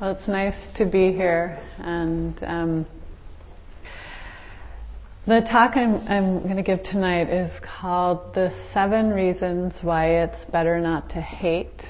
Well, 0.00 0.10
it's 0.10 0.26
nice 0.26 0.56
to 0.76 0.86
be 0.86 1.12
here, 1.12 1.62
and 1.78 2.42
um, 2.42 2.86
the 5.24 5.40
talk 5.40 5.76
I'm, 5.76 6.06
I'm 6.08 6.42
going 6.42 6.56
to 6.56 6.64
give 6.64 6.82
tonight 6.82 7.30
is 7.30 7.50
called 7.62 8.34
"The 8.34 8.52
Seven 8.72 9.10
Reasons 9.10 9.74
Why 9.82 10.22
It's 10.24 10.44
Better 10.50 10.80
Not 10.80 11.10
to 11.10 11.20
Hate." 11.20 11.82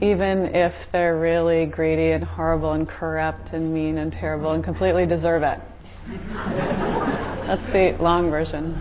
even 0.00 0.54
if 0.54 0.72
they're 0.92 1.18
really 1.18 1.66
greedy 1.66 2.12
and 2.12 2.22
horrible 2.22 2.72
and 2.72 2.88
corrupt 2.88 3.52
and 3.52 3.74
mean 3.74 3.98
and 3.98 4.12
terrible 4.12 4.52
and 4.52 4.62
completely 4.62 5.06
deserve 5.06 5.42
it. 5.42 5.58
That's 6.06 7.72
the 7.72 7.96
long 8.00 8.30
version. 8.30 8.80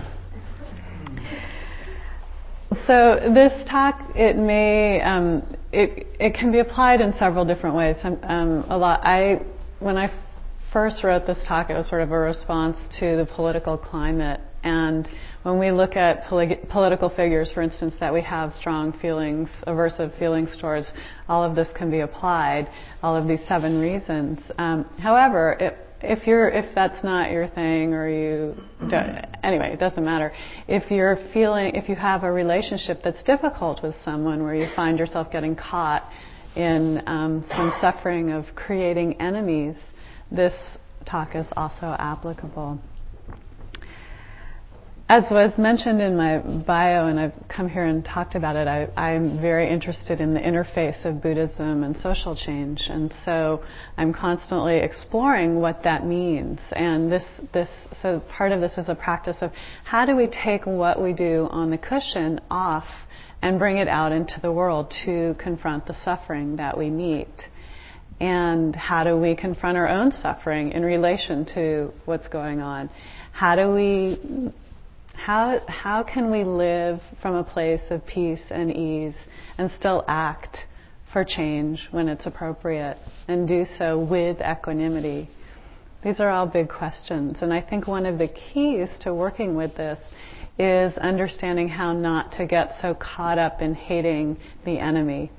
So 2.85 3.31
this 3.33 3.65
talk, 3.67 3.99
it 4.15 4.37
may, 4.37 5.01
um, 5.01 5.56
it, 5.71 6.07
it 6.19 6.33
can 6.33 6.51
be 6.51 6.59
applied 6.59 7.01
in 7.01 7.13
several 7.13 7.45
different 7.45 7.75
ways. 7.75 7.97
Um, 8.03 8.65
a 8.69 8.77
lot. 8.77 9.01
I, 9.03 9.41
when 9.79 9.97
I 9.97 10.11
first 10.71 11.03
wrote 11.03 11.25
this 11.25 11.43
talk, 11.47 11.69
it 11.69 11.73
was 11.73 11.89
sort 11.89 12.01
of 12.01 12.11
a 12.11 12.17
response 12.17 12.77
to 12.99 13.17
the 13.17 13.25
political 13.25 13.77
climate 13.77 14.41
and 14.67 15.09
when 15.43 15.59
we 15.59 15.71
look 15.71 15.95
at 15.95 16.25
polit- 16.25 16.67
political 16.69 17.09
figures, 17.09 17.51
for 17.53 17.61
instance, 17.61 17.93
that 17.99 18.13
we 18.13 18.21
have 18.23 18.53
strong 18.53 18.91
feelings, 18.99 19.49
aversive 19.65 20.17
feelings 20.19 20.57
towards, 20.59 20.91
all 21.29 21.43
of 21.43 21.55
this 21.55 21.69
can 21.75 21.89
be 21.89 22.01
applied, 22.01 22.69
all 23.01 23.15
of 23.15 23.27
these 23.27 23.39
seven 23.47 23.79
reasons. 23.79 24.39
Um, 24.57 24.83
however, 24.99 25.55
if, 25.59 25.73
if 26.01 26.27
you're 26.27 26.49
if 26.49 26.73
that's 26.75 27.03
not 27.03 27.31
your 27.31 27.47
thing 27.47 27.93
or 27.93 28.07
you 28.09 28.55
don't 28.89 29.25
anyway 29.43 29.73
it 29.73 29.79
doesn't 29.79 30.03
matter. 30.03 30.31
If 30.67 30.91
you're 30.91 31.17
feeling 31.33 31.75
if 31.75 31.89
you 31.89 31.95
have 31.95 32.23
a 32.23 32.31
relationship 32.31 33.01
that's 33.03 33.23
difficult 33.23 33.81
with 33.81 33.95
someone 34.05 34.43
where 34.43 34.55
you 34.55 34.67
find 34.75 34.99
yourself 34.99 35.31
getting 35.31 35.55
caught 35.55 36.03
in 36.55 37.01
um, 37.07 37.45
some 37.49 37.73
suffering 37.81 38.31
of 38.31 38.45
creating 38.55 39.19
enemies 39.21 39.75
this 40.31 40.53
talk 41.05 41.35
is 41.35 41.45
also 41.55 41.95
applicable 41.97 42.79
as 45.09 45.23
was 45.31 45.57
mentioned 45.57 46.01
in 46.01 46.17
my 46.17 46.39
bio, 46.39 47.07
and 47.07 47.17
I've 47.17 47.33
come 47.47 47.69
here 47.69 47.85
and 47.85 48.03
talked 48.03 48.35
about 48.35 48.57
it, 48.57 48.67
I, 48.67 49.11
am 49.13 49.39
very 49.39 49.69
interested 49.69 50.19
in 50.19 50.33
the 50.33 50.39
interface 50.41 51.05
of 51.05 51.21
Buddhism 51.21 51.85
and 51.85 51.95
social 52.01 52.35
change, 52.35 52.87
and 52.89 53.13
so 53.23 53.63
I'm 53.95 54.13
constantly 54.13 54.79
exploring 54.79 55.61
what 55.61 55.83
that 55.83 56.05
means. 56.05 56.59
And 56.73 57.09
this, 57.09 57.23
this, 57.53 57.69
so 58.01 58.21
part 58.27 58.51
of 58.51 58.59
this 58.59 58.77
is 58.77 58.89
a 58.89 58.95
practice 58.95 59.37
of 59.39 59.51
how 59.85 60.05
do 60.05 60.13
we 60.13 60.27
take 60.27 60.65
what 60.65 61.01
we 61.01 61.13
do 61.13 61.47
on 61.51 61.69
the 61.69 61.77
cushion 61.77 62.41
off 62.51 62.87
and 63.41 63.57
bring 63.57 63.77
it 63.77 63.87
out 63.87 64.11
into 64.11 64.41
the 64.41 64.51
world 64.51 64.93
to 65.05 65.35
confront 65.39 65.85
the 65.85 65.95
suffering 66.03 66.57
that 66.57 66.77
we 66.77 66.89
meet. 66.89 67.45
And 68.19 68.75
how 68.75 69.05
do 69.05 69.15
we 69.15 69.35
confront 69.35 69.77
our 69.77 69.87
own 69.87 70.11
suffering 70.11 70.73
in 70.73 70.83
relation 70.83 71.45
to 71.53 71.93
what's 72.03 72.27
going 72.27 72.59
on? 72.59 72.89
How 73.31 73.55
do 73.55 73.71
we 73.71 74.51
how, 75.17 75.59
how 75.67 76.03
can 76.03 76.31
we 76.31 76.43
live 76.43 77.01
from 77.21 77.35
a 77.35 77.43
place 77.43 77.81
of 77.89 78.05
peace 78.05 78.43
and 78.49 78.71
ease 78.71 79.15
and 79.57 79.69
still 79.71 80.05
act 80.07 80.59
for 81.11 81.25
change 81.25 81.87
when 81.91 82.07
it's 82.07 82.25
appropriate 82.25 82.97
and 83.27 83.47
do 83.47 83.65
so 83.77 83.99
with 83.99 84.37
equanimity? 84.39 85.29
These 86.03 86.19
are 86.19 86.29
all 86.29 86.45
big 86.45 86.69
questions. 86.69 87.37
And 87.41 87.51
I 87.51 87.61
think 87.61 87.87
one 87.87 88.05
of 88.05 88.19
the 88.19 88.27
keys 88.27 88.89
to 89.01 89.13
working 89.13 89.55
with 89.55 89.75
this 89.75 89.99
is 90.59 90.97
understanding 90.97 91.67
how 91.67 91.93
not 91.93 92.33
to 92.33 92.45
get 92.45 92.75
so 92.81 92.93
caught 92.93 93.39
up 93.39 93.61
in 93.61 93.73
hating 93.73 94.37
the 94.65 94.77
enemy. 94.77 95.31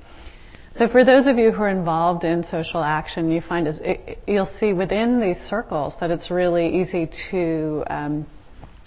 So 0.77 0.87
for 0.87 1.03
those 1.03 1.25
of 1.25 1.37
you 1.37 1.51
who 1.51 1.63
are 1.63 1.69
involved 1.69 2.25
in 2.25 2.43
social 2.43 2.83
action, 2.83 3.31
you 3.31 3.41
find 3.41 3.67
is, 3.67 3.79
it, 3.81 4.19
you'll 4.27 4.51
see 4.59 4.73
within 4.73 5.19
these 5.19 5.37
circles 5.37 5.93
that 5.99 6.11
it's 6.11 6.29
really 6.29 6.81
easy 6.81 7.09
to 7.31 7.83
um, 7.89 8.27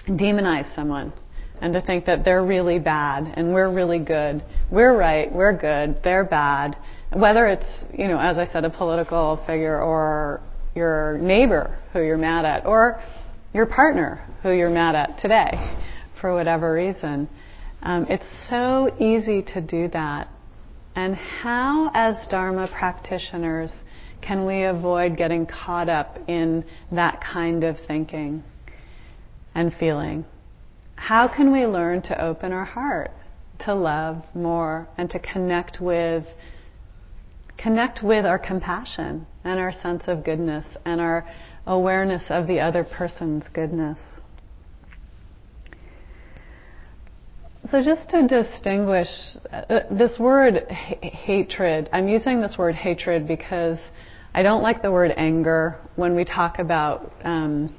demonize 0.06 0.74
someone 0.74 1.12
and 1.60 1.72
to 1.74 1.80
think 1.80 2.06
that 2.06 2.24
they're 2.24 2.44
really 2.44 2.78
bad 2.78 3.32
and 3.36 3.54
we're 3.54 3.70
really 3.70 4.00
good. 4.00 4.42
We're 4.70 4.96
right, 4.96 5.32
we're 5.32 5.56
good, 5.56 6.02
they're 6.02 6.24
bad. 6.24 6.76
Whether 7.12 7.46
it's, 7.46 7.84
you 7.96 8.08
know, 8.08 8.18
as 8.18 8.36
I 8.36 8.46
said, 8.46 8.64
a 8.64 8.70
political 8.70 9.42
figure 9.46 9.80
or 9.80 10.40
your 10.74 11.18
neighbor 11.18 11.78
who 11.92 12.00
you're 12.02 12.16
mad 12.16 12.44
at 12.44 12.66
or 12.66 13.02
your 13.54 13.66
partner 13.66 14.26
who 14.42 14.50
you're 14.50 14.70
mad 14.70 14.94
at 14.94 15.18
today 15.18 15.76
for 16.20 16.34
whatever 16.34 16.72
reason. 16.72 17.28
Um, 17.82 18.06
it's 18.08 18.26
so 18.48 18.94
easy 18.98 19.42
to 19.54 19.60
do 19.60 19.88
that. 19.88 20.28
And 20.94 21.14
how, 21.14 21.90
as 21.94 22.26
Dharma 22.28 22.68
practitioners, 22.68 23.72
can 24.20 24.46
we 24.46 24.64
avoid 24.64 25.16
getting 25.16 25.46
caught 25.46 25.88
up 25.88 26.18
in 26.28 26.64
that 26.90 27.20
kind 27.20 27.64
of 27.64 27.76
thinking? 27.86 28.44
And 29.54 29.72
feeling. 29.74 30.24
How 30.96 31.28
can 31.28 31.52
we 31.52 31.66
learn 31.66 32.02
to 32.02 32.24
open 32.24 32.52
our 32.52 32.64
heart 32.64 33.10
to 33.60 33.74
love 33.74 34.24
more 34.34 34.88
and 34.96 35.10
to 35.10 35.18
connect 35.18 35.80
with 35.80 36.24
connect 37.58 38.02
with 38.02 38.24
our 38.24 38.38
compassion 38.38 39.26
and 39.44 39.60
our 39.60 39.70
sense 39.72 40.04
of 40.08 40.24
goodness 40.24 40.64
and 40.84 41.00
our 41.00 41.28
awareness 41.66 42.24
of 42.28 42.46
the 42.46 42.60
other 42.60 42.82
person's 42.84 43.48
goodness? 43.52 43.98
So, 47.70 47.82
just 47.82 48.10
to 48.10 48.26
distinguish 48.26 49.08
uh, 49.50 49.80
this 49.90 50.18
word 50.18 50.68
hatred, 50.68 51.88
I'm 51.92 52.08
using 52.08 52.40
this 52.40 52.58
word 52.58 52.74
hatred 52.74 53.26
because 53.26 53.78
I 54.34 54.42
don't 54.42 54.62
like 54.62 54.82
the 54.82 54.90
word 54.90 55.12
anger 55.16 55.78
when 55.96 56.14
we 56.14 56.24
talk 56.24 56.58
about 56.58 57.12
um, 57.24 57.74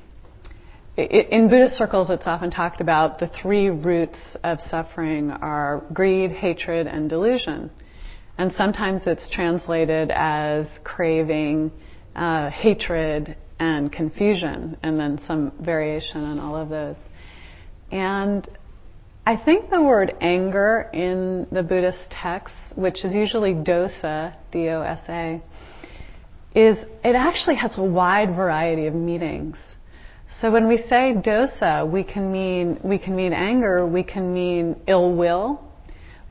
in 0.95 1.49
Buddhist 1.49 1.75
circles, 1.75 2.11
it's 2.11 2.27
often 2.27 2.51
talked 2.51 2.79
about 2.79 3.17
the 3.19 3.27
three 3.27 3.69
roots 3.69 4.37
of 4.43 4.59
suffering 4.61 5.31
are 5.31 5.83
greed, 5.91 6.31
hatred, 6.31 6.85
and 6.85 7.09
delusion. 7.09 7.71
And 8.37 8.51
sometimes 8.53 9.03
it's 9.07 9.27
translated 9.29 10.11
as 10.11 10.67
craving, 10.83 11.71
uh, 12.15 12.49
hatred, 12.49 13.35
and 13.59 13.91
confusion, 13.91 14.77
and 14.83 14.99
then 14.99 15.19
some 15.25 15.51
variation 15.59 16.23
on 16.23 16.39
all 16.39 16.55
of 16.55 16.69
those. 16.69 16.97
And 17.91 18.47
I 19.25 19.37
think 19.37 19.69
the 19.69 19.81
word 19.81 20.15
anger 20.21 20.89
in 20.93 21.47
the 21.51 21.63
Buddhist 21.63 22.09
texts, 22.11 22.73
which 22.75 23.03
is 23.03 23.15
usually 23.15 23.53
dosa, 23.53 24.35
D-O-S-A, 24.51 25.41
is 26.55 26.77
it 27.03 27.15
actually 27.15 27.55
has 27.55 27.75
a 27.77 27.83
wide 27.83 28.35
variety 28.35 28.85
of 28.85 28.93
meanings. 28.93 29.57
So 30.39 30.51
when 30.51 30.67
we 30.67 30.77
say 30.77 31.13
dosa, 31.15 31.89
we 31.89 32.03
can 32.03 32.31
mean 32.31 32.79
we 32.83 32.97
can 32.97 33.15
mean 33.15 33.33
anger, 33.33 33.85
we 33.85 34.03
can 34.03 34.33
mean 34.33 34.75
ill 34.87 35.13
will, 35.13 35.61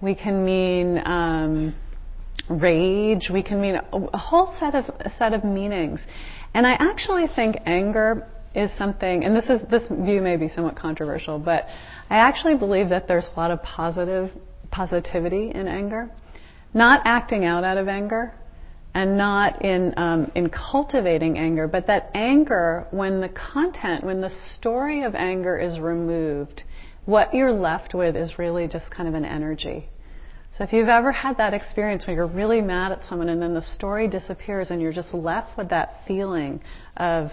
we 0.01 0.15
can 0.15 0.45
mean 0.45 1.01
um, 1.07 1.75
rage, 2.49 3.31
we 3.33 3.43
can 3.43 3.61
mean 3.61 3.77
a, 3.77 4.19
whole 4.19 4.55
set 4.59 4.75
of 4.75 4.87
set 5.17 5.33
of 5.33 5.45
meanings. 5.45 6.01
And 6.55 6.67
I 6.67 6.73
actually 6.73 7.27
think 7.35 7.57
anger 7.65 8.29
is 8.55 8.71
something, 8.77 9.25
and 9.25 9.35
this 9.35 9.49
is 9.49 9.61
this 9.71 9.85
view 9.89 10.21
may 10.21 10.37
be 10.37 10.49
somewhat 10.49 10.77
controversial, 10.77 11.39
but 11.39 11.67
I 12.11 12.17
actually 12.17 12.57
believe 12.57 12.89
that 12.91 13.09
there's 13.09 13.27
a 13.35 13.41
lot 13.41 13.51
of 13.51 13.63
positive 13.63 14.31
positivity 14.71 15.53
in 15.55 15.69
anger. 15.69 16.11
Not 16.75 17.03
acting 17.05 17.45
out 17.45 17.65
out 17.65 17.77
of 17.77 17.89
anger, 17.89 18.35
and 18.95 19.17
not 19.17 19.65
in 19.65 19.95
um, 19.97 20.31
in 20.35 20.51
cultivating 20.51 21.39
anger, 21.39 21.67
but 21.67 21.87
that 21.87 22.11
anger, 22.15 22.87
when 22.91 23.21
the 23.21 23.29
content, 23.29 24.05
when 24.05 24.21
the 24.21 24.31
story 24.55 25.03
of 25.03 25.15
anger 25.15 25.59
is 25.59 25.79
removed, 25.81 26.65
what 27.07 27.35
you're 27.35 27.53
left 27.53 27.95
with 27.95 28.17
is 28.17 28.39
really 28.39 28.69
just 28.69 28.91
kind 28.91 29.09
of 29.09 29.15
an 29.15 29.25
energy. 29.25 29.89
So 30.57 30.65
if 30.65 30.73
you've 30.75 30.89
ever 30.89 31.13
had 31.13 31.39
that 31.39 31.55
experience 31.55 32.07
where 32.07 32.15
you're 32.15 32.27
really 32.27 32.61
mad 32.61 32.93
at 32.93 33.01
someone 33.09 33.31
and 33.31 33.41
then 33.41 33.55
the 33.55 33.63
story 33.63 34.07
disappears 34.07 34.71
and 34.71 34.83
you're 34.83 34.93
just 34.93 35.15
left 35.15 35.57
with 35.57 35.71
that 35.71 36.03
feeling 36.07 36.61
of, 36.99 37.31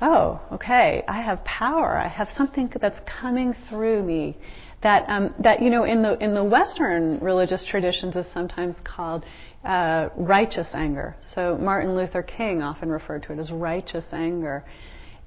oh, 0.00 0.40
okay, 0.52 1.04
I 1.06 1.22
have 1.22 1.44
power, 1.44 1.96
I 1.96 2.08
have 2.08 2.28
something 2.36 2.68
that's 2.80 2.98
coming 3.20 3.54
through 3.68 4.02
me 4.02 4.36
that 4.82 5.08
um, 5.08 5.34
that 5.40 5.60
you 5.60 5.70
know 5.70 5.84
in 5.84 6.02
the 6.02 6.16
in 6.22 6.34
the 6.34 6.44
Western 6.44 7.18
religious 7.20 7.64
traditions 7.64 8.16
is 8.16 8.26
sometimes 8.32 8.76
called 8.84 9.24
uh, 9.64 10.08
righteous 10.16 10.68
anger. 10.74 11.16
So 11.34 11.56
Martin 11.56 11.96
Luther 11.96 12.22
King 12.22 12.62
often 12.62 12.88
referred 12.88 13.24
to 13.24 13.32
it 13.32 13.38
as 13.38 13.50
righteous 13.50 14.04
anger, 14.12 14.64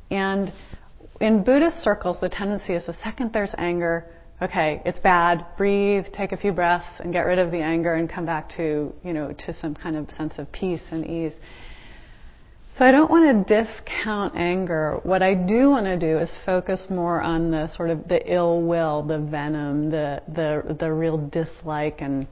and 0.10 0.54
in 1.20 1.44
Buddhist 1.44 1.82
circles, 1.82 2.18
the 2.20 2.30
tendency 2.30 2.74
is 2.74 2.86
the 2.86 2.96
second 3.04 3.32
there's 3.32 3.54
anger, 3.58 4.06
okay, 4.42 4.82
it's 4.86 5.00
bad. 5.00 5.46
Breathe, 5.58 6.06
take 6.14 6.32
a 6.32 6.38
few 6.38 6.52
breaths, 6.52 6.88
and 7.00 7.14
get 7.14 7.22
rid 7.22 7.38
of 7.38 7.52
the 7.52 7.60
anger, 7.60 7.94
and 7.94 8.10
come 8.10 8.26
back 8.26 8.50
to 8.58 8.94
you 9.04 9.14
know 9.14 9.34
to 9.46 9.54
some 9.60 9.76
kind 9.76 9.96
of 9.96 10.10
sense 10.12 10.34
of 10.38 10.52
peace 10.52 10.82
and 10.92 11.06
ease. 11.06 11.34
So 12.78 12.86
I 12.86 12.92
don't 12.92 13.12
want 13.12 13.48
to 13.48 13.64
discount 13.64 14.36
anger. 14.36 15.00
What 15.04 15.22
I 15.22 15.34
do 15.34 15.70
want 15.70 15.86
to 15.86 15.98
do 15.98 16.20
is 16.20 16.32
focus 16.46 16.90
more 16.90 17.22
on 17.22 17.52
the 17.52 17.68
sort 17.68 17.90
of 17.90 18.08
the 18.08 18.22
ill 18.32 18.62
will, 18.62 19.04
the 19.04 19.20
venom, 19.20 19.92
the 19.92 20.22
the 20.28 20.76
the 20.80 20.92
real 20.92 21.18
dislike 21.18 21.98
and 22.00 22.28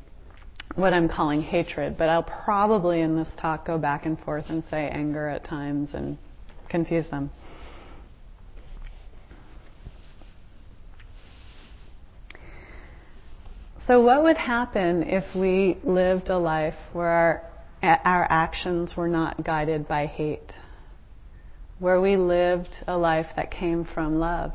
what 0.76 0.94
I'm 0.94 1.10
calling 1.10 1.42
hatred, 1.42 1.98
but 1.98 2.10
I'll 2.10 2.24
probably 2.24 3.02
in 3.02 3.18
this 3.18 3.28
talk 3.38 3.66
go 3.66 3.78
back 3.78 4.06
and 4.06 4.20
forth 4.20 4.46
and 4.50 4.64
say 4.70 4.88
anger 4.88 5.28
at 5.28 5.44
times 5.44 5.90
and 5.94 6.18
confuse 6.70 7.10
them. 7.10 7.32
So, 13.88 14.02
what 14.02 14.24
would 14.24 14.38
happen 14.38 15.02
if 15.02 15.24
we 15.36 15.78
lived 15.84 16.30
a 16.30 16.38
life 16.38 16.76
where 16.94 17.08
our, 17.08 17.49
our 17.82 18.28
actions 18.30 18.96
were 18.96 19.08
not 19.08 19.44
guided 19.44 19.88
by 19.88 20.06
hate? 20.06 20.54
Where 21.80 22.02
we 22.02 22.18
lived 22.18 22.76
a 22.88 22.98
life 22.98 23.28
that 23.36 23.52
came 23.52 23.86
from 23.86 24.20
love? 24.20 24.52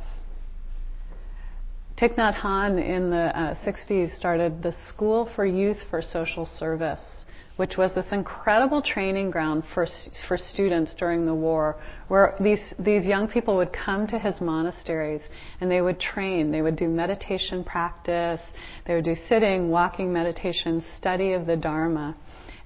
Thich 1.97 2.17
Nhat 2.17 2.35
Hanh 2.35 2.85
in 2.85 3.11
the 3.11 3.39
uh, 3.39 3.55
60s 3.65 4.17
started 4.17 4.63
the 4.63 4.75
School 4.89 5.31
for 5.37 5.47
Youth 5.47 5.79
for 5.89 6.03
Social 6.03 6.45
Service, 6.45 7.25
which 7.57 7.77
was 7.77 7.95
this 7.95 8.09
incredible 8.11 8.83
training 8.83 9.31
ground 9.31 9.63
for, 9.73 9.87
for 10.27 10.37
students 10.37 10.93
during 10.97 11.25
the 11.25 11.35
war, 11.35 11.77
where 12.09 12.37
these, 12.41 12.75
these 12.81 13.07
young 13.07 13.29
people 13.29 13.57
would 13.57 13.73
come 13.73 14.09
to 14.09 14.19
his 14.19 14.41
monasteries 14.41 15.23
and 15.61 15.71
they 15.71 15.81
would 15.81 16.01
train. 16.01 16.51
They 16.51 16.63
would 16.63 16.75
do 16.77 16.89
meditation 16.89 17.63
practice, 17.63 18.41
they 18.87 18.97
would 18.97 19.05
do 19.05 19.15
sitting, 19.29 19.71
walking 19.71 20.13
meditation, 20.13 20.85
study 20.97 21.33
of 21.33 21.47
the 21.47 21.57
Dharma. 21.57 22.17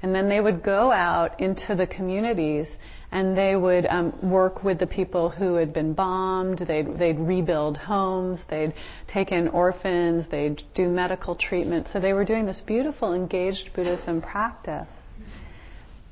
And 0.02 0.14
then 0.14 0.28
they 0.28 0.40
would 0.40 0.62
go 0.62 0.92
out 0.92 1.40
into 1.40 1.74
the 1.74 1.86
communities 1.86 2.68
and 3.10 3.36
they 3.36 3.56
would 3.56 3.86
um, 3.86 4.12
work 4.30 4.62
with 4.62 4.78
the 4.78 4.86
people 4.86 5.30
who 5.30 5.54
had 5.54 5.72
been 5.72 5.94
bombed. 5.94 6.58
They'd, 6.58 6.98
they'd 6.98 7.18
rebuild 7.18 7.78
homes. 7.78 8.40
They'd 8.48 8.74
take 9.06 9.32
in 9.32 9.48
orphans. 9.48 10.26
They'd 10.30 10.62
do 10.74 10.88
medical 10.88 11.34
treatment. 11.34 11.88
So 11.92 12.00
they 12.00 12.12
were 12.12 12.24
doing 12.24 12.44
this 12.46 12.60
beautiful 12.60 13.14
engaged 13.14 13.70
Buddhism 13.74 14.20
practice. 14.20 14.88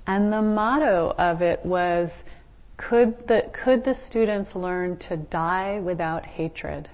And 0.06 0.32
the 0.32 0.42
motto 0.42 1.14
of 1.18 1.42
it 1.42 1.64
was, 1.64 2.10
could 2.76 3.28
the, 3.28 3.42
could 3.52 3.84
the 3.84 3.96
students 4.06 4.54
learn 4.54 4.98
to 5.08 5.16
die 5.16 5.80
without 5.80 6.24
hatred? 6.24 6.88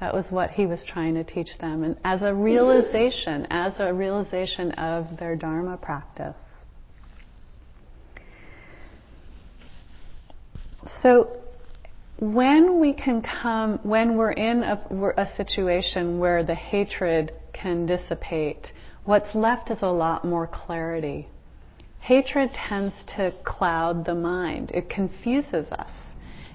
That 0.00 0.14
was 0.14 0.24
what 0.30 0.50
he 0.50 0.64
was 0.64 0.82
trying 0.84 1.14
to 1.14 1.24
teach 1.24 1.58
them. 1.58 1.84
And 1.84 1.96
as 2.04 2.22
a 2.22 2.34
realization, 2.34 3.46
as 3.50 3.74
a 3.78 3.92
realization 3.92 4.72
of 4.72 5.18
their 5.18 5.36
Dharma 5.36 5.76
practice. 5.76 6.34
So 11.02 11.36
when 12.18 12.80
we 12.80 12.94
can 12.94 13.22
come, 13.22 13.78
when 13.82 14.16
we're 14.16 14.32
in 14.32 14.62
a, 14.62 15.14
a, 15.18 15.26
situation 15.36 16.18
where 16.18 16.42
the 16.42 16.54
hatred 16.54 17.32
can 17.52 17.84
dissipate, 17.84 18.72
what's 19.04 19.34
left 19.34 19.70
is 19.70 19.82
a 19.82 19.88
lot 19.88 20.24
more 20.24 20.46
clarity. 20.46 21.28
Hatred 22.00 22.50
tends 22.54 22.94
to 23.16 23.32
cloud 23.44 24.06
the 24.06 24.14
mind. 24.14 24.70
It 24.72 24.88
confuses 24.88 25.70
us. 25.72 25.90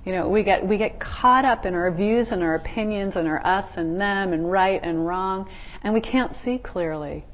You 0.05 0.11
know, 0.11 0.29
we 0.29 0.43
get, 0.43 0.65
we 0.65 0.77
get 0.77 0.99
caught 0.99 1.45
up 1.45 1.65
in 1.65 1.73
our 1.73 1.91
views 1.91 2.29
and 2.29 2.43
our 2.43 2.55
opinions 2.55 3.15
and 3.15 3.27
our 3.27 3.45
us 3.45 3.71
and 3.75 3.99
them 3.99 4.33
and 4.33 4.51
right 4.51 4.79
and 4.81 5.05
wrong, 5.05 5.49
and 5.81 5.93
we 5.93 6.01
can't 6.01 6.31
see 6.43 6.59
clearly. 6.59 7.25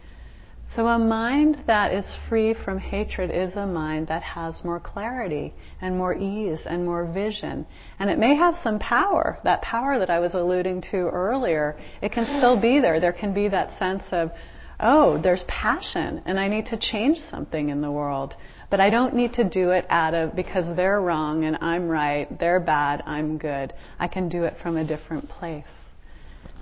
So, 0.73 0.88
a 0.88 0.97
mind 0.97 1.63
that 1.68 1.94
is 1.94 2.06
free 2.29 2.53
from 2.53 2.79
hatred 2.79 3.29
is 3.29 3.57
a 3.57 3.68
mind 3.68 4.07
that 4.07 4.23
has 4.23 4.63
more 4.63 4.79
clarity 4.79 5.53
and 5.81 5.97
more 5.97 6.15
ease 6.15 6.59
and 6.65 6.85
more 6.85 7.03
vision. 7.12 7.65
And 8.00 8.09
it 8.09 8.18
may 8.18 8.35
have 8.38 8.56
some 8.63 8.79
power, 8.79 9.38
that 9.44 9.62
power 9.62 10.00
that 10.00 10.09
I 10.09 10.19
was 10.19 10.33
alluding 10.33 10.83
to 10.91 11.09
earlier. 11.09 11.77
It 12.01 12.13
can 12.13 12.38
still 12.38 12.59
be 12.59 12.79
there. 12.79 13.01
There 13.01 13.12
can 13.12 13.33
be 13.33 13.50
that 13.50 13.77
sense 13.77 14.03
of, 14.13 14.31
oh, 14.79 15.21
there's 15.21 15.44
passion 15.50 16.21
and 16.25 16.39
I 16.39 16.47
need 16.47 16.68
to 16.68 16.77
change 16.77 17.18
something 17.19 17.68
in 17.68 17.81
the 17.81 17.91
world. 17.91 18.35
But 18.71 18.79
I 18.79 18.89
don't 18.89 19.13
need 19.13 19.33
to 19.33 19.44
do 19.44 19.71
it 19.71 19.85
out 19.89 20.13
of 20.13 20.33
because 20.33 20.77
they're 20.77 21.01
wrong 21.01 21.44
and 21.44 21.57
I'm 21.59 21.89
right, 21.89 22.39
they're 22.39 22.62
bad, 22.62 23.03
I'm 23.06 23.38
good. 23.38 23.73
I 24.00 24.07
can 24.07 24.29
do 24.29 24.45
it 24.45 24.56
from 24.63 24.77
a 24.77 24.85
different 24.85 25.27
place. 25.27 25.65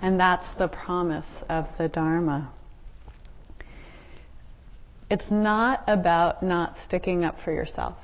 And 0.01 0.19
that's 0.19 0.47
the 0.57 0.67
promise 0.67 1.27
of 1.47 1.67
the 1.77 1.87
Dharma. 1.87 2.51
It's 5.11 5.29
not 5.29 5.83
about 5.87 6.41
not 6.41 6.77
sticking 6.83 7.23
up 7.23 7.35
for 7.45 7.51
yourself. 7.51 7.97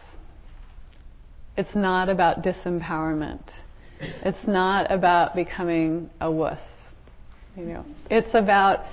It's 1.58 1.76
not 1.76 2.08
about 2.08 2.44
disempowerment. 2.44 3.50
It's 4.00 4.48
not 4.48 4.92
about 4.92 5.36
becoming 5.36 6.12
a 6.22 6.30
wuss. 6.30 6.60
You 7.58 7.66
know, 7.66 7.86
it's 8.12 8.36
about 8.36 8.86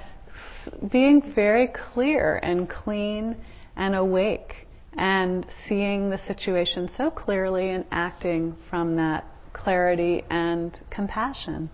being 0.91 1.35
very 1.35 1.69
clear 1.69 2.37
and 2.37 2.71
clean 2.71 3.37
and 3.77 3.95
awake 3.95 4.63
and 4.97 5.47
seeing 5.69 6.11
the 6.11 6.19
situation 6.27 6.91
so 6.97 7.11
clearly 7.11 7.71
and 7.71 7.85
acting 7.91 8.57
from 8.69 8.97
that 8.97 9.25
clarity 9.53 10.23
and 10.31 10.79
compassion. 10.91 11.71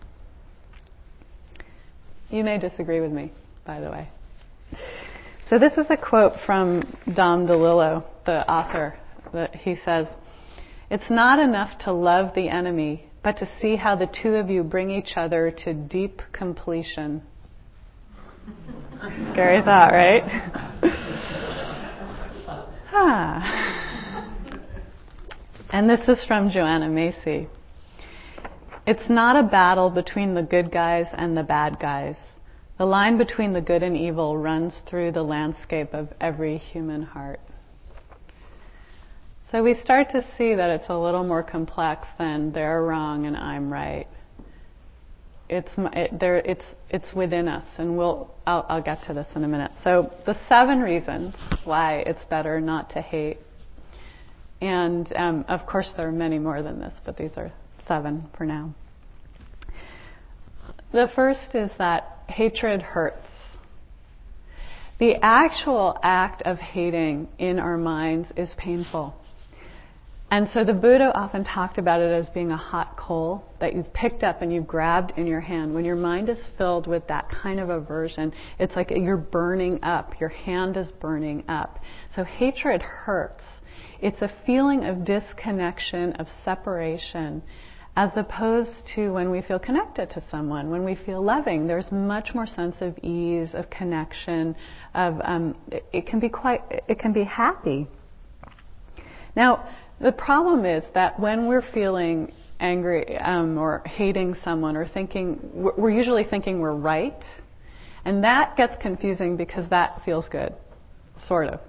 You 2.31 2.45
may 2.45 2.59
disagree 2.59 3.01
with 3.01 3.13
me, 3.13 3.33
by 3.65 3.81
the 3.81 3.91
way. 3.91 4.09
So 5.49 5.59
this 5.59 5.73
is 5.79 5.87
a 5.89 5.97
quote 5.97 6.35
from 6.45 6.83
Dom 7.15 7.47
DeLillo, 7.47 8.05
the 8.27 8.49
author, 8.51 8.99
that 9.33 9.55
he 9.55 9.77
says, 9.77 10.07
It's 10.91 11.11
not 11.11 11.39
enough 11.39 11.79
to 11.85 11.93
love 11.93 12.35
the 12.35 12.51
enemy, 12.51 13.07
but 13.25 13.39
to 13.39 13.49
see 13.61 13.77
how 13.77 13.97
the 13.97 14.07
two 14.23 14.35
of 14.35 14.51
you 14.51 14.63
bring 14.63 14.91
each 14.91 15.15
other 15.17 15.51
to 15.65 15.73
deep 15.73 16.21
completion. 16.33 17.23
Scary 19.33 19.63
thought, 19.63 19.93
right? 19.93 21.05
ah. 22.93 23.79
And 25.71 25.89
this 25.89 26.09
is 26.09 26.25
from 26.25 26.51
Joanna 26.51 26.89
Macy. 26.89 27.49
It's 28.87 29.11
not 29.11 29.37
a 29.37 29.47
battle 29.47 29.91
between 29.91 30.35
the 30.35 30.43
good 30.43 30.73
guys 30.73 31.07
and 31.13 31.37
the 31.37 31.43
bad 31.43 31.79
guys. 31.79 32.17
The 32.79 32.87
line 32.87 33.19
between 33.19 33.53
the 33.53 33.61
good 33.61 33.83
and 33.83 33.97
evil 33.97 34.39
runs 34.39 34.83
through 34.89 35.13
the 35.13 35.23
landscape 35.23 35.93
of 35.93 36.09
every 36.21 36.57
human 36.57 37.03
heart. 37.03 37.41
So 39.51 39.63
we 39.63 39.75
start 39.75 40.11
to 40.11 40.25
see 40.37 40.55
that 40.55 40.71
it's 40.71 40.89
a 40.89 40.97
little 40.97 41.25
more 41.25 41.43
complex 41.43 42.07
than 42.19 42.53
they're 42.53 42.83
wrong 42.83 43.27
and 43.27 43.37
I'm 43.37 43.73
right. 43.73 44.07
It's 45.49 45.71
it, 45.77 46.19
there. 46.19 46.37
It's 46.37 46.65
it's 46.91 47.13
within 47.15 47.49
us, 47.49 47.67
and 47.79 47.97
we'll. 47.97 48.31
I'll, 48.47 48.65
I'll 48.69 48.83
get 48.83 49.03
to 49.07 49.15
this 49.15 49.27
in 49.35 49.45
a 49.45 49.49
minute. 49.49 49.71
So 49.85 50.13
the 50.27 50.37
seven 50.49 50.81
reasons 50.81 51.35
why 51.65 51.99
it's 52.07 52.25
better 52.25 52.61
not 52.61 52.91
to 52.91 53.03
hate, 53.03 53.39
and 54.61 55.11
um, 55.17 55.45
of 55.49 55.67
course 55.67 55.93
there 55.97 56.09
are 56.09 56.13
many 56.13 56.39
more 56.39 56.63
than 56.63 56.81
this, 56.81 56.95
but 57.05 57.17
these 57.17 57.33
are 57.37 57.53
seven 57.87 58.29
for 58.37 58.45
now. 58.45 58.75
The 60.93 61.11
first 61.15 61.55
is 61.55 61.71
that 61.79 62.19
hatred 62.29 62.81
hurts. 62.83 63.27
The 64.99 65.15
actual 65.23 65.97
act 66.03 66.43
of 66.43 66.59
hating 66.59 67.29
in 67.39 67.59
our 67.59 67.77
minds 67.77 68.29
is 68.37 68.51
painful. 68.57 69.15
And 70.31 70.47
so 70.53 70.63
the 70.63 70.75
Buddha 70.75 71.11
often 71.15 71.43
talked 71.43 71.79
about 71.79 72.03
it 72.03 72.13
as 72.13 72.29
being 72.31 72.53
a 72.53 72.57
hot 72.57 72.99
coal 72.99 73.45
that 73.61 73.75
you've 73.75 73.93
picked 73.95 74.23
up 74.23 74.43
and 74.43 74.53
you've 74.53 74.67
grabbed 74.67 75.15
in 75.17 75.27
your 75.27 75.41
hand. 75.41 75.75
When 75.75 75.87
your 75.87 75.97
mind 75.97 76.29
is 76.29 76.39
filled 76.59 76.87
with 76.87 77.07
that 77.09 77.31
kind 77.31 77.59
of 77.59 77.71
aversion, 77.71 78.35
it's 78.59 78.77
like 78.77 78.91
you're 78.91 79.17
burning 79.17 79.83
up. 79.83 80.21
Your 80.21 80.29
hand 80.29 80.77
is 80.77 80.93
burning 80.93 81.45
up. 81.49 81.79
So 82.15 82.25
hatred 82.25 82.83
hurts. 82.83 83.43
It's 84.03 84.21
a 84.21 84.31
feeling 84.45 84.85
of 84.85 85.05
disconnection, 85.05 86.13
of 86.15 86.27
separation 86.45 87.43
as 87.97 88.11
opposed 88.15 88.87
to 88.95 89.13
when 89.13 89.29
we 89.29 89.43
feel 89.43 89.59
connected 89.59 90.09
to 90.11 90.23
someone, 90.31 90.71
when 90.71 90.85
we 90.85 90.95
feel 90.95 91.21
loving. 91.21 91.67
There's 91.67 91.91
much 91.91 92.33
more 92.33 92.47
sense 92.47 92.77
of 92.81 92.97
ease, 92.99 93.49
of 93.55 93.71
connection, 93.71 94.55
of 94.95 95.21
um, 95.25 95.57
it, 95.73 95.85
it 95.93 96.07
can 96.07 96.21
be 96.21 96.29
quite, 96.29 96.61
it 96.87 97.01
can 97.01 97.13
be 97.13 97.25
happy. 97.25 97.89
Now, 99.35 99.69
the 100.01 100.13
problem 100.13 100.65
is 100.65 100.85
that 100.95 101.19
when 101.19 101.47
we're 101.47 101.63
feeling 101.73 102.33
angry 102.61 103.17
um, 103.19 103.59
or 103.59 103.83
hating 103.87 104.37
someone 104.45 104.77
or 104.77 104.87
thinking, 104.87 105.39
we're 105.53 105.91
usually 105.91 106.25
thinking 106.25 106.61
we're 106.61 106.75
right, 106.75 107.25
and 108.05 108.23
that 108.25 108.57
gets 108.57 108.81
confusing 108.81 109.37
because 109.37 109.69
that 109.71 110.03
feels 110.05 110.29
good, 110.29 110.55
sort 111.27 111.49
of. 111.49 111.61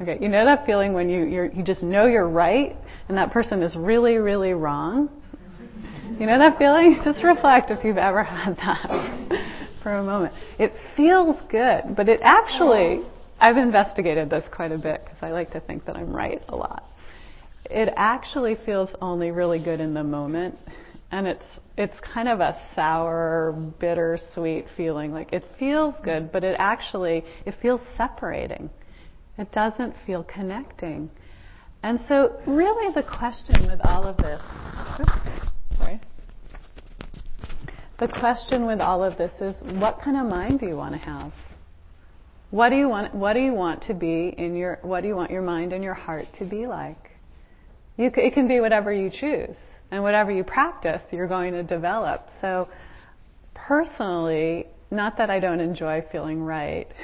Okay, 0.00 0.18
you 0.20 0.28
know 0.28 0.44
that 0.44 0.66
feeling 0.66 0.92
when 0.92 1.08
you 1.08 1.50
you 1.54 1.62
just 1.62 1.82
know 1.82 2.06
you're 2.06 2.28
right 2.28 2.76
and 3.08 3.16
that 3.16 3.30
person 3.30 3.62
is 3.62 3.76
really 3.76 4.16
really 4.16 4.52
wrong. 4.52 5.08
You 6.18 6.26
know 6.26 6.38
that 6.38 6.58
feeling? 6.58 7.00
Just 7.04 7.24
reflect 7.24 7.70
if 7.70 7.84
you've 7.84 7.98
ever 7.98 8.22
had 8.22 8.56
that 8.58 9.42
for 9.82 9.96
a 9.96 10.02
moment. 10.02 10.32
It 10.58 10.72
feels 10.96 11.36
good, 11.50 11.96
but 11.96 12.08
it 12.08 12.20
actually, 12.22 13.02
I've 13.40 13.56
investigated 13.56 14.30
this 14.30 14.44
quite 14.52 14.70
a 14.70 14.78
bit 14.78 15.02
because 15.04 15.18
I 15.22 15.30
like 15.30 15.52
to 15.52 15.60
think 15.60 15.86
that 15.86 15.96
I'm 15.96 16.14
right 16.14 16.40
a 16.48 16.56
lot. 16.56 16.84
It 17.70 17.88
actually 17.96 18.56
feels 18.66 18.90
only 19.00 19.30
really 19.30 19.58
good 19.58 19.80
in 19.80 19.94
the 19.94 20.04
moment, 20.04 20.58
and 21.10 21.26
it's 21.26 21.44
it's 21.76 21.94
kind 22.12 22.28
of 22.28 22.40
a 22.40 22.56
sour, 22.74 23.52
bitter-sweet 23.80 24.66
feeling. 24.76 25.12
Like 25.12 25.32
it 25.32 25.44
feels 25.58 25.94
good, 26.04 26.30
but 26.30 26.44
it 26.44 26.56
actually 26.58 27.24
it 27.46 27.54
feels 27.60 27.80
separating. 27.96 28.70
It 29.38 29.50
doesn't 29.52 29.94
feel 30.06 30.22
connecting. 30.22 31.10
And 31.82 32.00
so, 32.08 32.40
really, 32.46 32.94
the 32.94 33.02
question 33.02 33.68
with 33.70 33.80
all 33.84 34.04
of 34.04 34.16
this, 34.16 34.40
oops, 35.00 35.76
sorry, 35.76 36.00
the 37.98 38.08
question 38.08 38.66
with 38.66 38.80
all 38.80 39.02
of 39.02 39.18
this 39.18 39.32
is, 39.40 39.54
what 39.80 40.00
kind 40.00 40.16
of 40.16 40.26
mind 40.26 40.60
do 40.60 40.66
you 40.66 40.76
want 40.76 40.94
to 40.94 41.00
have? 41.00 41.32
What 42.50 42.70
do 42.70 42.76
you 42.76 42.88
want? 42.88 43.14
What 43.14 43.32
do 43.32 43.40
you 43.40 43.52
want 43.52 43.82
to 43.84 43.94
be 43.94 44.34
in 44.36 44.54
your? 44.54 44.78
What 44.82 45.00
do 45.00 45.08
you 45.08 45.16
want 45.16 45.30
your 45.30 45.42
mind 45.42 45.72
and 45.72 45.82
your 45.82 45.94
heart 45.94 46.26
to 46.38 46.44
be 46.44 46.66
like? 46.66 47.10
You, 47.96 48.10
it 48.16 48.34
can 48.34 48.48
be 48.48 48.60
whatever 48.60 48.92
you 48.92 49.10
choose, 49.10 49.56
and 49.90 50.02
whatever 50.02 50.30
you 50.30 50.44
practice, 50.44 51.02
you're 51.10 51.28
going 51.28 51.52
to 51.52 51.62
develop. 51.62 52.28
So, 52.40 52.68
personally, 53.54 54.66
not 54.90 55.18
that 55.18 55.30
I 55.30 55.40
don't 55.40 55.60
enjoy 55.60 56.04
feeling 56.10 56.42
right. 56.42 56.88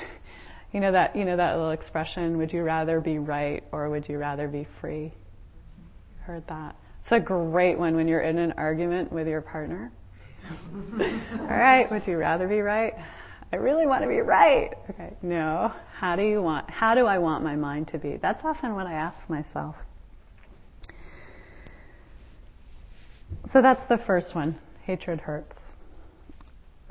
You 0.72 0.78
know 0.78 0.92
that 0.92 1.16
you 1.16 1.24
know 1.24 1.36
that 1.36 1.56
little 1.56 1.72
expression, 1.72 2.38
would 2.38 2.52
you 2.52 2.62
rather 2.62 3.00
be 3.00 3.18
right 3.18 3.64
or 3.72 3.90
would 3.90 4.08
you 4.08 4.18
rather 4.18 4.46
be 4.46 4.68
free? 4.80 5.12
Heard 6.20 6.44
that. 6.48 6.76
It's 7.02 7.10
a 7.12 7.18
great 7.18 7.76
one 7.76 7.96
when 7.96 8.06
you're 8.06 8.20
in 8.20 8.38
an 8.38 8.52
argument 8.56 9.12
with 9.12 9.26
your 9.26 9.40
partner. 9.40 9.90
All 11.00 11.46
right, 11.46 11.90
would 11.90 12.06
you 12.06 12.16
rather 12.18 12.46
be 12.46 12.60
right? 12.60 12.94
I 13.52 13.56
really 13.56 13.84
want 13.84 14.02
to 14.02 14.08
be 14.08 14.20
right. 14.20 14.70
Okay, 14.90 15.12
no. 15.22 15.72
How 15.98 16.14
do 16.14 16.22
you 16.22 16.40
want 16.40 16.70
how 16.70 16.94
do 16.94 17.04
I 17.04 17.18
want 17.18 17.42
my 17.42 17.56
mind 17.56 17.88
to 17.88 17.98
be? 17.98 18.18
That's 18.22 18.44
often 18.44 18.76
what 18.76 18.86
I 18.86 18.92
ask 18.92 19.28
myself. 19.28 19.74
So 23.52 23.62
that's 23.62 23.86
the 23.88 23.98
first 24.06 24.34
one. 24.34 24.58
Hatred 24.84 25.20
hurts. 25.20 25.56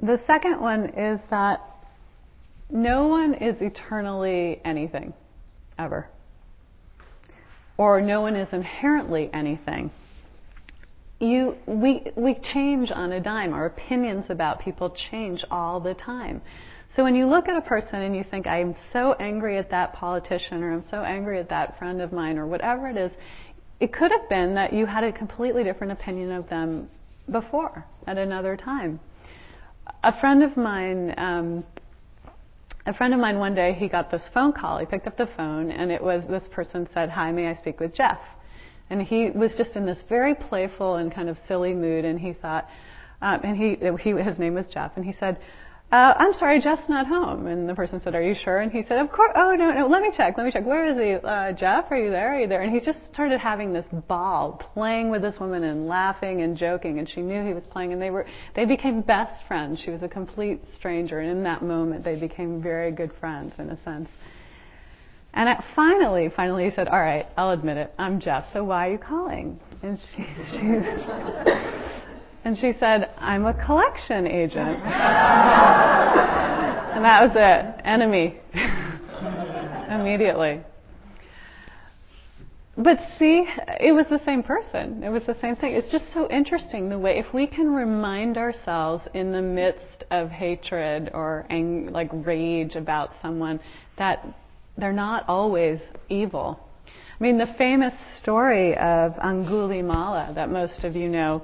The 0.01 0.19
second 0.25 0.61
one 0.61 0.89
is 0.97 1.19
that 1.29 1.61
no 2.69 3.07
one 3.07 3.33
is 3.33 3.55
eternally 3.61 4.61
anything, 4.63 5.13
ever. 5.77 6.07
Or 7.77 8.01
no 8.01 8.21
one 8.21 8.35
is 8.35 8.47
inherently 8.53 9.29
anything. 9.33 9.91
You, 11.19 11.55
we, 11.65 12.11
we 12.15 12.35
change 12.53 12.91
on 12.91 13.11
a 13.11 13.19
dime. 13.19 13.53
Our 13.53 13.65
opinions 13.65 14.25
about 14.29 14.61
people 14.61 14.95
change 15.11 15.43
all 15.49 15.79
the 15.79 15.93
time. 15.93 16.41
So 16.95 17.03
when 17.03 17.15
you 17.15 17.27
look 17.27 17.47
at 17.47 17.55
a 17.55 17.61
person 17.61 18.01
and 18.01 18.15
you 18.15 18.23
think, 18.23 18.47
I'm 18.47 18.75
so 18.93 19.13
angry 19.13 19.57
at 19.57 19.69
that 19.71 19.93
politician 19.93 20.63
or 20.63 20.73
I'm 20.73 20.85
so 20.89 21.03
angry 21.03 21.39
at 21.39 21.49
that 21.49 21.77
friend 21.77 22.01
of 22.01 22.11
mine 22.11 22.37
or 22.37 22.47
whatever 22.47 22.89
it 22.89 22.97
is, 22.97 23.11
it 23.79 23.93
could 23.93 24.11
have 24.11 24.27
been 24.29 24.55
that 24.55 24.73
you 24.73 24.85
had 24.85 25.03
a 25.03 25.11
completely 25.11 25.63
different 25.63 25.93
opinion 25.93 26.31
of 26.31 26.49
them 26.49 26.89
before 27.31 27.85
at 28.07 28.17
another 28.17 28.57
time. 28.57 28.99
A 30.03 30.19
friend 30.19 30.43
of 30.43 30.57
mine 30.57 31.13
um, 31.17 31.63
a 32.85 32.93
friend 32.93 33.13
of 33.13 33.19
mine 33.19 33.37
one 33.37 33.53
day 33.53 33.73
he 33.73 33.87
got 33.87 34.09
this 34.09 34.23
phone 34.33 34.51
call. 34.51 34.79
He 34.79 34.85
picked 34.85 35.05
up 35.05 35.17
the 35.17 35.29
phone 35.37 35.71
and 35.71 35.91
it 35.91 36.01
was 36.01 36.23
this 36.29 36.43
person 36.51 36.87
said, 36.93 37.09
"Hi, 37.09 37.31
may 37.31 37.47
I 37.47 37.55
speak 37.55 37.79
with 37.79 37.93
Jeff?" 37.93 38.19
And 38.89 39.01
he 39.01 39.29
was 39.29 39.53
just 39.55 39.75
in 39.75 39.85
this 39.85 40.03
very 40.09 40.33
playful 40.33 40.95
and 40.95 41.13
kind 41.13 41.29
of 41.29 41.37
silly 41.47 41.73
mood, 41.73 42.05
and 42.05 42.19
he 42.19 42.33
thought, 42.33 42.67
um, 43.21 43.39
and 43.43 43.55
he, 43.55 43.77
he 44.01 44.11
his 44.19 44.39
name 44.39 44.55
was 44.55 44.65
Jeff, 44.65 44.93
and 44.95 45.05
he 45.05 45.13
said, 45.19 45.37
uh, 45.91 46.13
I'm 46.17 46.35
sorry, 46.35 46.61
Jeff's 46.61 46.87
not 46.87 47.07
home. 47.07 47.47
And 47.47 47.67
the 47.67 47.73
person 47.73 47.99
said, 48.03 48.13
Are 48.13 48.21
you 48.21 48.35
sure? 48.43 48.59
And 48.59 48.71
he 48.71 48.83
said, 48.87 48.99
Of 48.99 49.11
course. 49.11 49.31
Oh, 49.35 49.55
no, 49.57 49.71
no, 49.71 49.87
let 49.87 50.03
me 50.03 50.11
check. 50.15 50.35
Let 50.37 50.45
me 50.45 50.51
check. 50.51 50.63
Where 50.63 50.85
is 50.85 50.97
he? 50.97 51.15
Uh, 51.27 51.51
Jeff, 51.53 51.85
are 51.89 51.97
you 51.97 52.11
there? 52.11 52.35
Are 52.35 52.39
you 52.39 52.47
there? 52.47 52.61
And 52.61 52.71
he 52.71 52.79
just 52.79 53.07
started 53.11 53.39
having 53.39 53.73
this 53.73 53.87
ball, 54.07 54.61
playing 54.75 55.09
with 55.09 55.23
this 55.23 55.39
woman 55.39 55.63
and 55.63 55.87
laughing 55.87 56.41
and 56.41 56.55
joking. 56.55 56.99
And 56.99 57.09
she 57.09 57.21
knew 57.21 57.43
he 57.43 57.55
was 57.55 57.63
playing. 57.71 57.91
And 57.91 57.99
they 57.99 58.11
were, 58.11 58.27
they 58.55 58.65
became 58.65 59.01
best 59.01 59.43
friends. 59.47 59.81
She 59.83 59.89
was 59.89 60.03
a 60.03 60.07
complete 60.07 60.61
stranger. 60.75 61.21
And 61.21 61.31
in 61.31 61.43
that 61.43 61.63
moment, 61.63 62.03
they 62.03 62.19
became 62.19 62.61
very 62.61 62.91
good 62.91 63.11
friends 63.19 63.53
in 63.57 63.71
a 63.71 63.83
sense. 63.83 64.09
And 65.33 65.49
at, 65.49 65.63
finally, 65.75 66.31
finally 66.35 66.65
he 66.65 66.71
said, 66.75 66.87
All 66.87 66.99
right, 66.99 67.25
I'll 67.35 67.51
admit 67.51 67.77
it. 67.77 67.91
I'm 67.97 68.19
Jeff. 68.19 68.45
So 68.53 68.63
why 68.63 68.89
are 68.89 68.91
you 68.91 68.97
calling? 68.99 69.59
And 69.81 69.97
she, 70.15 70.23
she 70.51 70.67
and 72.43 72.57
she 72.57 72.73
said, 72.79 73.11
I'm 73.17 73.45
a 73.45 73.53
collection 73.65 74.25
agent. 74.25 74.81
and 76.95 77.03
that 77.05 77.21
was 77.21 77.31
it. 77.35 77.81
Enemy. 77.85 78.39
Immediately. 79.89 80.61
But 82.77 82.99
see, 83.17 83.45
it 83.81 83.91
was 83.93 84.05
the 84.09 84.23
same 84.23 84.41
person. 84.41 85.03
It 85.03 85.09
was 85.09 85.25
the 85.25 85.37
same 85.41 85.57
thing. 85.57 85.73
It's 85.73 85.91
just 85.91 86.13
so 86.13 86.29
interesting 86.29 86.87
the 86.87 86.97
way, 86.97 87.19
if 87.19 87.33
we 87.33 87.45
can 87.45 87.73
remind 87.73 88.37
ourselves 88.37 89.05
in 89.13 89.33
the 89.33 89.41
midst 89.41 90.05
of 90.09 90.29
hatred 90.29 91.11
or 91.13 91.45
ang- 91.49 91.91
like 91.91 92.09
rage 92.13 92.75
about 92.75 93.11
someone 93.21 93.59
that 93.97 94.25
they're 94.77 94.93
not 94.93 95.27
always 95.27 95.81
evil. 96.07 96.57
I 96.87 97.23
mean, 97.23 97.37
the 97.37 97.53
famous 97.57 97.93
story 98.21 98.77
of 98.77 99.11
Angulimala 99.15 100.33
that 100.35 100.49
most 100.49 100.85
of 100.85 100.95
you 100.95 101.09
know 101.09 101.41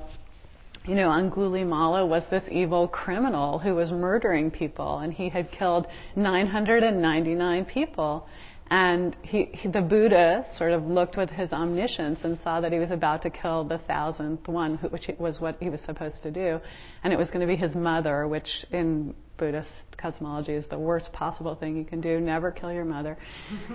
you 0.88 0.96
know, 0.96 1.10
Angulimala 1.10 2.08
was 2.08 2.24
this 2.30 2.44
evil 2.52 2.88
criminal 2.88 3.60
who 3.60 3.74
was 3.74 3.92
murdering 3.92 4.52
people, 4.52 5.00
and 5.00 5.12
he 5.12 5.30
had 5.30 5.52
killed 5.52 5.88
999 6.16 7.66
people. 7.66 8.28
And 8.68 9.16
he, 9.22 9.46
he, 9.54 9.70
the 9.70 9.82
Buddha 9.82 10.44
sort 10.58 10.72
of 10.72 10.86
looked 10.86 11.18
with 11.18 11.30
his 11.30 11.52
omniscience 11.52 12.20
and 12.24 12.40
saw 12.44 12.62
that 12.62 12.72
he 12.72 12.80
was 12.80 12.90
about 12.90 13.22
to 13.22 13.30
kill 13.30 13.64
the 13.64 13.78
thousandth 13.78 14.48
one, 14.48 14.78
which 14.90 15.10
was 15.20 15.40
what 15.40 15.58
he 15.60 15.70
was 15.70 15.82
supposed 15.82 16.24
to 16.24 16.32
do. 16.32 16.60
And 17.04 17.14
it 17.14 17.18
was 17.18 17.28
going 17.28 17.42
to 17.42 17.48
be 17.48 17.56
his 17.56 17.76
mother, 17.76 18.28
which 18.28 18.66
in 18.72 19.14
Buddhist 19.38 19.70
cosmology 19.98 20.54
is 20.54 20.66
the 20.70 20.80
worst 20.80 21.14
possible 21.14 21.56
thing 21.56 21.78
you 21.78 21.86
can 21.86 22.02
do. 22.02 22.20
Never 22.20 22.52
kill 22.52 22.72
your 22.72 22.86
mother. 22.86 23.18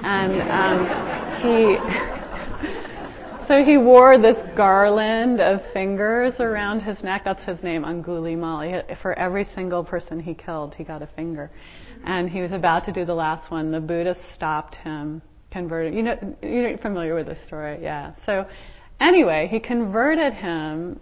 and 0.03 0.43
um, 0.43 0.87
he. 2.83 2.97
so 3.51 3.65
he 3.65 3.77
wore 3.77 4.17
this 4.17 4.41
garland 4.57 5.41
of 5.41 5.61
fingers 5.73 6.39
around 6.39 6.83
his 6.83 7.03
neck. 7.03 7.23
That's 7.25 7.43
his 7.43 7.61
name, 7.65 7.83
Angulimala. 7.83 8.97
For 9.03 9.19
every 9.19 9.43
single 9.43 9.83
person 9.83 10.21
he 10.21 10.35
killed, 10.35 10.77
he 10.77 10.85
got 10.85 11.03
a 11.03 11.09
finger. 11.17 11.51
And 12.05 12.31
he 12.31 12.43
was 12.43 12.53
about 12.53 12.85
to 12.85 12.93
do 12.93 13.05
the 13.05 13.15
last 13.15 13.51
one. 13.51 13.73
The 13.73 13.81
Buddha 13.81 14.17
stopped 14.35 14.77
him, 14.77 15.21
converted. 15.51 15.95
You 15.95 16.03
know, 16.05 16.37
you're 16.45 16.79
familiar 16.79 17.17
with 17.17 17.27
this 17.27 17.45
story, 17.45 17.83
yeah. 17.83 18.13
So 18.25 18.47
anyway, 19.01 19.49
he 19.51 19.59
converted 19.59 20.33
him, 20.33 21.01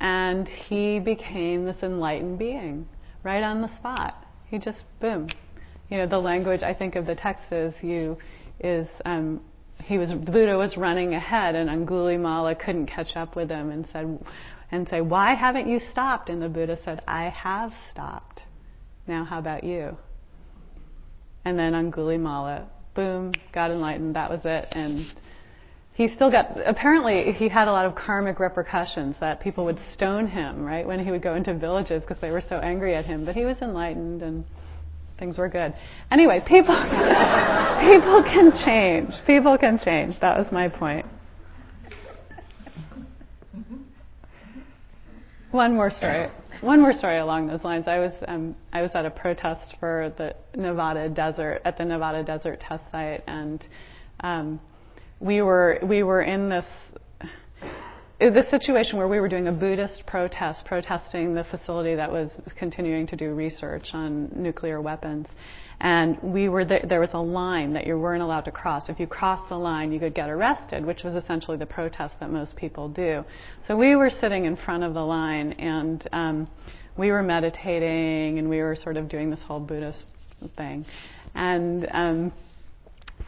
and 0.00 0.46
he 0.46 1.00
became 1.00 1.64
this 1.64 1.82
enlightened 1.82 2.38
being 2.38 2.86
right 3.24 3.42
on 3.42 3.60
the 3.60 3.76
spot. 3.76 4.24
He 4.46 4.58
just 4.58 4.84
boom. 5.00 5.30
You 5.90 5.98
know, 5.98 6.06
the 6.06 6.18
language 6.18 6.62
I 6.62 6.74
think 6.74 6.94
of 6.94 7.06
the 7.06 7.16
text 7.16 7.50
is 7.50 7.74
you 7.82 8.18
is 8.60 8.86
um, 9.04 9.40
he 9.84 9.98
was 9.98 10.10
the 10.10 10.16
Buddha 10.16 10.56
was 10.56 10.76
running 10.76 11.14
ahead, 11.14 11.54
and 11.54 11.68
Angulimala 11.70 12.58
couldn't 12.58 12.86
catch 12.86 13.16
up 13.16 13.36
with 13.36 13.48
him, 13.50 13.70
and 13.70 13.86
said, 13.92 14.18
and 14.70 14.88
say, 14.88 15.00
"Why 15.00 15.34
haven't 15.34 15.68
you 15.68 15.78
stopped?" 15.78 16.28
And 16.28 16.42
the 16.42 16.48
Buddha 16.48 16.76
said, 16.84 17.02
"I 17.06 17.24
have 17.30 17.72
stopped. 17.90 18.42
Now, 19.06 19.24
how 19.24 19.38
about 19.38 19.64
you?" 19.64 19.96
And 21.44 21.58
then 21.58 21.72
Angulimala, 21.72 22.66
boom, 22.94 23.32
got 23.52 23.70
enlightened. 23.70 24.16
That 24.16 24.30
was 24.30 24.40
it, 24.44 24.68
and 24.72 25.06
he 25.98 26.08
still 26.14 26.30
got 26.30 26.56
apparently 26.64 27.32
he 27.32 27.48
had 27.48 27.66
a 27.66 27.72
lot 27.72 27.84
of 27.84 27.96
karmic 27.96 28.38
repercussions 28.38 29.16
that 29.18 29.40
people 29.40 29.64
would 29.64 29.80
stone 29.92 30.28
him 30.28 30.64
right 30.64 30.86
when 30.86 31.04
he 31.04 31.10
would 31.10 31.22
go 31.22 31.34
into 31.34 31.52
villages 31.54 32.04
because 32.04 32.20
they 32.20 32.30
were 32.30 32.40
so 32.40 32.56
angry 32.58 32.94
at 32.94 33.04
him 33.04 33.24
but 33.24 33.34
he 33.34 33.44
was 33.44 33.60
enlightened 33.60 34.22
and 34.22 34.44
things 35.18 35.38
were 35.38 35.48
good. 35.48 35.74
Anyway, 36.10 36.40
people 36.46 36.74
people 37.80 38.22
can 38.22 38.52
change. 38.64 39.12
People 39.26 39.58
can 39.58 39.78
change. 39.78 40.18
That 40.20 40.38
was 40.38 40.46
my 40.52 40.68
point. 40.68 41.06
One 45.50 45.74
more 45.74 45.90
story. 45.90 46.28
One 46.60 46.80
more 46.80 46.92
story 46.92 47.18
along 47.18 47.46
those 47.46 47.64
lines. 47.64 47.88
I 47.88 47.98
was 47.98 48.12
um, 48.26 48.54
I 48.72 48.82
was 48.82 48.90
at 48.94 49.06
a 49.06 49.10
protest 49.10 49.76
for 49.80 50.12
the 50.18 50.34
Nevada 50.54 51.08
desert 51.08 51.62
at 51.64 51.78
the 51.78 51.84
Nevada 51.84 52.22
Desert 52.22 52.60
Test 52.60 52.84
Site, 52.92 53.22
and 53.26 53.64
um, 54.20 54.60
we 55.20 55.40
were 55.40 55.78
we 55.82 56.02
were 56.02 56.22
in 56.22 56.50
this 56.50 56.66
the 58.20 58.44
situation 58.50 58.98
where 58.98 59.06
we 59.06 59.20
were 59.20 59.28
doing 59.28 59.46
a 59.46 59.52
Buddhist 59.52 60.04
protest, 60.06 60.64
protesting 60.64 61.34
the 61.34 61.44
facility 61.44 61.94
that 61.94 62.10
was 62.10 62.30
continuing 62.56 63.06
to 63.06 63.16
do 63.16 63.32
research 63.32 63.90
on 63.92 64.30
nuclear 64.34 64.80
weapons. 64.80 65.26
And 65.80 66.20
we 66.20 66.48
were 66.48 66.64
there, 66.64 66.84
there 66.88 67.00
was 67.00 67.10
a 67.12 67.20
line 67.20 67.74
that 67.74 67.86
you 67.86 67.96
weren't 67.96 68.22
allowed 68.22 68.44
to 68.46 68.50
cross. 68.50 68.88
If 68.88 68.98
you 68.98 69.06
crossed 69.06 69.48
the 69.48 69.56
line, 69.56 69.92
you 69.92 70.00
could 70.00 70.14
get 70.14 70.28
arrested, 70.28 70.84
which 70.84 71.04
was 71.04 71.14
essentially 71.14 71.56
the 71.56 71.66
protest 71.66 72.14
that 72.18 72.30
most 72.30 72.56
people 72.56 72.88
do. 72.88 73.24
So 73.68 73.76
we 73.76 73.94
were 73.94 74.10
sitting 74.10 74.44
in 74.44 74.56
front 74.56 74.82
of 74.82 74.94
the 74.94 75.04
line, 75.04 75.52
and 75.52 76.08
um, 76.12 76.48
we 76.96 77.12
were 77.12 77.22
meditating, 77.22 78.40
and 78.40 78.48
we 78.48 78.58
were 78.58 78.74
sort 78.74 78.96
of 78.96 79.08
doing 79.08 79.30
this 79.30 79.40
whole 79.46 79.60
Buddhist 79.60 80.08
thing. 80.56 80.84
And 81.36 81.86
um, 81.92 82.32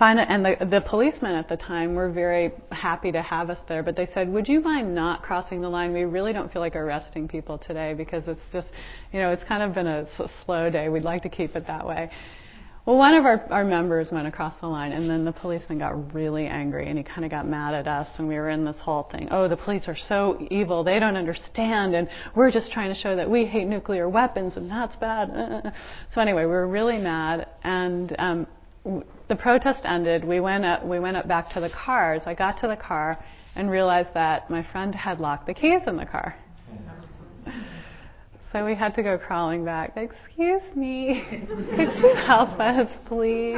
and 0.09 0.45
the, 0.45 0.64
the 0.64 0.80
policemen 0.80 1.35
at 1.35 1.49
the 1.49 1.57
time 1.57 1.95
were 1.95 2.11
very 2.11 2.52
happy 2.71 3.12
to 3.12 3.23
have 3.23 3.50
us 3.50 3.59
there, 3.69 3.83
but 3.83 3.97
they 3.97 4.07
said, 4.07 4.28
would 4.33 4.49
you 4.49 4.61
mind 4.61 4.95
not 4.95 5.23
crossing 5.23 5.61
the 5.61 5.69
line? 5.69 5.92
We 5.92 6.04
really 6.04 6.33
don't 6.33 6.52
feel 6.52 6.62
like 6.62 6.76
arresting 6.76 7.28
people 7.28 7.59
today 7.59 7.95
because 7.95 8.25
it's 8.26 8.40
just, 8.52 8.69
you 9.12 9.21
know, 9.21 9.30
it's 9.30 9.45
kind 9.45 9.62
of 9.62 9.75
been 9.75 9.87
a 9.87 10.07
slow 10.45 10.71
day. 10.71 10.88
We'd 10.88 11.04
like 11.04 11.23
to 11.23 11.28
keep 11.28 11.54
it 11.57 11.66
that 11.66 11.87
way. 11.87 12.11
Well, 12.87 12.97
one 12.97 13.12
of 13.14 13.26
our, 13.26 13.47
our 13.52 13.64
members 13.64 14.09
went 14.11 14.26
across 14.26 14.54
the 14.61 14.66
line, 14.66 14.92
and 14.92 15.09
then 15.09 15.26
the 15.26 15.33
policeman 15.33 15.78
got 15.78 16.14
really 16.14 16.47
angry, 16.47 16.88
and 16.88 16.97
he 16.97 17.04
kind 17.04 17.26
of 17.26 17.30
got 17.30 17.47
mad 17.47 17.75
at 17.75 17.87
us, 17.87 18.09
and 18.16 18.26
we 18.26 18.37
were 18.37 18.49
in 18.49 18.64
this 18.64 18.78
whole 18.80 19.02
thing. 19.12 19.28
Oh, 19.30 19.49
the 19.49 19.57
police 19.57 19.87
are 19.87 19.97
so 20.09 20.38
evil; 20.50 20.83
they 20.83 20.99
don't 20.99 21.16
understand, 21.16 21.95
and 21.95 22.09
we're 22.35 22.50
just 22.50 22.73
trying 22.73 22.92
to 22.92 22.99
show 22.99 23.14
that 23.16 23.28
we 23.28 23.45
hate 23.45 23.66
nuclear 23.66 24.09
weapons, 24.09 24.57
and 24.57 24.71
that's 24.71 24.97
bad. 24.97 25.30
Uh, 25.30 25.35
uh, 25.35 25.61
uh. 25.69 25.71
So 26.14 26.23
anyway, 26.23 26.47
we 26.47 26.52
were 26.52 26.66
really 26.66 26.97
mad, 26.97 27.49
and 27.62 28.16
um, 28.19 28.47
the 28.84 29.37
protest 29.37 29.84
ended. 29.84 30.25
We 30.25 30.40
went 30.40 30.64
up. 30.64 30.84
We 30.84 30.99
went 30.99 31.16
up 31.16 31.28
back 31.28 31.52
to 31.54 31.60
the 31.60 31.70
cars. 31.70 32.22
I 32.26 32.34
got 32.34 32.60
to 32.60 32.68
the 32.68 32.76
car 32.76 33.22
and 33.54 33.70
realized 33.70 34.14
that 34.14 34.50
my 34.50 34.62
friend 34.72 34.94
had 34.94 35.20
locked 35.20 35.46
the 35.46 35.54
keys 35.54 35.82
in 35.87 35.96
the 35.96 36.06
car. 36.06 36.37
So 38.52 38.66
we 38.66 38.75
had 38.75 38.96
to 38.96 39.02
go 39.04 39.16
crawling 39.16 39.64
back. 39.64 39.96
Excuse 39.96 40.62
me, 40.75 41.25
could 41.30 41.94
you 42.02 42.14
help 42.26 42.58
us, 42.58 42.90
please? 43.06 43.54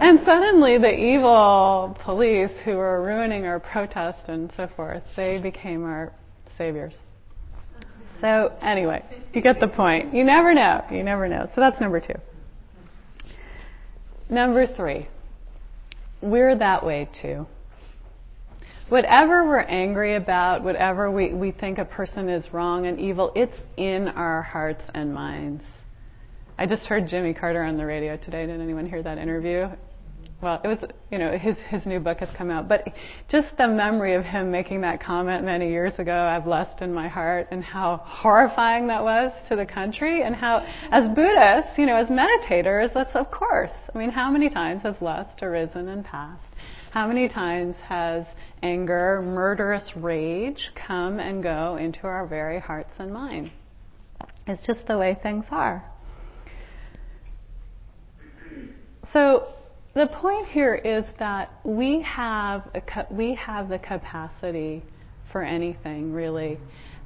and 0.00 0.20
suddenly, 0.22 0.76
the 0.76 0.92
evil 0.92 1.96
police 2.04 2.50
who 2.66 2.72
were 2.72 3.02
ruining 3.02 3.46
our 3.46 3.58
protest 3.58 4.28
and 4.28 4.52
so 4.54 4.68
forth, 4.76 5.02
they 5.16 5.40
became 5.40 5.82
our 5.82 6.12
saviors. 6.58 6.92
So 8.20 8.52
anyway, 8.60 9.02
you 9.32 9.40
get 9.40 9.60
the 9.60 9.68
point. 9.68 10.14
You 10.14 10.24
never 10.24 10.52
know. 10.52 10.84
You 10.90 11.02
never 11.02 11.26
know. 11.26 11.48
So 11.54 11.62
that's 11.62 11.80
number 11.80 12.00
two. 12.00 12.20
Number 14.28 14.66
three, 14.66 15.08
we're 16.22 16.56
that 16.56 16.84
way 16.84 17.08
too. 17.20 17.46
Whatever 18.88 19.46
we're 19.46 19.60
angry 19.60 20.16
about, 20.16 20.62
whatever 20.62 21.10
we, 21.10 21.32
we 21.32 21.52
think 21.52 21.78
a 21.78 21.84
person 21.84 22.28
is 22.28 22.52
wrong 22.52 22.86
and 22.86 22.98
evil, 23.00 23.32
it's 23.34 23.56
in 23.76 24.08
our 24.08 24.42
hearts 24.42 24.82
and 24.94 25.14
minds. 25.14 25.64
I 26.58 26.66
just 26.66 26.84
heard 26.86 27.08
Jimmy 27.08 27.34
Carter 27.34 27.62
on 27.62 27.76
the 27.76 27.86
radio 27.86 28.16
today. 28.16 28.46
Did 28.46 28.60
anyone 28.60 28.86
hear 28.86 29.02
that 29.02 29.18
interview? 29.18 29.68
Well, 30.44 30.60
it 30.62 30.68
was, 30.68 30.78
you 31.10 31.16
know, 31.16 31.38
his, 31.38 31.56
his 31.70 31.86
new 31.86 31.98
book 32.00 32.20
has 32.20 32.28
come 32.36 32.50
out, 32.50 32.68
but 32.68 32.86
just 33.30 33.56
the 33.56 33.66
memory 33.66 34.12
of 34.12 34.26
him 34.26 34.50
making 34.50 34.82
that 34.82 35.02
comment 35.02 35.42
many 35.42 35.70
years 35.70 35.94
ago, 35.98 36.12
I've 36.12 36.46
lust 36.46 36.82
in 36.82 36.92
my 36.92 37.08
heart, 37.08 37.48
and 37.50 37.64
how 37.64 38.02
horrifying 38.04 38.88
that 38.88 39.02
was 39.02 39.32
to 39.48 39.56
the 39.56 39.64
country, 39.64 40.22
and 40.22 40.36
how, 40.36 40.58
as 40.90 41.08
Buddhists, 41.08 41.78
you 41.78 41.86
know, 41.86 41.96
as 41.96 42.08
meditators, 42.08 42.92
that's 42.92 43.16
of 43.16 43.30
course. 43.30 43.70
I 43.94 43.96
mean, 43.96 44.10
how 44.10 44.30
many 44.30 44.50
times 44.50 44.82
has 44.82 44.96
lust 45.00 45.42
arisen 45.42 45.88
and 45.88 46.04
passed? 46.04 46.44
How 46.90 47.08
many 47.08 47.26
times 47.26 47.76
has 47.88 48.26
anger, 48.62 49.22
murderous 49.24 49.92
rage 49.96 50.72
come 50.74 51.20
and 51.20 51.42
go 51.42 51.76
into 51.76 52.02
our 52.02 52.26
very 52.26 52.60
hearts 52.60 52.92
and 52.98 53.14
minds? 53.14 53.50
It's 54.46 54.60
just 54.66 54.86
the 54.88 54.98
way 54.98 55.16
things 55.22 55.46
are. 55.50 55.90
So 59.14 59.48
the 59.94 60.06
point 60.06 60.48
here 60.48 60.74
is 60.74 61.04
that 61.18 61.50
we 61.64 62.02
have 62.02 62.68
a, 62.74 63.06
we 63.10 63.34
have 63.34 63.68
the 63.68 63.78
capacity 63.78 64.82
for 65.30 65.42
anything 65.42 66.12
really, 66.12 66.58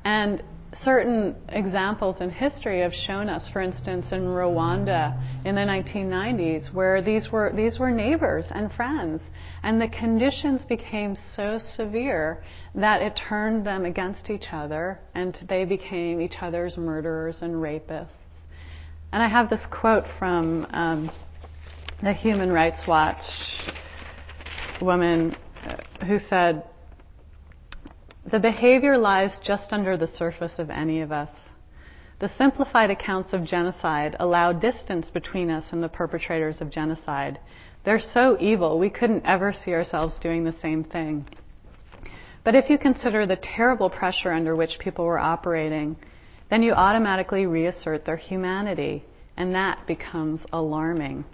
and 0.05 0.43
certain 0.83 1.35
examples 1.49 2.21
in 2.21 2.31
history 2.31 2.81
have 2.81 2.93
shown 2.93 3.29
us, 3.29 3.49
for 3.53 3.61
instance, 3.61 4.07
in 4.13 4.21
Rwanda 4.21 5.19
in 5.45 5.55
the 5.55 5.63
1990s, 5.63 6.73
where 6.73 7.03
these 7.03 7.31
were, 7.33 7.53
these 7.55 7.79
were 7.79 7.91
neighbors 7.91 8.47
and 8.51 8.73
friends, 8.73 9.21
and 9.63 9.81
the 9.81 9.89
conditions 9.89 10.65
became 10.65 11.17
so 11.35 11.59
severe 11.59 12.43
that 12.75 13.03
it 13.03 13.19
turned 13.29 13.67
them 13.67 13.85
against 13.85 14.31
each 14.31 14.47
other, 14.53 15.01
and 15.15 15.39
they 15.49 15.65
became 15.65 16.21
each 16.21 16.37
other's 16.41 16.77
murderers 16.77 17.39
and 17.41 17.55
rapists. 17.55 18.09
And 19.13 19.23
I 19.23 19.29
have 19.29 19.49
this 19.49 19.65
quote 19.71 20.05
from 20.19 20.67
um, 20.71 21.11
the 22.03 22.13
Human 22.13 22.53
Rights 22.53 22.87
Watch 22.87 23.23
woman 24.81 25.37
uh, 25.67 26.05
who 26.05 26.21
said, 26.31 26.63
the 28.31 28.39
behavior 28.39 28.97
lies 28.97 29.41
just 29.45 29.73
under 29.73 29.97
the 29.97 30.07
surface 30.07 30.53
of 30.59 30.71
any 30.71 31.01
of 31.01 31.11
us. 31.11 31.31
The 32.21 32.31
simplified 32.39 32.91
accounts 32.91 33.33
of 33.33 33.45
genocide 33.45 34.15
allow 34.21 34.53
distance 34.53 35.11
between 35.11 35.51
us 35.51 35.65
and 35.73 35.83
the 35.83 35.89
perpetrators 35.89 36.61
of 36.61 36.71
genocide. 36.71 37.41
They're 37.85 37.99
so 37.99 38.37
evil, 38.41 38.79
we 38.79 38.91
couldn't 38.91 39.27
ever 39.27 39.53
see 39.53 39.73
ourselves 39.73 40.19
doing 40.21 40.45
the 40.45 40.55
same 40.63 40.85
thing. 40.85 41.27
But 42.45 42.55
if 42.55 42.71
you 42.71 42.79
consider 42.79 43.27
the 43.27 43.37
terrible 43.37 43.91
pressure 43.91 44.33
under 44.33 44.55
which 44.55 44.79
people 44.79 45.05
were 45.05 45.19
operating, 45.19 45.97
then 46.49 46.63
you 46.63 46.75
automatically 46.75 47.47
reassert 47.47 48.05
their 48.05 48.17
humanity, 48.17 49.05
and 49.37 49.55
that 49.55 49.87
becomes 49.87 50.41
alarming. 50.53 51.25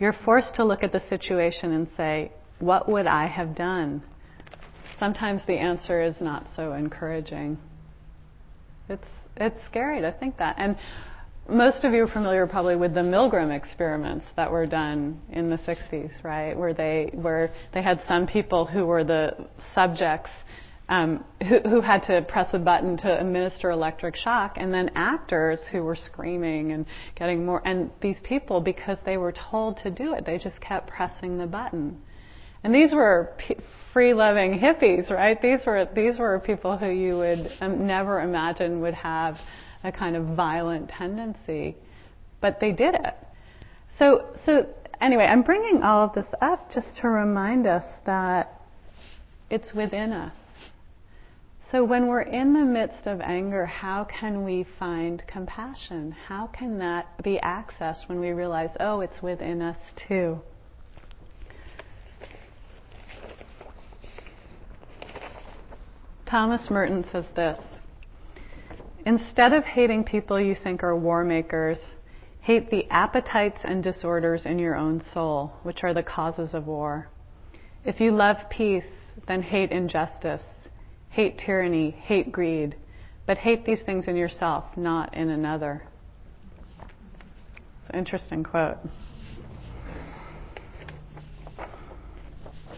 You're 0.00 0.16
forced 0.24 0.54
to 0.56 0.64
look 0.64 0.82
at 0.82 0.92
the 0.92 1.02
situation 1.08 1.72
and 1.72 1.86
say, 1.96 2.32
What 2.58 2.88
would 2.88 3.06
I 3.06 3.26
have 3.26 3.54
done? 3.54 4.02
sometimes 5.00 5.40
the 5.46 5.54
answer 5.54 6.00
is 6.00 6.20
not 6.20 6.46
so 6.54 6.74
encouraging. 6.74 7.58
It's 8.88 9.02
it's 9.36 9.58
scary 9.66 10.02
to 10.02 10.12
think 10.12 10.36
that. 10.36 10.56
And 10.58 10.76
most 11.48 11.82
of 11.82 11.92
you 11.92 12.04
are 12.04 12.08
familiar 12.08 12.46
probably 12.46 12.76
with 12.76 12.94
the 12.94 13.00
Milgram 13.00 13.50
experiments 13.50 14.26
that 14.36 14.52
were 14.52 14.66
done 14.66 15.20
in 15.30 15.48
the 15.48 15.56
60s, 15.56 16.12
right? 16.22 16.56
Where 16.56 16.74
they 16.74 17.10
where 17.14 17.52
they 17.72 17.82
had 17.82 18.02
some 18.06 18.26
people 18.26 18.66
who 18.66 18.84
were 18.84 19.02
the 19.02 19.34
subjects 19.74 20.30
um, 20.90 21.24
who, 21.48 21.60
who 21.60 21.80
had 21.80 22.02
to 22.02 22.20
press 22.22 22.48
a 22.52 22.58
button 22.58 22.96
to 22.98 23.20
administer 23.20 23.70
electric 23.70 24.16
shock, 24.16 24.54
and 24.56 24.74
then 24.74 24.90
actors 24.96 25.60
who 25.70 25.84
were 25.84 25.94
screaming 25.94 26.72
and 26.72 26.84
getting 27.14 27.46
more. 27.46 27.62
And 27.64 27.92
these 28.02 28.16
people, 28.24 28.60
because 28.60 28.98
they 29.06 29.16
were 29.16 29.32
told 29.32 29.78
to 29.78 29.90
do 29.90 30.14
it, 30.14 30.26
they 30.26 30.36
just 30.36 30.60
kept 30.60 30.88
pressing 30.88 31.38
the 31.38 31.46
button. 31.46 32.02
And 32.64 32.74
these 32.74 32.92
were 32.92 33.32
free 33.92 34.14
loving 34.14 34.58
hippies, 34.58 35.10
right? 35.10 35.40
These 35.40 35.60
were 35.64 35.88
these 35.94 36.18
were 36.18 36.40
people 36.40 36.76
who 36.76 36.90
you 36.90 37.16
would 37.18 37.50
um, 37.60 37.86
never 37.86 38.20
imagine 38.20 38.80
would 38.80 38.94
have 38.94 39.36
a 39.84 39.92
kind 39.92 40.16
of 40.16 40.36
violent 40.36 40.88
tendency, 40.90 41.76
but 42.40 42.58
they 42.60 42.72
did 42.72 42.96
it. 42.96 43.14
So 43.98 44.36
so 44.44 44.66
anyway, 45.00 45.24
I'm 45.24 45.42
bringing 45.42 45.82
all 45.84 46.04
of 46.04 46.14
this 46.14 46.26
up 46.42 46.72
just 46.74 46.96
to 47.00 47.08
remind 47.08 47.68
us 47.68 47.84
that 48.06 48.60
it's 49.50 49.72
within 49.72 50.12
us. 50.12 50.32
So 51.70 51.84
when 51.84 52.08
we're 52.08 52.22
in 52.22 52.52
the 52.52 52.64
midst 52.64 53.06
of 53.06 53.20
anger, 53.20 53.64
how 53.64 54.02
can 54.04 54.44
we 54.44 54.66
find 54.78 55.22
compassion? 55.28 56.10
How 56.10 56.48
can 56.48 56.78
that 56.78 57.22
be 57.22 57.38
accessed 57.44 58.08
when 58.08 58.18
we 58.18 58.30
realize, 58.30 58.70
oh, 58.80 59.00
it's 59.02 59.22
within 59.22 59.62
us 59.62 59.78
too? 60.08 60.40
Thomas 66.26 66.70
Merton 66.70 67.04
says 67.04 67.28
this 67.36 67.58
Instead 69.06 69.52
of 69.52 69.64
hating 69.64 70.04
people 70.04 70.40
you 70.40 70.56
think 70.60 70.82
are 70.82 70.96
war 70.96 71.22
makers, 71.22 71.78
hate 72.40 72.70
the 72.70 72.86
appetites 72.90 73.60
and 73.64 73.82
disorders 73.82 74.44
in 74.44 74.58
your 74.58 74.74
own 74.74 75.02
soul, 75.12 75.52
which 75.62 75.84
are 75.84 75.94
the 75.94 76.02
causes 76.02 76.52
of 76.52 76.66
war. 76.66 77.08
If 77.84 78.00
you 78.00 78.10
love 78.10 78.36
peace, 78.50 78.90
then 79.28 79.42
hate 79.42 79.70
injustice, 79.70 80.42
hate 81.10 81.38
tyranny, 81.38 81.90
hate 81.90 82.32
greed, 82.32 82.76
but 83.26 83.38
hate 83.38 83.64
these 83.66 83.82
things 83.82 84.08
in 84.08 84.16
yourself, 84.16 84.64
not 84.76 85.14
in 85.14 85.28
another. 85.28 85.82
Interesting 87.92 88.44
quote. 88.44 88.78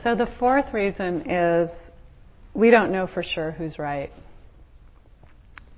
So 0.02 0.16
the 0.16 0.26
fourth 0.38 0.72
reason 0.72 1.30
is 1.30 1.70
we 2.54 2.70
don't 2.70 2.90
know 2.90 3.06
for 3.06 3.22
sure 3.22 3.52
who's 3.52 3.78
right. 3.78 4.10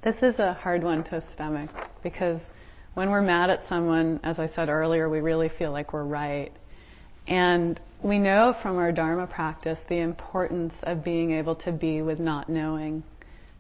This 0.03 0.17
is 0.23 0.38
a 0.38 0.55
hard 0.55 0.83
one 0.83 1.05
to 1.05 1.23
stomach 1.33 1.71
because 2.03 2.40
when 2.95 3.11
we're 3.11 3.23
mad 3.23 3.51
at 3.51 3.61
someone, 3.69 4.21
as 4.23 4.38
I 4.38 4.47
said 4.47 4.69
earlier, 4.69 5.09
we 5.09 5.21
really 5.21 5.51
feel 5.59 5.73
like 5.73 5.93
we're 5.93 6.05
right. 6.05 6.53
And 7.26 7.80
we 8.02 8.18
know 8.18 8.54
from 8.60 8.76
our 8.76 8.92
Dharma 8.92 9.26
practice 9.26 9.78
the 9.88 9.98
importance 10.00 10.74
of 10.82 11.04
being 11.04 11.32
able 11.32 11.54
to 11.56 11.72
be 11.72 12.02
with 12.02 12.20
not 12.20 12.48
knowing, 12.48 13.02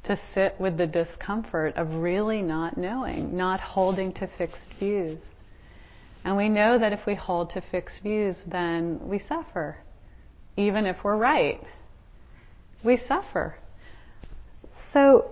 to 0.04 0.18
sit 0.34 0.56
with 0.58 0.76
the 0.76 0.86
discomfort 0.86 1.76
of 1.76 1.94
really 1.94 2.42
not 2.42 2.76
knowing, 2.76 3.36
not 3.36 3.60
holding 3.60 4.12
to 4.14 4.26
fixed 4.38 4.74
views. 4.78 5.18
And 6.24 6.36
we 6.36 6.48
know 6.48 6.78
that 6.78 6.92
if 6.92 7.06
we 7.06 7.14
hold 7.14 7.50
to 7.50 7.60
fixed 7.60 8.02
views, 8.02 8.42
then 8.46 9.00
we 9.08 9.18
suffer, 9.18 9.78
even 10.56 10.86
if 10.86 11.02
we're 11.04 11.16
right 11.16 11.60
we 12.84 12.98
suffer. 13.08 13.56
So 14.92 15.30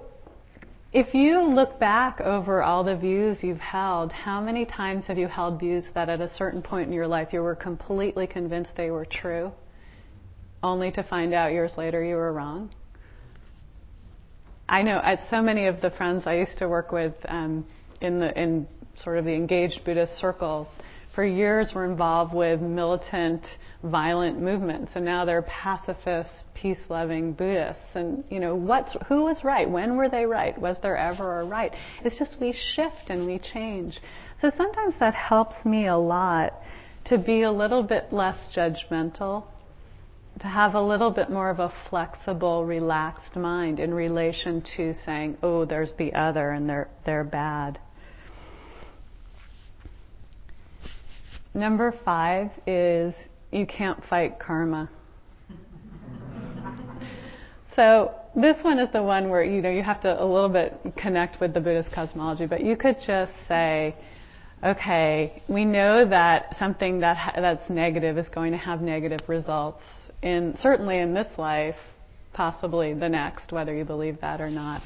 if 0.93 1.15
you 1.15 1.43
look 1.43 1.81
back 1.81 2.21
over 2.21 2.63
all 2.63 2.85
the 2.85 2.95
views 2.95 3.43
you've 3.43 3.59
held, 3.59 4.13
how 4.13 4.43
many 4.43 4.67
times 4.67 5.07
have 5.07 5.17
you 5.17 5.27
held 5.27 5.59
views 5.59 5.85
that 5.95 6.11
at 6.11 6.21
a 6.21 6.33
certain 6.35 6.61
point 6.61 6.89
in 6.89 6.93
your 6.93 7.07
life 7.07 7.29
you 7.33 7.41
were 7.41 7.55
completely 7.55 8.27
convinced 8.27 8.73
they 8.77 8.91
were 8.91 9.07
true, 9.07 9.53
only 10.63 10.91
to 10.93 11.03
find 11.03 11.33
out 11.33 11.53
years 11.53 11.73
later 11.79 12.05
you 12.05 12.17
were 12.17 12.33
wrong? 12.33 12.71
I 14.69 14.83
know 14.83 15.01
at 15.03 15.21
so 15.31 15.41
many 15.41 15.67
of 15.67 15.81
the 15.81 15.91
friends 15.91 16.25
I 16.27 16.35
used 16.35 16.59
to 16.59 16.69
work 16.69 16.93
with 16.93 17.15
um, 17.27 17.67
in 18.03 18.21
the 18.21 18.39
in 18.39 18.67
sort 18.97 19.17
of 19.17 19.25
the 19.25 19.33
engaged 19.33 19.85
Buddhist 19.85 20.19
circles, 20.19 20.69
for 21.15 21.25
years 21.25 21.73
were 21.75 21.85
involved 21.85 22.33
with 22.33 22.61
militant, 22.61 23.47
violent 23.83 24.41
movements, 24.41 24.93
and 24.95 25.05
now 25.05 25.25
they're 25.25 25.43
pacifist, 25.43 26.47
peace-loving 26.55 27.35
Buddhists. 27.35 27.95
And 27.95 28.25
you 28.31 28.41
know, 28.41 28.55
what's 28.55 28.97
who 29.09 29.25
was 29.25 29.45
right? 29.45 29.69
When 29.69 29.97
were 29.97 30.09
they 30.09 30.25
right? 30.25 30.59
Was 30.59 30.79
there 30.83 30.97
ever 30.97 31.41
a 31.41 31.45
right? 31.45 31.73
It's 32.05 32.19
just 32.19 32.37
we 32.41 32.53
shift 32.75 33.11
and 33.11 33.27
we 33.27 33.39
change. 33.39 34.01
So 34.41 34.51
sometimes 34.57 34.95
that 35.01 35.15
helps 35.15 35.65
me 35.65 35.87
a 35.87 35.97
lot 35.97 36.55
to 37.05 37.19
be 37.19 37.43
a 37.43 37.53
little 37.53 37.83
bit 37.83 38.13
less 38.13 38.49
judgmental, 38.55 39.45
to 40.41 40.47
have 40.47 40.75
a 40.75 40.81
little 40.81 41.11
bit 41.11 41.31
more 41.31 41.51
of 41.51 41.59
a 41.59 41.73
flexible, 41.91 42.65
relaxed 42.65 43.37
mind 43.37 43.79
in 43.81 43.93
relation 43.93 44.63
to 44.77 44.95
saying, 45.05 45.37
"Oh, 45.43 45.67
there's 45.67 45.93
the 45.99 46.15
other, 46.15 46.53
and 46.53 46.69
they're 46.69 46.89
they're 47.05 47.25
bad." 47.25 47.79
Number 51.55 51.95
five 52.05 52.51
is 52.67 53.15
you 53.51 53.67
can't 53.67 54.03
fight 54.07 54.39
karma. 54.39 54.89
so 57.77 58.15
this 58.35 58.57
one 58.63 58.79
is 58.79 58.89
the 58.93 59.03
one 59.03 59.29
where 59.29 59.45
you 59.45 59.61
know 59.61 59.71
you 59.71 59.83
have 59.83 60.01
to 60.01 60.23
a 60.23 60.25
little 60.25 60.49
bit 60.49 60.95
connect 60.97 61.41
with 61.41 61.53
the 61.53 61.61
Buddhist 61.61 61.93
cosmology, 61.93 62.47
but 62.47 62.65
you 62.65 62.77
could 62.77 62.97
just 63.07 63.33
say, 63.49 63.95
okay, 64.65 65.43
we 65.49 65.67
know 65.67 66.09
that 66.09 66.57
something 66.59 67.01
that 67.01 67.19
ha- 67.19 67.35
that's 67.37 67.69
negative 67.69 68.17
is 68.17 68.29
going 68.31 68.53
to 68.53 68.59
have 68.59 68.81
negative 68.81 69.21
results 69.27 69.83
in 70.23 70.57
certainly 70.61 70.99
in 71.01 71.13
this 71.13 71.29
life, 71.37 71.77
possibly 72.33 72.95
the 72.95 73.09
next, 73.09 73.53
whether 73.53 73.75
you 73.75 73.85
believe 73.85 74.19
that 74.23 74.41
or 74.41 74.49
not. 74.49 74.81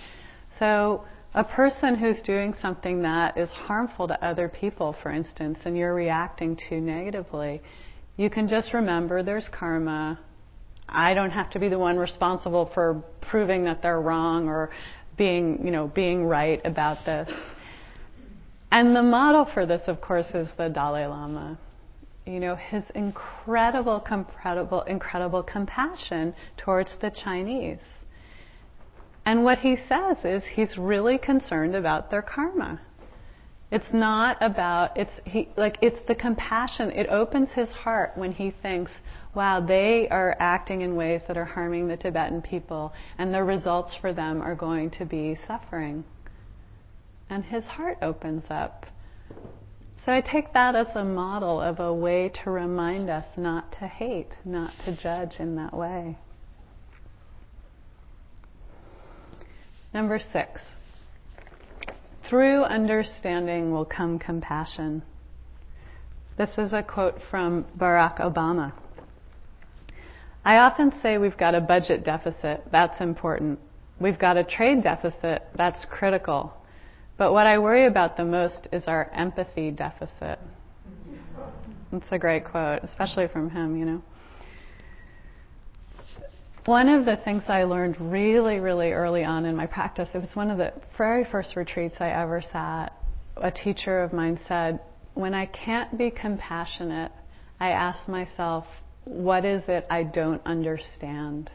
So 0.58 1.04
a 1.36 1.44
person 1.44 1.94
who's 1.94 2.18
doing 2.22 2.54
something 2.62 3.02
that 3.02 3.36
is 3.36 3.50
harmful 3.50 4.08
to 4.08 4.24
other 4.24 4.48
people, 4.48 4.96
for 5.02 5.12
instance, 5.12 5.58
and 5.66 5.76
you're 5.76 5.94
reacting 5.94 6.56
to 6.70 6.80
negatively, 6.80 7.60
you 8.16 8.30
can 8.30 8.48
just 8.48 8.72
remember 8.72 9.22
there's 9.22 9.46
karma. 9.52 10.18
I 10.88 11.12
don't 11.12 11.30
have 11.30 11.50
to 11.50 11.58
be 11.58 11.68
the 11.68 11.78
one 11.78 11.98
responsible 11.98 12.70
for 12.72 13.04
proving 13.20 13.64
that 13.64 13.82
they're 13.82 14.00
wrong 14.00 14.48
or 14.48 14.70
being, 15.18 15.60
you 15.62 15.70
know, 15.70 15.88
being 15.88 16.24
right 16.24 16.58
about 16.64 17.04
this. 17.04 17.28
And 18.72 18.96
the 18.96 19.02
model 19.02 19.46
for 19.52 19.66
this, 19.66 19.82
of 19.88 20.00
course, 20.00 20.26
is 20.32 20.48
the 20.56 20.70
Dalai 20.70 21.04
Lama. 21.04 21.58
You 22.24 22.40
know, 22.40 22.56
his 22.56 22.82
incredible, 22.94 24.02
incredible, 24.10 24.82
incredible 24.82 25.42
compassion 25.42 26.34
towards 26.56 26.94
the 27.02 27.10
Chinese 27.10 27.78
and 29.26 29.42
what 29.42 29.58
he 29.58 29.76
says 29.88 30.18
is 30.24 30.44
he's 30.44 30.78
really 30.78 31.18
concerned 31.18 31.74
about 31.74 32.10
their 32.12 32.22
karma. 32.22 32.80
It's 33.72 33.92
not 33.92 34.36
about 34.40 34.96
it's 34.96 35.20
he 35.24 35.48
like 35.56 35.78
it's 35.82 35.98
the 36.06 36.14
compassion. 36.14 36.92
It 36.92 37.08
opens 37.08 37.50
his 37.50 37.68
heart 37.70 38.12
when 38.14 38.30
he 38.30 38.52
thinks, 38.62 38.92
wow, 39.34 39.60
they 39.60 40.06
are 40.08 40.36
acting 40.38 40.82
in 40.82 40.94
ways 40.94 41.22
that 41.26 41.36
are 41.36 41.44
harming 41.44 41.88
the 41.88 41.96
Tibetan 41.96 42.40
people 42.40 42.92
and 43.18 43.34
the 43.34 43.42
results 43.42 43.96
for 44.00 44.12
them 44.12 44.40
are 44.40 44.54
going 44.54 44.90
to 44.90 45.04
be 45.04 45.36
suffering. 45.48 46.04
And 47.28 47.44
his 47.44 47.64
heart 47.64 47.98
opens 48.02 48.44
up. 48.48 48.86
So 50.04 50.12
I 50.12 50.20
take 50.20 50.52
that 50.52 50.76
as 50.76 50.94
a 50.94 51.04
model 51.04 51.60
of 51.60 51.80
a 51.80 51.92
way 51.92 52.30
to 52.44 52.50
remind 52.52 53.10
us 53.10 53.26
not 53.36 53.72
to 53.80 53.88
hate, 53.88 54.30
not 54.44 54.72
to 54.84 54.96
judge 54.96 55.40
in 55.40 55.56
that 55.56 55.74
way. 55.74 56.16
Number 59.96 60.18
six. 60.18 60.60
Through 62.28 62.64
understanding 62.64 63.72
will 63.72 63.86
come 63.86 64.18
compassion. 64.18 65.02
This 66.36 66.50
is 66.58 66.74
a 66.74 66.82
quote 66.82 67.18
from 67.30 67.64
Barack 67.78 68.20
Obama. 68.20 68.74
I 70.44 70.58
often 70.58 70.92
say 71.00 71.16
we've 71.16 71.38
got 71.38 71.54
a 71.54 71.62
budget 71.62 72.04
deficit. 72.04 72.64
That's 72.70 73.00
important. 73.00 73.58
We've 73.98 74.18
got 74.18 74.36
a 74.36 74.44
trade 74.44 74.82
deficit. 74.82 75.44
That's 75.56 75.86
critical. 75.86 76.52
But 77.16 77.32
what 77.32 77.46
I 77.46 77.56
worry 77.56 77.86
about 77.86 78.18
the 78.18 78.24
most 78.26 78.68
is 78.72 78.84
our 78.86 79.10
empathy 79.14 79.70
deficit. 79.70 80.38
That's 81.90 82.04
a 82.10 82.18
great 82.18 82.44
quote, 82.44 82.80
especially 82.84 83.28
from 83.28 83.48
him, 83.48 83.78
you 83.78 83.86
know. 83.86 84.02
One 86.66 86.88
of 86.88 87.04
the 87.04 87.16
things 87.16 87.44
I 87.46 87.62
learned 87.62 88.00
really, 88.00 88.58
really 88.58 88.90
early 88.90 89.24
on 89.24 89.44
in 89.44 89.54
my 89.54 89.66
practice, 89.66 90.08
it 90.14 90.18
was 90.18 90.34
one 90.34 90.50
of 90.50 90.58
the 90.58 90.72
very 90.98 91.24
first 91.24 91.54
retreats 91.54 91.94
I 92.00 92.08
ever 92.08 92.42
sat. 92.42 92.92
A 93.36 93.52
teacher 93.52 94.02
of 94.02 94.12
mine 94.12 94.40
said, 94.48 94.80
When 95.14 95.32
I 95.32 95.46
can't 95.46 95.96
be 95.96 96.10
compassionate, 96.10 97.12
I 97.60 97.68
ask 97.68 98.08
myself, 98.08 98.64
What 99.04 99.44
is 99.44 99.62
it 99.68 99.86
I 99.88 100.02
don't 100.02 100.44
understand? 100.44 101.52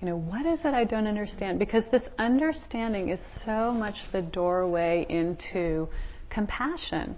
You 0.00 0.08
know, 0.08 0.16
what 0.16 0.44
is 0.44 0.58
it 0.64 0.74
I 0.74 0.82
don't 0.82 1.06
understand? 1.06 1.60
Because 1.60 1.84
this 1.92 2.08
understanding 2.18 3.10
is 3.10 3.20
so 3.46 3.70
much 3.70 3.94
the 4.10 4.22
doorway 4.22 5.06
into 5.08 5.88
compassion. 6.30 7.16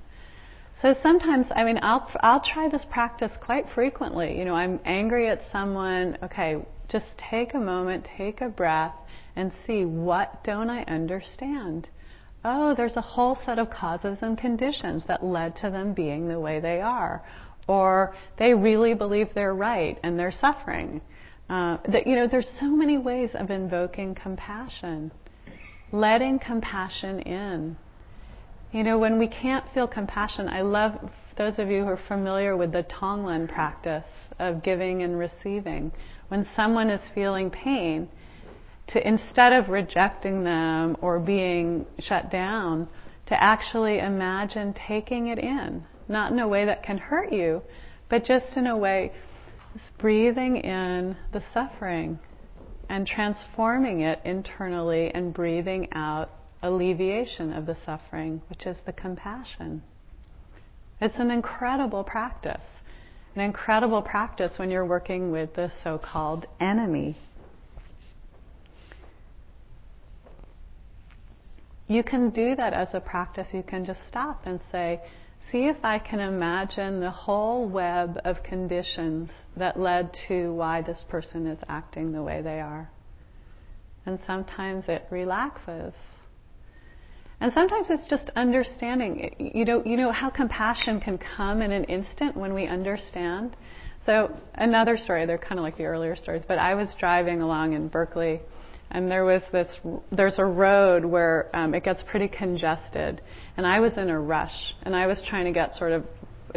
So 0.82 0.94
sometimes, 1.02 1.46
I 1.56 1.64
mean, 1.64 1.78
I'll 1.82 2.06
I'll 2.20 2.40
try 2.40 2.68
this 2.68 2.84
practice 2.90 3.32
quite 3.40 3.66
frequently. 3.74 4.38
You 4.38 4.44
know, 4.44 4.54
I'm 4.54 4.78
angry 4.84 5.28
at 5.28 5.40
someone. 5.50 6.18
Okay, 6.22 6.56
just 6.88 7.06
take 7.16 7.54
a 7.54 7.58
moment, 7.58 8.06
take 8.16 8.42
a 8.42 8.48
breath, 8.48 8.94
and 9.36 9.52
see 9.66 9.86
what 9.86 10.44
don't 10.44 10.68
I 10.68 10.82
understand. 10.82 11.88
Oh, 12.44 12.74
there's 12.74 12.96
a 12.96 13.00
whole 13.00 13.38
set 13.46 13.58
of 13.58 13.70
causes 13.70 14.18
and 14.20 14.36
conditions 14.36 15.04
that 15.08 15.24
led 15.24 15.56
to 15.56 15.70
them 15.70 15.94
being 15.94 16.28
the 16.28 16.38
way 16.38 16.60
they 16.60 16.82
are, 16.82 17.24
or 17.66 18.14
they 18.38 18.52
really 18.52 18.92
believe 18.92 19.32
they're 19.34 19.54
right 19.54 19.98
and 20.02 20.18
they're 20.18 20.30
suffering. 20.30 21.00
Uh, 21.48 21.78
that 21.88 22.06
you 22.06 22.16
know, 22.16 22.26
there's 22.26 22.50
so 22.60 22.66
many 22.66 22.98
ways 22.98 23.30
of 23.34 23.50
invoking 23.50 24.14
compassion, 24.14 25.10
letting 25.90 26.38
compassion 26.38 27.20
in 27.20 27.76
you 28.72 28.82
know, 28.82 28.98
when 28.98 29.18
we 29.18 29.28
can't 29.28 29.64
feel 29.72 29.86
compassion, 29.86 30.48
I 30.48 30.62
love 30.62 30.92
those 31.36 31.58
of 31.58 31.70
you 31.70 31.82
who 31.82 31.88
are 31.88 32.00
familiar 32.08 32.56
with 32.56 32.72
the 32.72 32.82
Tonglen 32.82 33.48
practice 33.48 34.04
of 34.38 34.62
giving 34.62 35.02
and 35.02 35.18
receiving. 35.18 35.92
When 36.28 36.46
someone 36.56 36.90
is 36.90 37.00
feeling 37.14 37.50
pain, 37.50 38.08
to 38.88 39.06
instead 39.06 39.52
of 39.52 39.68
rejecting 39.68 40.44
them 40.44 40.96
or 41.00 41.18
being 41.18 41.86
shut 41.98 42.30
down, 42.30 42.88
to 43.26 43.42
actually 43.42 43.98
imagine 43.98 44.72
taking 44.74 45.28
it 45.28 45.38
in, 45.38 45.84
not 46.08 46.32
in 46.32 46.38
a 46.38 46.48
way 46.48 46.64
that 46.64 46.82
can 46.82 46.98
hurt 46.98 47.32
you, 47.32 47.62
but 48.08 48.24
just 48.24 48.56
in 48.56 48.66
a 48.66 48.76
way, 48.76 49.12
just 49.74 49.98
breathing 49.98 50.56
in 50.58 51.16
the 51.32 51.42
suffering 51.52 52.18
and 52.88 53.06
transforming 53.06 54.00
it 54.00 54.20
internally 54.24 55.10
and 55.12 55.34
breathing 55.34 55.88
out 55.92 56.30
alleviation 56.62 57.52
of 57.52 57.66
the 57.66 57.76
suffering, 57.84 58.42
which 58.48 58.66
is 58.66 58.76
the 58.86 58.92
compassion. 58.92 59.82
It's 61.00 61.18
an 61.18 61.30
incredible 61.30 62.04
practice. 62.04 62.64
An 63.34 63.42
incredible 63.42 64.00
practice 64.00 64.58
when 64.58 64.70
you're 64.70 64.86
working 64.86 65.30
with 65.30 65.54
the 65.54 65.70
so 65.84 65.98
called 65.98 66.46
enemy. 66.58 67.16
You 71.88 72.02
can 72.02 72.30
do 72.30 72.56
that 72.56 72.72
as 72.72 72.88
a 72.94 73.00
practice. 73.00 73.48
You 73.52 73.62
can 73.62 73.84
just 73.84 74.00
stop 74.08 74.46
and 74.46 74.58
say, 74.72 75.00
see 75.52 75.66
if 75.66 75.76
I 75.84 75.98
can 75.98 76.18
imagine 76.18 77.00
the 77.00 77.10
whole 77.10 77.68
web 77.68 78.18
of 78.24 78.42
conditions 78.42 79.30
that 79.56 79.78
led 79.78 80.16
to 80.28 80.52
why 80.52 80.82
this 80.82 81.04
person 81.08 81.46
is 81.46 81.58
acting 81.68 82.12
the 82.12 82.22
way 82.22 82.42
they 82.42 82.60
are. 82.60 82.90
And 84.04 84.18
sometimes 84.26 84.84
it 84.88 85.06
relaxes. 85.10 85.92
And 87.40 87.52
sometimes 87.52 87.88
it's 87.90 88.08
just 88.08 88.30
understanding. 88.34 89.52
You 89.54 89.64
know, 89.64 89.82
you 89.84 89.96
know 89.96 90.10
how 90.10 90.30
compassion 90.30 91.00
can 91.00 91.18
come 91.18 91.60
in 91.60 91.70
an 91.70 91.84
instant 91.84 92.36
when 92.36 92.54
we 92.54 92.66
understand. 92.66 93.56
So 94.06 94.34
another 94.54 94.96
story. 94.96 95.26
They're 95.26 95.36
kind 95.36 95.58
of 95.58 95.64
like 95.64 95.76
the 95.76 95.84
earlier 95.84 96.16
stories. 96.16 96.42
But 96.46 96.58
I 96.58 96.74
was 96.74 96.94
driving 96.98 97.42
along 97.42 97.74
in 97.74 97.88
Berkeley, 97.88 98.40
and 98.90 99.10
there 99.10 99.24
was 99.24 99.42
this. 99.52 99.68
There's 100.10 100.38
a 100.38 100.44
road 100.44 101.04
where 101.04 101.50
um, 101.54 101.74
it 101.74 101.84
gets 101.84 102.02
pretty 102.08 102.28
congested, 102.28 103.20
and 103.56 103.66
I 103.66 103.80
was 103.80 103.96
in 103.98 104.08
a 104.08 104.18
rush, 104.18 104.74
and 104.82 104.96
I 104.96 105.06
was 105.06 105.22
trying 105.28 105.44
to 105.44 105.52
get 105.52 105.74
sort 105.74 105.92
of 105.92 106.04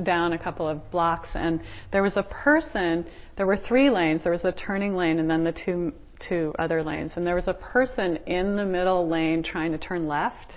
down 0.03 0.31
a 0.31 0.37
couple 0.37 0.67
of 0.67 0.89
blocks, 0.91 1.29
and 1.33 1.59
there 1.91 2.03
was 2.03 2.15
a 2.15 2.23
person. 2.23 3.05
There 3.35 3.47
were 3.47 3.57
three 3.57 3.89
lanes. 3.89 4.21
There 4.23 4.31
was 4.31 4.45
a 4.45 4.53
turning 4.53 4.95
lane, 4.95 5.19
and 5.19 5.29
then 5.29 5.43
the 5.43 5.51
two 5.51 5.93
two 6.27 6.53
other 6.59 6.83
lanes, 6.83 7.11
and 7.15 7.25
there 7.25 7.35
was 7.35 7.47
a 7.47 7.53
person 7.53 8.17
in 8.27 8.55
the 8.55 8.65
middle 8.65 9.07
lane 9.09 9.43
trying 9.43 9.71
to 9.71 9.77
turn 9.77 10.07
left. 10.07 10.53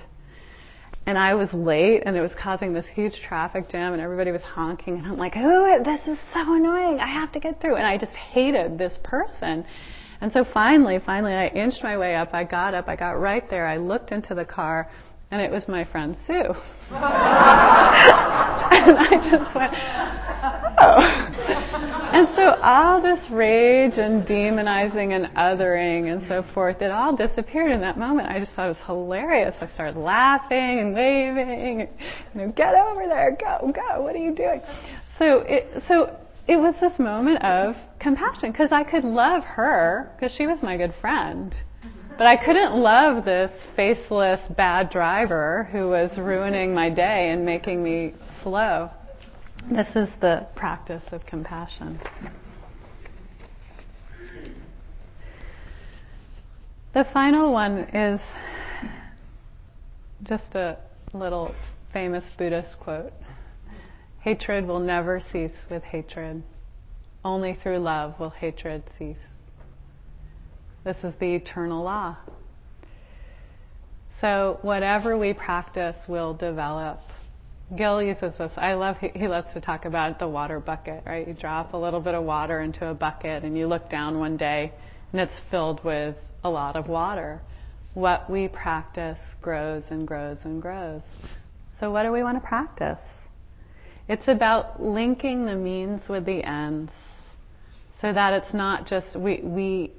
And 1.05 1.19
I 1.19 1.35
was 1.35 1.53
late, 1.53 2.03
and 2.07 2.17
it 2.17 2.21
was 2.21 2.33
causing 2.35 2.73
this 2.73 2.87
huge 2.87 3.21
traffic 3.23 3.69
jam, 3.69 3.93
and 3.93 4.01
everybody 4.01 4.31
was 4.31 4.43
honking, 4.43 4.99
and 4.99 5.07
I'm 5.07 5.17
like, 5.17 5.37
"Oh, 5.37 5.83
this 5.85 6.01
is 6.07 6.19
so 6.33 6.55
annoying! 6.55 7.01
I 7.01 7.07
have 7.07 7.33
to 7.33 7.41
get 7.41 7.61
through." 7.61 7.77
And 7.77 7.87
I 7.87 7.99
just 7.99 8.15
hated 8.15 8.79
this 8.79 8.99
person. 9.03 9.65
And 10.21 10.33
so 10.33 10.45
finally, 10.45 11.01
finally, 11.05 11.33
I 11.33 11.49
inched 11.49 11.83
my 11.83 11.99
way 11.99 12.15
up. 12.15 12.33
I 12.33 12.45
got 12.45 12.75
up. 12.75 12.88
I 12.88 12.95
got 12.95 13.21
right 13.21 13.49
there. 13.51 13.67
I 13.67 13.79
looked 13.79 14.12
into 14.12 14.37
the 14.37 14.45
car, 14.45 14.88
and 15.33 15.40
it 15.40 15.51
was 15.51 15.66
my 15.66 15.85
friend 15.85 16.16
Sue. 16.27 16.55
and 18.73 18.99
I 18.99 19.31
just 19.31 19.55
went, 19.55 19.73
oh. 20.81 21.33
And 22.12 22.29
so 22.37 22.61
all 22.62 23.01
this 23.01 23.31
rage 23.31 23.95
and 23.97 24.27
demonizing 24.27 25.16
and 25.16 25.35
othering 25.35 26.12
and 26.12 26.29
so 26.29 26.45
forth, 26.53 26.83
it 26.83 26.90
all 26.90 27.16
disappeared 27.16 27.73
in 27.73 27.81
that 27.81 27.99
moment. 27.99 28.29
I 28.29 28.38
just 28.38 28.53
thought 28.53 28.66
it 28.66 28.77
was 28.77 28.87
hilarious. 28.87 29.55
I 29.62 29.73
started 29.73 29.99
laughing 29.99 30.81
and 30.81 30.95
waving, 30.95 31.88
you 32.35 32.40
know, 32.40 32.53
get 32.53 32.75
over 32.75 33.07
there, 33.09 33.35
go, 33.40 33.73
go, 33.73 34.03
what 34.03 34.14
are 34.14 34.18
you 34.18 34.35
doing? 34.35 34.61
So 35.18 35.38
it, 35.49 35.83
so 35.88 36.14
it 36.47 36.57
was 36.57 36.75
this 36.83 36.99
moment 36.99 37.42
of 37.42 37.77
compassion 37.99 38.53
because 38.53 38.73
I 38.73 38.85
could 38.85 39.05
love 39.05 39.45
her 39.45 40.12
because 40.14 40.37
she 40.37 40.47
was 40.47 40.62
my 40.62 40.77
good 40.77 40.92
friend. 41.01 41.55
But 42.18 42.27
I 42.27 42.37
couldn't 42.37 42.75
love 42.75 43.25
this 43.25 43.51
faceless 43.75 44.40
bad 44.57 44.90
driver 44.90 45.68
who 45.72 45.88
was 45.88 46.16
ruining 46.18 46.75
my 46.75 46.90
day 46.90 47.31
and 47.31 47.44
making 47.44 47.83
me 47.83 48.14
slow. 48.42 48.90
This 49.70 49.88
is 49.94 50.09
the 50.20 50.46
practice 50.55 51.03
of 51.11 51.25
compassion. 51.25 52.01
The 56.92 57.05
final 57.12 57.51
one 57.51 57.79
is 57.94 58.20
just 60.22 60.55
a 60.55 60.77
little 61.14 61.55
famous 61.92 62.25
Buddhist 62.37 62.79
quote 62.81 63.12
Hatred 64.20 64.66
will 64.66 64.81
never 64.81 65.18
cease 65.18 65.57
with 65.70 65.83
hatred. 65.83 66.42
Only 67.25 67.59
through 67.62 67.79
love 67.79 68.20
will 68.20 68.31
hatred 68.31 68.83
cease. 68.98 69.32
This 70.85 70.97
is 71.05 71.14
the 71.21 71.35
eternal 71.35 71.85
law. 71.85 72.16
So 74.21 74.59
whatever 74.62 75.16
we 75.16 75.33
practice 75.33 75.97
will 76.09 76.35
develop. 76.35 77.01
Gil 77.77 78.03
uses 78.03 78.33
this. 78.37 78.53
I 78.57 78.75
love. 78.75 78.97
He, 78.99 79.27
loves 79.29 79.53
to 79.55 79.61
talk 79.61 79.85
about 79.85 80.18
the 80.18 80.29
water 80.29 80.61
bucket. 80.61 81.03
Right? 81.07 81.27
You 81.27 81.35
drop 81.35 81.73
a 81.73 81.77
little 81.77 82.01
bit 82.01 82.14
of 82.14 82.25
water 82.25 82.61
into 82.61 82.87
a 82.87 82.95
bucket, 82.95 83.45
and 83.45 83.57
you 83.57 83.66
look 83.66 83.88
down 83.88 84.18
one 84.18 84.37
day, 84.37 84.73
and 85.12 85.21
it's 85.21 85.40
filled 85.51 85.83
with 85.85 86.16
a 86.45 86.51
lot 86.51 86.77
of 86.77 86.88
water. 86.88 87.40
What 87.95 88.29
we 88.29 88.49
practice 88.49 89.18
grows 89.40 89.85
and 89.90 90.07
grows 90.07 90.38
and 90.45 90.61
grows. 90.61 91.03
So 91.81 91.90
what 91.90 92.03
do 92.03 92.12
we 92.12 92.23
want 92.23 92.42
to 92.42 92.47
practice? 92.47 92.99
It's 94.09 94.29
about 94.29 94.83
linking 94.83 95.47
the 95.47 95.55
means 95.55 96.09
with 96.09 96.27
the 96.27 96.45
ends, 96.45 96.92
so 98.01 98.12
that 98.12 98.35
it's 98.35 98.53
not 98.53 98.87
just 98.87 99.16
we 99.16 99.40
we 99.42 99.92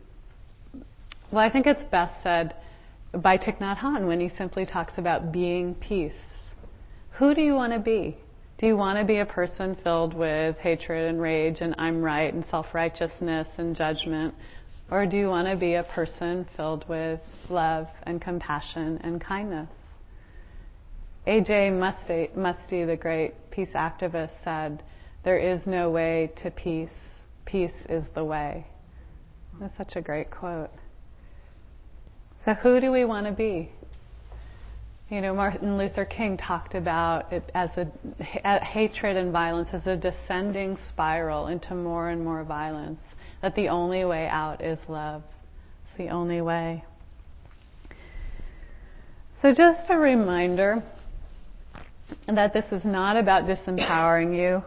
well, 1.34 1.44
I 1.44 1.50
think 1.50 1.66
it's 1.66 1.84
best 1.86 2.14
said 2.22 2.54
by 3.12 3.40
Thich 3.40 3.58
Nhat 3.58 3.80
Hanh 3.80 4.06
when 4.06 4.20
he 4.20 4.30
simply 4.38 4.68
talks 4.68 5.00
about 5.00 5.32
being 5.32 5.74
peace. 5.74 6.14
Who 7.14 7.34
do 7.34 7.42
you 7.42 7.56
want 7.56 7.74
to 7.74 7.80
be? 7.80 8.20
Do 8.60 8.68
you 8.68 8.78
want 8.78 9.00
to 9.00 9.04
be 9.04 9.18
a 9.18 9.26
person 9.26 9.76
filled 9.84 10.14
with 10.14 10.58
hatred 10.58 11.10
and 11.10 11.20
rage 11.20 11.58
and 11.62 11.74
I'm 11.80 12.04
right 12.04 12.32
and 12.32 12.46
self 12.52 12.76
righteousness 12.76 13.48
and 13.58 13.76
judgment? 13.76 14.36
Or 14.92 15.08
do 15.08 15.18
you 15.18 15.28
want 15.28 15.48
to 15.48 15.56
be 15.56 15.74
a 15.74 15.82
person 15.82 16.46
filled 16.56 16.88
with 16.88 17.20
love 17.50 17.88
and 18.04 18.22
compassion 18.22 19.00
and 19.04 19.20
kindness? 19.20 19.70
A.J. 21.26 21.72
Muste, 21.72 22.86
the 22.86 22.96
great 22.96 23.34
peace 23.50 23.74
activist, 23.74 24.34
said, 24.44 24.84
There 25.24 25.40
is 25.40 25.62
no 25.66 25.90
way 25.90 26.32
to 26.44 26.52
peace. 26.52 26.90
Peace 27.44 27.74
is 27.90 28.04
the 28.14 28.24
way. 28.24 28.68
That's 29.60 29.76
such 29.78 29.96
a 29.96 30.02
great 30.02 30.30
quote. 30.30 30.70
So, 32.46 32.54
who 32.54 32.82
do 32.82 32.92
we 32.92 33.06
want 33.06 33.26
to 33.26 33.32
be? 33.32 33.72
You 35.10 35.22
know, 35.22 35.34
Martin 35.34 35.78
Luther 35.78 36.04
King 36.04 36.36
talked 36.36 36.76
about 36.76 37.32
it 37.32 37.50
as 37.54 37.70
a 37.78 37.86
hatred 38.60 39.16
and 39.16 39.32
violence 39.32 39.70
as 39.72 39.88
a 39.88 39.96
descending 39.96 40.78
spiral 40.90 41.48
into 41.48 41.74
more 41.74 42.10
and 42.10 42.24
more 42.24 42.44
violence. 42.44 43.00
That 43.42 43.56
the 43.56 43.70
only 43.70 44.04
way 44.04 44.28
out 44.28 44.62
is 44.62 44.78
love. 44.90 45.24
It's 45.88 45.98
the 45.98 46.10
only 46.10 46.42
way. 46.42 46.84
So, 49.42 49.54
just 49.54 49.90
a 49.90 49.98
reminder 49.98 50.84
that 52.28 52.54
this 52.54 52.66
is 52.72 52.84
not 52.84 53.16
about 53.16 53.46
disempowering 53.46 54.38
you. 54.38 54.64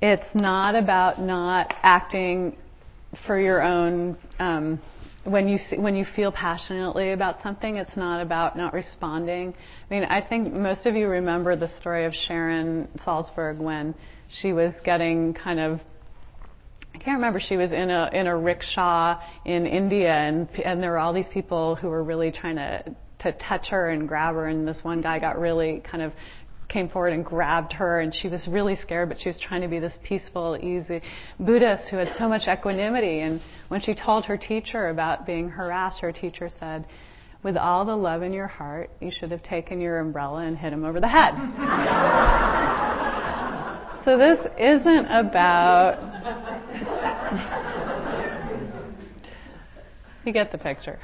It's 0.00 0.32
not 0.32 0.76
about 0.76 1.20
not 1.20 1.74
acting 1.82 2.56
for 3.26 3.38
your 3.40 3.62
own. 3.62 4.16
Um, 4.38 4.80
when 5.28 5.48
you 5.48 5.58
see, 5.58 5.78
when 5.78 5.94
you 5.94 6.06
feel 6.16 6.32
passionately 6.32 7.12
about 7.12 7.42
something, 7.42 7.76
it's 7.76 7.96
not 7.96 8.20
about 8.20 8.56
not 8.56 8.72
responding. 8.72 9.54
I 9.90 9.94
mean, 9.94 10.04
I 10.04 10.20
think 10.20 10.52
most 10.52 10.86
of 10.86 10.94
you 10.94 11.08
remember 11.08 11.56
the 11.56 11.70
story 11.78 12.06
of 12.06 12.14
Sharon 12.14 12.88
Salzberg 13.04 13.58
when 13.58 13.94
she 14.40 14.52
was 14.52 14.72
getting 14.84 15.34
kind 15.34 15.60
of 15.60 15.80
I 16.94 16.98
can't 16.98 17.18
remember. 17.18 17.38
She 17.40 17.56
was 17.56 17.72
in 17.72 17.90
a 17.90 18.10
in 18.12 18.26
a 18.26 18.36
rickshaw 18.36 19.20
in 19.44 19.66
India, 19.66 20.12
and 20.12 20.48
and 20.64 20.82
there 20.82 20.90
were 20.90 20.98
all 20.98 21.12
these 21.12 21.28
people 21.32 21.76
who 21.76 21.88
were 21.88 22.02
really 22.02 22.32
trying 22.32 22.56
to 22.56 22.96
to 23.20 23.32
touch 23.32 23.68
her 23.68 23.90
and 23.90 24.08
grab 24.08 24.34
her, 24.34 24.46
and 24.46 24.66
this 24.66 24.78
one 24.82 25.00
guy 25.00 25.18
got 25.18 25.38
really 25.38 25.82
kind 25.88 26.02
of 26.02 26.12
came 26.68 26.88
forward 26.88 27.12
and 27.12 27.24
grabbed 27.24 27.72
her, 27.72 28.00
and 28.00 28.14
she 28.14 28.28
was 28.28 28.46
really 28.46 28.76
scared, 28.76 29.08
but 29.08 29.20
she 29.20 29.28
was 29.28 29.38
trying 29.38 29.62
to 29.62 29.68
be 29.68 29.78
this 29.78 29.94
peaceful, 30.04 30.58
easy 30.60 31.00
Buddhist 31.40 31.88
who 31.88 31.96
had 31.96 32.08
so 32.18 32.28
much 32.28 32.46
equanimity. 32.46 33.20
And 33.20 33.40
when 33.68 33.80
she 33.80 33.94
told 33.94 34.26
her 34.26 34.36
teacher 34.36 34.88
about 34.88 35.26
being 35.26 35.48
harassed, 35.48 36.00
her 36.00 36.12
teacher 36.12 36.50
said, 36.60 36.86
with 37.42 37.56
all 37.56 37.84
the 37.84 37.96
love 37.96 38.22
in 38.22 38.32
your 38.32 38.48
heart, 38.48 38.90
you 39.00 39.10
should 39.10 39.30
have 39.30 39.42
taken 39.42 39.80
your 39.80 40.00
umbrella 40.00 40.44
and 40.44 40.58
hit 40.58 40.72
him 40.72 40.84
over 40.84 41.00
the 41.00 41.08
head. 41.08 41.34
so 44.04 44.18
this 44.18 44.38
isn't 44.58 45.06
about. 45.06 45.98
you 50.26 50.32
get 50.32 50.50
the 50.50 50.58
picture. 50.58 50.98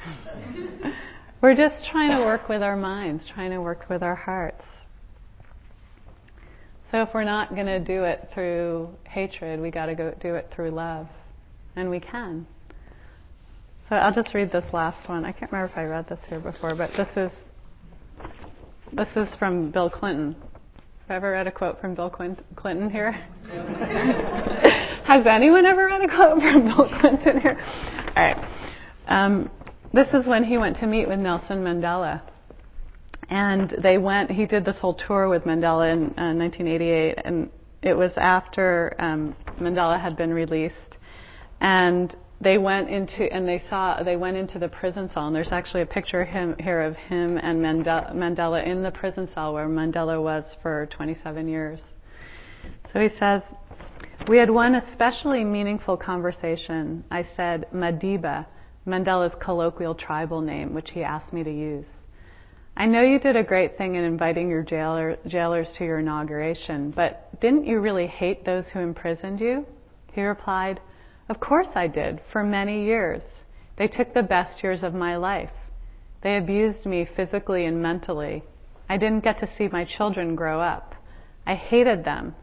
We're 1.41 1.55
just 1.55 1.85
trying 1.89 2.19
to 2.19 2.25
work 2.25 2.49
with 2.49 2.61
our 2.61 2.75
minds, 2.75 3.25
trying 3.33 3.51
to 3.51 3.61
work 3.61 3.89
with 3.89 4.03
our 4.03 4.15
hearts. 4.15 4.61
So 6.95 7.01
if 7.01 7.13
we're 7.13 7.25
not 7.25 7.53
going 7.53 7.65
to 7.65 7.81
do 7.81 8.05
it 8.05 8.29
through 8.33 8.87
hatred, 9.03 9.59
we 9.59 9.69
got 9.69 9.87
to 9.87 9.95
go 9.95 10.13
do 10.21 10.35
it 10.35 10.49
through 10.55 10.71
love, 10.71 11.07
and 11.75 11.89
we 11.89 11.99
can. 11.99 12.47
So 13.89 13.97
I'll 13.97 14.13
just 14.13 14.33
read 14.33 14.49
this 14.49 14.63
last 14.71 15.09
one. 15.09 15.25
I 15.25 15.33
can't 15.33 15.51
remember 15.51 15.73
if 15.73 15.77
I 15.77 15.83
read 15.83 16.07
this 16.07 16.19
here 16.29 16.39
before, 16.39 16.73
but 16.73 16.91
this 16.95 17.09
is 17.17 17.31
this 18.93 19.09
is 19.17 19.27
from 19.37 19.71
Bill 19.71 19.89
Clinton. 19.89 20.37
Have 21.09 21.09
I 21.09 21.15
ever 21.15 21.31
read 21.31 21.47
a 21.47 21.51
quote 21.51 21.81
from 21.81 21.95
Bill 21.95 22.09
Clinton 22.09 22.89
here? 22.89 23.11
Has 25.03 25.27
anyone 25.27 25.65
ever 25.65 25.87
read 25.87 26.01
a 26.01 26.07
quote 26.07 26.39
from 26.41 26.63
Bill 26.63 26.89
Clinton 27.01 27.41
here? 27.41 27.59
All 28.15 28.23
right. 28.23 28.47
Um, 29.09 29.51
this 29.93 30.07
is 30.13 30.25
when 30.25 30.45
he 30.45 30.57
went 30.57 30.77
to 30.77 30.87
meet 30.87 31.09
with 31.09 31.19
Nelson 31.19 31.61
Mandela. 31.61 32.21
And 33.29 33.73
they 33.81 33.97
went, 33.97 34.31
he 34.31 34.45
did 34.45 34.65
this 34.65 34.77
whole 34.77 34.93
tour 34.93 35.27
with 35.29 35.43
Mandela 35.43 35.91
in 35.91 36.03
uh, 36.17 36.33
1988, 36.33 37.17
and 37.25 37.49
it 37.81 37.93
was 37.95 38.11
after 38.17 38.95
um, 38.99 39.35
Mandela 39.59 39.99
had 39.99 40.15
been 40.15 40.33
released. 40.33 40.97
And 41.59 42.15
they 42.41 42.57
went 42.57 42.89
into, 42.89 43.31
and 43.31 43.47
they 43.47 43.61
saw, 43.69 44.03
they 44.03 44.15
went 44.15 44.37
into 44.37 44.59
the 44.59 44.67
prison 44.67 45.09
cell, 45.09 45.27
and 45.27 45.35
there's 45.35 45.51
actually 45.51 45.81
a 45.81 45.85
picture 45.85 46.23
him, 46.25 46.55
here 46.59 46.81
of 46.81 46.95
him 46.95 47.37
and 47.37 47.63
Mandela, 47.63 48.13
Mandela 48.13 48.65
in 48.65 48.83
the 48.83 48.91
prison 48.91 49.27
cell 49.33 49.53
where 49.53 49.67
Mandela 49.67 50.21
was 50.21 50.43
for 50.61 50.87
27 50.91 51.47
years. 51.47 51.81
So 52.91 52.99
he 52.99 53.09
says, 53.17 53.41
we 54.27 54.37
had 54.37 54.49
one 54.49 54.75
especially 54.75 55.43
meaningful 55.43 55.97
conversation. 55.97 57.03
I 57.11 57.27
said 57.35 57.67
Madiba, 57.73 58.45
Mandela's 58.87 59.35
colloquial 59.41 59.95
tribal 59.95 60.41
name, 60.41 60.73
which 60.73 60.91
he 60.91 61.03
asked 61.03 61.31
me 61.31 61.43
to 61.43 61.51
use. 61.51 61.85
I 62.77 62.87
know 62.87 63.01
you 63.01 63.19
did 63.19 63.37
a 63.37 63.43
great 63.43 63.77
thing 63.77 63.95
in 63.95 64.03
inviting 64.03 64.49
your 64.49 64.61
jailer, 64.61 65.17
jailers 65.27 65.71
to 65.77 65.85
your 65.85 65.99
inauguration, 65.99 66.91
but 66.91 67.39
didn't 67.39 67.65
you 67.65 67.79
really 67.79 68.07
hate 68.07 68.43
those 68.43 68.67
who 68.67 68.79
imprisoned 68.79 69.39
you? 69.39 69.65
He 70.11 70.21
replied, 70.21 70.81
Of 71.29 71.39
course 71.39 71.69
I 71.73 71.87
did, 71.87 72.19
for 72.33 72.43
many 72.43 72.83
years. 72.83 73.21
They 73.77 73.87
took 73.87 74.13
the 74.13 74.23
best 74.23 74.61
years 74.61 74.83
of 74.83 74.93
my 74.93 75.15
life. 75.15 75.53
They 76.21 76.35
abused 76.35 76.85
me 76.85 77.05
physically 77.05 77.65
and 77.65 77.81
mentally. 77.81 78.43
I 78.89 78.97
didn't 78.97 79.23
get 79.23 79.39
to 79.39 79.55
see 79.55 79.69
my 79.69 79.85
children 79.85 80.35
grow 80.35 80.59
up. 80.59 80.95
I 81.47 81.55
hated 81.55 82.03
them. 82.03 82.35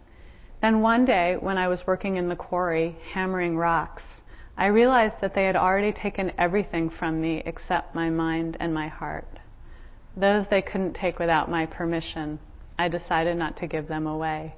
Then 0.63 0.81
one 0.81 1.05
day, 1.05 1.37
when 1.39 1.59
I 1.59 1.69
was 1.69 1.87
working 1.87 2.17
in 2.17 2.31
the 2.31 2.37
quarry, 2.37 2.97
hammering 3.13 3.59
rocks, 3.59 4.05
I 4.57 4.67
realized 4.67 5.17
that 5.21 5.35
they 5.35 5.45
had 5.45 5.57
already 5.57 5.93
taken 5.93 6.33
everything 6.39 6.89
from 6.89 7.21
me 7.21 7.43
except 7.45 7.95
my 7.95 8.09
mind 8.09 8.57
and 8.61 8.73
my 8.73 8.89
heart. 8.89 9.27
Those 10.17 10.47
they 10.49 10.61
couldn't 10.61 10.95
take 10.95 11.19
without 11.19 11.51
my 11.51 11.67
permission. 11.67 12.39
I 12.79 12.89
decided 12.89 13.37
not 13.37 13.57
to 13.59 13.67
give 13.67 13.89
them 13.89 14.07
away. 14.07 14.55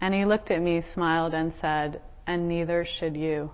And 0.00 0.14
he 0.14 0.24
looked 0.24 0.50
at 0.50 0.62
me, 0.62 0.82
smiled, 0.94 1.34
and 1.34 1.52
said, 1.60 2.00
And 2.26 2.48
neither 2.48 2.84
should 2.84 3.16
you. 3.16 3.50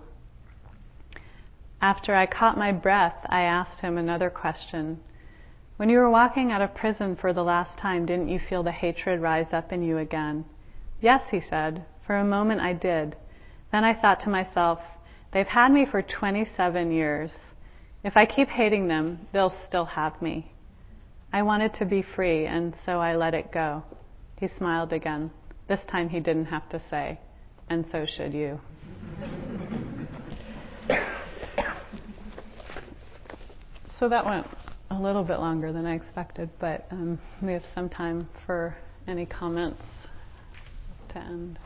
After 1.81 2.15
I 2.15 2.25
caught 2.25 2.57
my 2.57 2.71
breath, 2.71 3.25
I 3.27 3.41
asked 3.41 3.81
him 3.81 3.97
another 3.97 4.29
question. 4.29 4.99
When 5.77 5.89
you 5.89 5.99
were 5.99 6.09
walking 6.09 6.51
out 6.51 6.61
of 6.61 6.73
prison 6.73 7.15
for 7.15 7.33
the 7.33 7.43
last 7.43 7.77
time, 7.77 8.05
didn't 8.05 8.29
you 8.29 8.39
feel 8.39 8.63
the 8.63 8.71
hatred 8.71 9.21
rise 9.21 9.53
up 9.53 9.71
in 9.71 9.83
you 9.83 9.97
again? 9.99 10.45
Yes, 11.01 11.29
he 11.29 11.39
said. 11.39 11.85
For 12.05 12.17
a 12.17 12.23
moment 12.23 12.61
I 12.61 12.73
did. 12.73 13.15
Then 13.71 13.83
I 13.83 13.93
thought 13.93 14.21
to 14.21 14.29
myself, 14.29 14.79
they've 15.33 15.47
had 15.47 15.71
me 15.71 15.85
for 15.85 16.01
27 16.01 16.91
years. 16.91 17.31
If 18.03 18.17
I 18.17 18.25
keep 18.25 18.49
hating 18.49 18.87
them, 18.87 19.27
they'll 19.31 19.53
still 19.67 19.85
have 19.85 20.19
me. 20.21 20.51
I 21.31 21.41
wanted 21.41 21.73
to 21.75 21.85
be 21.85 22.01
free, 22.01 22.45
and 22.45 22.73
so 22.85 22.99
I 22.99 23.15
let 23.15 23.33
it 23.33 23.51
go. 23.51 23.83
He 24.39 24.47
smiled 24.47 24.93
again. 24.93 25.31
This 25.67 25.81
time 25.85 26.09
he 26.09 26.19
didn't 26.19 26.45
have 26.45 26.67
to 26.69 26.81
say, 26.89 27.19
and 27.69 27.85
so 27.91 28.05
should 28.05 28.33
you. 28.33 28.59
so 33.99 34.07
that 34.09 34.25
went 34.25 34.47
a 34.89 34.99
little 34.99 35.23
bit 35.23 35.39
longer 35.39 35.73
than 35.73 35.85
I 35.85 35.95
expected, 35.95 36.49
but 36.59 36.87
um, 36.91 37.19
we 37.41 37.53
have 37.53 37.65
some 37.75 37.89
time 37.89 38.27
for 38.45 38.77
any 39.07 39.25
comments 39.25 39.83
to 41.09 41.19
end. 41.19 41.59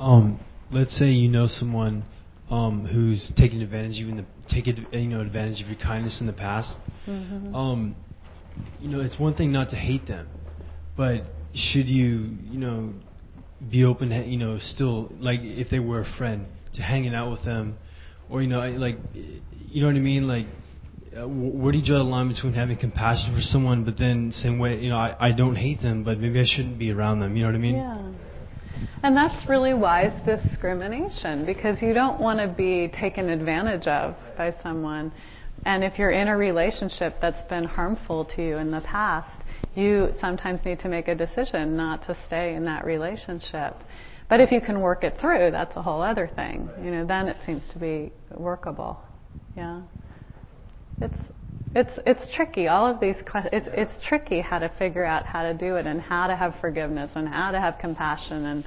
Um, 0.00 0.40
let's 0.70 0.96
say 0.98 1.06
you 1.06 1.28
know 1.28 1.46
someone 1.46 2.04
um, 2.50 2.86
who's 2.86 3.32
taken 3.36 3.60
advantage 3.60 4.00
of 4.00 4.06
you, 4.06 4.08
in 4.08 4.16
the, 4.18 4.24
taken 4.48 4.86
you 4.92 5.08
know 5.08 5.20
advantage 5.20 5.60
of 5.60 5.68
your 5.68 5.78
kindness 5.78 6.20
in 6.20 6.26
the 6.26 6.32
past. 6.32 6.76
Mm-hmm. 7.06 7.54
Um, 7.54 7.96
you 8.80 8.88
know, 8.88 9.00
it's 9.00 9.18
one 9.18 9.34
thing 9.34 9.52
not 9.52 9.70
to 9.70 9.76
hate 9.76 10.06
them, 10.06 10.28
but 10.96 11.22
should 11.54 11.88
you, 11.88 12.36
you 12.44 12.58
know, 12.58 12.94
be 13.70 13.84
open, 13.84 14.10
you 14.30 14.38
know, 14.38 14.58
still 14.58 15.12
like 15.18 15.40
if 15.42 15.70
they 15.70 15.78
were 15.78 16.00
a 16.00 16.16
friend 16.16 16.46
to 16.74 16.82
hanging 16.82 17.14
out 17.14 17.30
with 17.30 17.44
them, 17.44 17.76
or 18.30 18.42
you 18.42 18.48
know, 18.48 18.60
like, 18.70 18.96
you 19.14 19.80
know 19.80 19.88
what 19.88 19.96
I 19.96 20.00
mean, 20.00 20.28
like. 20.28 20.46
Uh, 21.16 21.26
where 21.26 21.72
do 21.72 21.78
you 21.78 21.84
draw 21.84 21.96
the 21.96 22.04
line 22.04 22.28
between 22.28 22.52
having 22.52 22.76
compassion 22.76 23.34
for 23.34 23.40
someone, 23.40 23.82
but 23.82 23.96
then 23.96 24.30
same 24.30 24.58
way, 24.58 24.78
you 24.78 24.90
know, 24.90 24.96
I, 24.96 25.16
I 25.18 25.32
don't 25.32 25.56
hate 25.56 25.80
them, 25.80 26.04
but 26.04 26.18
maybe 26.18 26.38
I 26.38 26.44
shouldn't 26.44 26.78
be 26.78 26.92
around 26.92 27.20
them. 27.20 27.34
You 27.34 27.44
know 27.44 27.48
what 27.48 27.54
I 27.54 27.58
mean? 27.58 27.76
Yeah. 27.76 28.07
And 29.02 29.16
that's 29.16 29.48
really 29.48 29.74
wise 29.74 30.12
discrimination 30.24 31.46
because 31.46 31.80
you 31.80 31.94
don't 31.94 32.20
want 32.20 32.40
to 32.40 32.48
be 32.48 32.88
taken 32.88 33.28
advantage 33.28 33.86
of 33.86 34.16
by 34.36 34.54
someone. 34.62 35.12
And 35.64 35.84
if 35.84 35.98
you're 35.98 36.10
in 36.10 36.28
a 36.28 36.36
relationship 36.36 37.16
that's 37.20 37.48
been 37.48 37.64
harmful 37.64 38.24
to 38.36 38.42
you 38.42 38.56
in 38.58 38.70
the 38.70 38.80
past, 38.80 39.44
you 39.74 40.14
sometimes 40.20 40.60
need 40.64 40.80
to 40.80 40.88
make 40.88 41.06
a 41.06 41.14
decision 41.14 41.76
not 41.76 42.06
to 42.06 42.16
stay 42.26 42.54
in 42.54 42.64
that 42.64 42.84
relationship. 42.84 43.76
But 44.28 44.40
if 44.40 44.50
you 44.50 44.60
can 44.60 44.80
work 44.80 45.04
it 45.04 45.18
through, 45.20 45.52
that's 45.52 45.76
a 45.76 45.82
whole 45.82 46.02
other 46.02 46.28
thing. 46.34 46.68
You 46.82 46.90
know, 46.90 47.06
then 47.06 47.28
it 47.28 47.36
seems 47.46 47.62
to 47.72 47.78
be 47.78 48.12
workable. 48.34 49.00
Yeah. 49.56 49.82
It's 51.00 51.14
it's 51.74 51.90
it's 52.06 52.34
tricky. 52.34 52.68
All 52.68 52.90
of 52.90 53.00
these 53.00 53.16
questions. 53.30 53.50
It's 53.52 53.68
it's 53.72 54.06
tricky 54.06 54.40
how 54.40 54.58
to 54.58 54.70
figure 54.78 55.04
out 55.04 55.26
how 55.26 55.42
to 55.42 55.54
do 55.54 55.76
it 55.76 55.86
and 55.86 56.00
how 56.00 56.26
to 56.26 56.36
have 56.36 56.54
forgiveness 56.60 57.10
and 57.14 57.28
how 57.28 57.50
to 57.50 57.60
have 57.60 57.78
compassion 57.80 58.46
and 58.46 58.64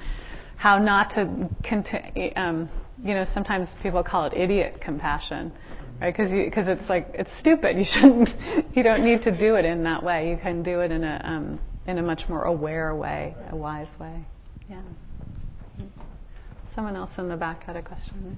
how 0.58 0.78
not 0.78 1.12
to 1.12 1.50
continue. 1.64 2.32
Um, 2.36 2.70
you 3.04 3.16
know, 3.16 3.26
sometimes 3.34 3.68
people 3.82 4.04
call 4.04 4.28
it 4.28 4.34
idiot 4.34 4.80
compassion, 4.82 5.52
right? 6.00 6.16
Because 6.16 6.32
because 6.32 6.66
it's 6.68 6.88
like 6.90 7.08
it's 7.14 7.32
stupid. 7.40 7.78
You 7.78 7.86
shouldn't. 7.94 8.30
You 8.76 8.84
don't 8.84 9.04
need 9.04 9.24
to 9.24 9.36
do 9.36 9.56
it 9.56 9.66
in 9.66 9.84
that 9.84 10.04
way. 10.04 10.30
You 10.30 10.38
can 10.38 10.62
do 10.62 10.82
it 10.82 10.92
in 10.92 11.04
a 11.04 11.22
um, 11.24 11.60
in 11.88 11.98
a 11.98 12.04
much 12.04 12.24
more 12.30 12.44
aware 12.44 12.96
way, 12.96 13.36
a 13.50 13.56
wise 13.56 13.88
way. 14.00 14.26
Yeah. 14.70 14.82
Someone 16.76 16.96
else 16.96 17.12
in 17.18 17.28
the 17.28 17.36
back 17.36 17.64
had 17.64 17.76
a 17.76 17.82
question. 17.82 18.38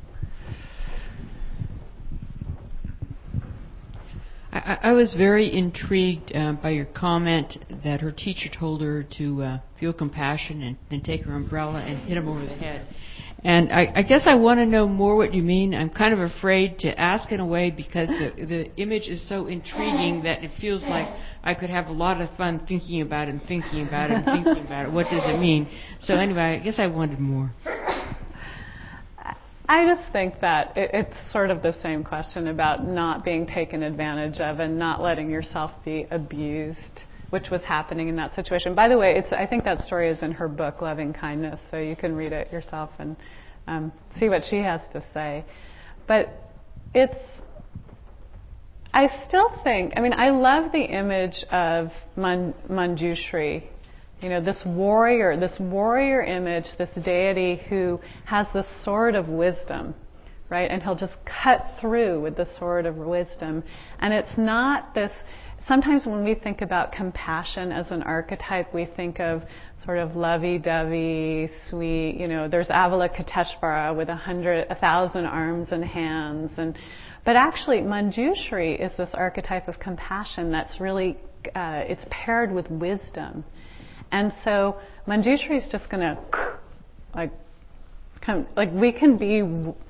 I, 4.53 4.77
I 4.83 4.91
was 4.93 5.15
very 5.15 5.51
intrigued 5.51 6.35
uh, 6.35 6.53
by 6.53 6.71
your 6.71 6.85
comment 6.85 7.57
that 7.83 8.01
her 8.01 8.11
teacher 8.11 8.49
told 8.57 8.81
her 8.81 9.03
to 9.17 9.41
uh, 9.41 9.59
feel 9.79 9.93
compassion 9.93 10.61
and 10.61 10.77
then 10.91 11.01
take 11.01 11.23
her 11.23 11.35
umbrella 11.35 11.79
and 11.79 12.07
hit 12.07 12.17
him 12.17 12.27
over 12.27 12.45
the 12.45 12.55
head. 12.55 12.87
And 13.43 13.73
I, 13.73 13.91
I 13.95 14.03
guess 14.03 14.23
I 14.25 14.35
want 14.35 14.59
to 14.59 14.65
know 14.65 14.87
more 14.87 15.17
what 15.17 15.33
you 15.33 15.41
mean. 15.41 15.73
I'm 15.73 15.89
kind 15.89 16.13
of 16.13 16.19
afraid 16.19 16.79
to 16.79 16.97
ask 16.99 17.31
in 17.31 17.39
a 17.39 17.45
way 17.45 17.71
because 17.71 18.07
the 18.07 18.45
the 18.45 18.75
image 18.77 19.09
is 19.09 19.27
so 19.27 19.47
intriguing 19.47 20.23
that 20.23 20.43
it 20.43 20.51
feels 20.61 20.83
like 20.83 21.07
I 21.43 21.55
could 21.55 21.69
have 21.69 21.87
a 21.87 21.91
lot 21.91 22.21
of 22.21 22.29
fun 22.37 22.65
thinking 22.67 23.01
about 23.01 23.27
it 23.27 23.31
and 23.31 23.41
thinking 23.41 23.85
about 23.85 24.11
it 24.11 24.13
and 24.13 24.25
thinking 24.25 24.65
about 24.65 24.85
it. 24.85 24.93
What 24.93 25.05
does 25.09 25.25
it 25.25 25.39
mean? 25.39 25.67
So 25.99 26.15
anyway, 26.15 26.59
I 26.61 26.63
guess 26.63 26.79
I 26.79 26.87
wanted 26.87 27.19
more. 27.19 27.53
I 29.73 29.87
just 29.87 30.11
think 30.11 30.39
that 30.41 30.77
it, 30.77 30.91
it's 30.93 31.31
sort 31.31 31.49
of 31.49 31.63
the 31.63 31.73
same 31.81 32.03
question 32.03 32.49
about 32.49 32.85
not 32.85 33.25
being 33.25 33.47
taken 33.47 33.81
advantage 33.81 34.39
of 34.39 34.59
and 34.59 34.77
not 34.77 35.01
letting 35.01 35.31
yourself 35.31 35.71
be 35.83 36.05
abused, 36.11 37.05
which 37.31 37.49
was 37.49 37.63
happening 37.63 38.07
in 38.07 38.15
that 38.17 38.35
situation. 38.35 38.75
By 38.75 38.87
the 38.87 38.99
way, 38.99 39.15
it's, 39.17 39.31
I 39.31 39.47
think 39.47 39.63
that 39.63 39.79
story 39.79 40.11
is 40.11 40.21
in 40.21 40.31
her 40.33 40.47
book, 40.47 40.83
Loving 40.83 41.11
Kindness, 41.11 41.59
so 41.71 41.77
you 41.77 41.95
can 41.95 42.15
read 42.15 42.33
it 42.33 42.51
yourself 42.51 42.91
and 42.99 43.15
um, 43.65 43.91
see 44.19 44.29
what 44.29 44.43
she 44.47 44.57
has 44.57 44.79
to 44.93 45.03
say. 45.11 45.43
But 46.07 46.29
it's, 46.93 47.17
I 48.93 49.07
still 49.27 49.49
think, 49.63 49.93
I 49.97 50.01
mean, 50.01 50.13
I 50.13 50.29
love 50.29 50.71
the 50.71 50.83
image 50.83 51.43
of 51.51 51.87
Man, 52.15 52.53
Manjushri 52.69 53.63
you 54.23 54.29
know, 54.29 54.41
this 54.41 54.63
warrior, 54.65 55.37
this 55.37 55.59
warrior 55.59 56.23
image, 56.23 56.65
this 56.77 56.89
deity 57.03 57.61
who 57.67 57.99
has 58.25 58.47
the 58.53 58.65
sword 58.83 59.15
of 59.15 59.27
wisdom, 59.27 59.93
right? 60.49 60.71
And 60.71 60.81
he'll 60.81 60.95
just 60.95 61.15
cut 61.43 61.65
through 61.81 62.21
with 62.21 62.37
the 62.37 62.47
sword 62.57 62.85
of 62.85 62.95
wisdom. 62.95 63.63
And 63.99 64.13
it's 64.13 64.37
not 64.37 64.95
this, 64.95 65.11
sometimes 65.67 66.05
when 66.05 66.23
we 66.23 66.35
think 66.35 66.61
about 66.61 66.93
compassion 66.93 67.73
as 67.73 67.91
an 67.91 68.01
archetype, 68.03 68.73
we 68.73 68.85
think 68.85 69.19
of 69.19 69.43
sort 69.83 69.97
of 69.97 70.15
lovey-dovey, 70.15 71.49
sweet, 71.69 72.15
you 72.17 72.29
know, 72.29 72.47
there's 72.47 72.67
Avalokiteshvara 72.67 73.95
with 73.95 74.07
a 74.07 74.15
hundred, 74.15 74.67
a 74.69 74.75
thousand 74.75 75.25
arms 75.25 75.67
and 75.71 75.83
hands. 75.83 76.51
And, 76.57 76.77
but 77.25 77.35
actually, 77.35 77.79
Manjushri 77.79 78.79
is 78.79 78.95
this 78.97 79.09
archetype 79.13 79.67
of 79.67 79.79
compassion 79.79 80.51
that's 80.51 80.79
really, 80.79 81.17
uh, 81.55 81.83
it's 81.85 82.05
paired 82.09 82.53
with 82.53 82.69
wisdom. 82.71 83.43
And 84.13 84.31
so 84.43 84.77
Manjushri 85.07 85.57
is 85.57 85.67
just 85.69 85.89
going 85.89 86.01
to 86.01 86.57
like 87.15 87.31
come 88.21 88.47
like 88.55 88.71
we 88.71 88.91
can 88.91 89.17
be 89.17 89.43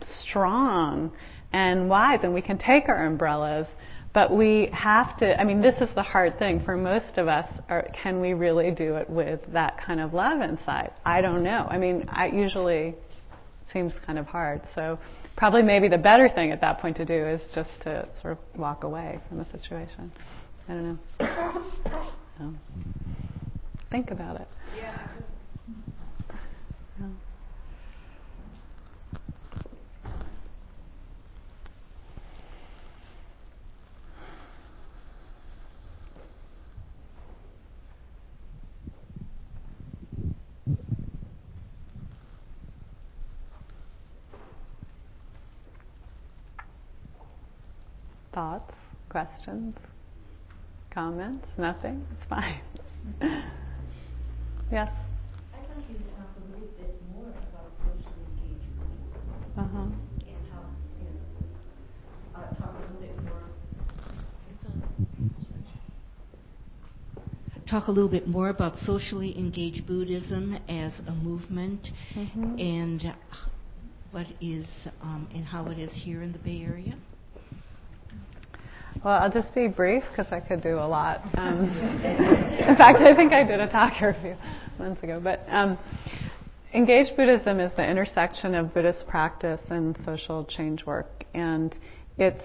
strong 0.10 1.12
and 1.52 1.90
wise 1.90 2.22
and 2.24 2.34
we 2.34 2.42
can 2.42 2.58
take 2.58 2.90
our 2.90 3.06
umbrellas 3.06 3.68
but 4.14 4.36
we 4.36 4.70
have 4.74 5.16
to 5.18 5.40
i 5.40 5.44
mean 5.44 5.62
this 5.62 5.76
is 5.82 5.90
the 5.94 6.02
hard 6.02 6.38
thing 6.40 6.60
for 6.60 6.76
most 6.76 7.18
of 7.18 7.28
us 7.28 7.48
are, 7.70 7.88
can 7.94 8.20
we 8.20 8.34
really 8.34 8.72
do 8.72 8.96
it 8.96 9.08
with 9.08 9.40
that 9.52 9.80
kind 9.86 10.00
of 10.00 10.14
love 10.14 10.42
inside? 10.42 10.92
I 11.06 11.22
don't 11.22 11.44
know. 11.44 11.68
I 11.70 11.78
mean 11.78 12.06
i 12.10 12.28
usually 12.28 12.96
seems 13.72 13.94
kind 14.06 14.18
of 14.18 14.26
hard. 14.26 14.62
So 14.76 15.00
probably 15.36 15.64
maybe 15.64 15.90
the 15.90 15.98
better 15.98 16.30
thing 16.30 16.52
at 16.52 16.62
that 16.62 16.80
point 16.80 16.98
to 16.98 17.06
do 17.06 17.28
is 17.28 17.42
just 17.54 17.70
to 17.84 18.08
sort 18.22 18.38
of 18.38 18.60
walk 18.60 18.84
away 18.84 19.20
from 19.28 19.38
the 19.40 19.46
situation. 19.52 20.12
I 20.68 20.74
don't 20.74 21.00
know 21.20 22.56
think 23.94 24.10
about 24.10 24.42
it. 24.42 24.48
Yeah. 24.76 24.92
Thoughts, 48.34 48.74
questions, 49.10 49.78
comments? 50.90 51.46
Nothing? 51.60 52.04
It's 52.12 52.28
fine. 52.28 53.44
Yes. 54.74 54.90
Uh-huh. 59.56 59.86
Talk 62.34 62.50
a 62.66 62.82
little 62.82 62.98
bit 63.00 63.22
more 63.24 63.30
about. 63.30 63.76
Uh-huh. 67.54 67.70
Talk 67.70 67.88
a 67.88 67.92
little 67.92 68.10
bit 68.10 68.28
more. 68.28 68.50
About 68.50 68.76
socially 68.78 69.38
engaged 69.38 69.86
Buddhism 69.86 70.58
as 70.68 70.94
a 71.06 71.12
movement 71.12 71.90
mm-hmm. 72.16 72.58
and 72.58 73.14
what 74.10 74.26
is 74.42 74.66
um, 75.04 75.28
and 75.36 75.46
how 75.46 75.68
it 75.68 75.78
is 75.78 75.92
here 75.94 76.24
in 76.24 76.32
the 76.32 76.40
Bay 76.40 76.64
Area. 76.68 76.96
Well, 79.04 79.22
I'll 79.22 79.32
just 79.32 79.54
be 79.54 79.68
brief 79.68 80.04
because 80.10 80.32
I 80.32 80.40
could 80.40 80.62
do 80.62 80.76
a 80.76 80.88
lot. 80.88 81.22
Um, 81.44 81.64
in 82.04 82.78
fact, 82.78 83.00
I 83.00 83.14
think 83.16 83.34
I 83.34 83.44
did 83.44 83.60
a 83.60 83.68
talk 83.68 83.94
here 83.94 84.16
months 84.80 85.04
ago. 85.04 85.20
But 85.24 85.46
um, 85.50 85.78
engaged 86.74 87.16
Buddhism 87.16 87.60
is 87.60 87.72
the 87.76 87.84
intersection 87.84 88.56
of 88.56 88.74
Buddhist 88.74 89.08
practice 89.08 89.62
and 89.70 89.98
social 90.06 90.46
change 90.46 90.86
work, 90.86 91.26
and 91.34 91.76
it's 92.18 92.44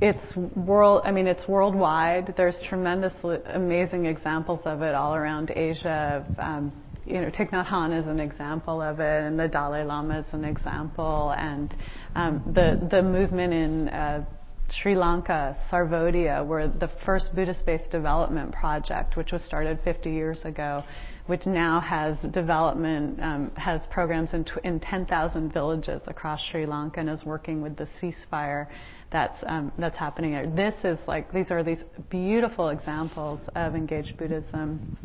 it's 0.00 0.36
world. 0.56 1.02
I 1.04 1.12
mean, 1.12 1.26
it's 1.26 1.48
worldwide. 1.48 2.34
There's 2.36 2.60
tremendous, 2.68 3.14
amazing 3.46 4.06
examples 4.06 4.60
of 4.64 4.82
it 4.82 4.94
all 4.94 5.14
around 5.14 5.50
Asia. 5.50 6.24
Um, 6.38 6.72
you 7.06 7.20
know, 7.20 7.30
Thich 7.30 7.50
Nhat 7.50 7.66
Hanh 7.66 7.98
is 7.98 8.06
an 8.08 8.18
example 8.18 8.82
of 8.82 8.98
it, 8.98 9.22
and 9.22 9.38
the 9.38 9.48
Dalai 9.48 9.84
Lama 9.84 10.20
is 10.20 10.26
an 10.32 10.44
example, 10.44 11.32
and 11.38 11.74
um, 12.14 12.42
the 12.52 12.86
the 12.90 13.00
movement 13.02 13.52
in 13.52 13.88
uh, 13.88 14.24
Sri 14.70 14.96
Lanka, 14.96 15.56
Sarvodaya, 15.70 16.44
were 16.44 16.66
the 16.66 16.90
first 17.04 17.34
Buddhist-based 17.34 17.90
development 17.90 18.52
project, 18.52 19.16
which 19.16 19.30
was 19.30 19.42
started 19.42 19.78
50 19.84 20.10
years 20.10 20.44
ago, 20.44 20.82
which 21.26 21.44
now 21.44 21.80
has 21.80 22.16
development, 22.30 23.20
um, 23.20 23.50
has 23.56 23.80
programs 23.90 24.32
in, 24.32 24.44
tw- 24.44 24.64
in 24.64 24.78
10,000 24.78 25.52
villages 25.52 26.00
across 26.06 26.40
Sri 26.50 26.66
Lanka 26.66 27.00
and 27.00 27.10
is 27.10 27.24
working 27.24 27.60
with 27.62 27.76
the 27.76 27.88
ceasefire 28.00 28.68
that's, 29.10 29.36
um, 29.46 29.72
that's 29.78 29.96
happening 29.96 30.32
there. 30.32 30.46
This 30.46 30.74
is 30.84 30.98
like, 31.06 31.32
these 31.32 31.50
are 31.50 31.62
these 31.62 31.82
beautiful 32.10 32.68
examples 32.68 33.40
of 33.54 33.74
engaged 33.74 34.16
Buddhism. 34.16 34.96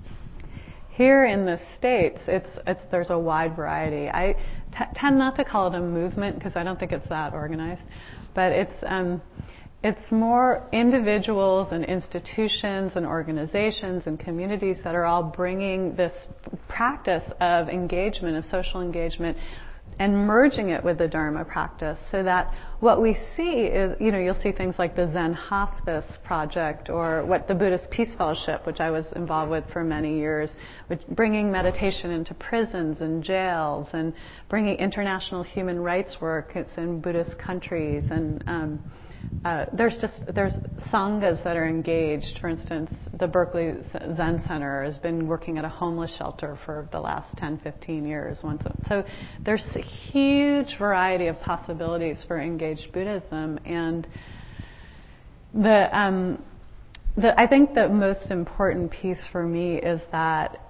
Here 0.90 1.26
in 1.26 1.46
the 1.46 1.60
States, 1.78 2.20
it's, 2.28 2.50
it's, 2.68 2.82
there's 2.92 3.10
a 3.10 3.18
wide 3.18 3.56
variety. 3.56 4.10
I 4.10 4.36
t- 4.78 4.86
tend 4.96 5.18
not 5.18 5.36
to 5.38 5.46
call 5.46 5.68
it 5.68 5.76
a 5.76 5.80
movement 5.80 6.38
because 6.38 6.56
I 6.56 6.64
don't 6.64 6.80
think 6.80 6.92
it's 6.92 7.08
that 7.10 7.34
organized, 7.34 7.84
but 8.36 8.52
it's, 8.52 8.84
um, 8.86 9.22
it's 9.84 10.12
more 10.12 10.68
individuals 10.72 11.70
and 11.72 11.84
institutions 11.84 12.94
and 12.96 13.06
organizations 13.06 14.04
and 14.06 14.20
communities 14.20 14.78
that 14.84 14.94
are 14.94 15.06
all 15.06 15.24
bringing 15.24 15.96
this 15.96 16.14
practice 16.68 17.24
of 17.40 17.68
engagement, 17.68 18.38
of 18.38 18.46
social 18.46 18.82
engagement, 18.82 19.38
and 19.98 20.16
merging 20.16 20.70
it 20.70 20.84
with 20.84 20.98
the 20.98 21.08
Dharma 21.08 21.46
practice 21.46 22.00
so 22.12 22.24
that 22.24 22.54
what 22.80 23.02
we 23.02 23.16
see 23.36 23.64
is, 23.66 23.96
you 24.00 24.12
know, 24.12 24.20
you'll 24.20 24.40
see 24.42 24.52
things 24.52 24.76
like 24.80 24.96
the 24.96 25.10
Zen 25.12 25.34
Hospice 25.34 26.06
Project 26.24 26.90
or 26.90 27.26
what 27.26 27.48
the 27.48 27.56
Buddhist 27.56 27.90
Peace 27.92 28.16
Fellowship, 28.16 28.66
which 28.66 28.80
I 28.80 28.90
was 28.90 29.06
involved 29.16 29.52
with 29.52 29.64
for 29.74 29.84
many 29.84 30.18
years, 30.18 30.52
bringing 31.10 31.52
meditation 31.52 32.12
into 32.12 32.34
prisons 32.36 33.02
and 33.02 33.24
jails 33.24 33.88
and 33.94 34.14
bringing 34.50 34.78
international 34.78 35.44
human 35.44 35.80
rights 35.80 36.18
work. 36.22 36.52
It's 36.56 36.78
in 36.78 37.02
Buddhist 37.02 37.38
countries 37.38 38.04
and, 38.10 38.44
um, 38.48 38.80
uh, 39.44 39.66
there's 39.74 39.98
just 40.00 40.22
there's 40.36 40.54
sanghas 40.92 41.44
that 41.44 41.58
are 41.58 41.68
engaged. 41.68 42.38
For 42.40 42.48
instance, 42.48 42.92
the 43.20 43.26
Berkeley 43.26 43.74
Zen 44.16 44.44
Center 44.48 44.84
has 44.84 45.00
been 45.00 45.26
working 45.26 45.58
at 45.58 45.66
a 45.66 45.70
homeless 45.70 46.16
shelter 46.16 46.60
for 46.64 46.88
the 46.92 47.00
last 47.00 47.38
10, 47.38 47.60
15 47.64 48.06
years. 48.06 48.38
So 48.88 49.04
there's 49.44 49.66
a 49.76 49.82
huge 49.82 50.78
variety 50.78 51.26
of 51.26 51.40
possibilities 51.42 52.24
for 52.28 52.40
engaged 52.40 52.92
Buddhism, 52.94 53.60
and 53.66 54.08
the 55.56 55.90
um, 55.98 56.44
the 57.18 57.40
I 57.40 57.48
think 57.48 57.74
the 57.74 57.90
most 57.90 58.30
important 58.30 58.92
piece 58.92 59.26
for 59.32 59.44
me 59.44 59.78
is 59.78 60.02
that 60.12 60.62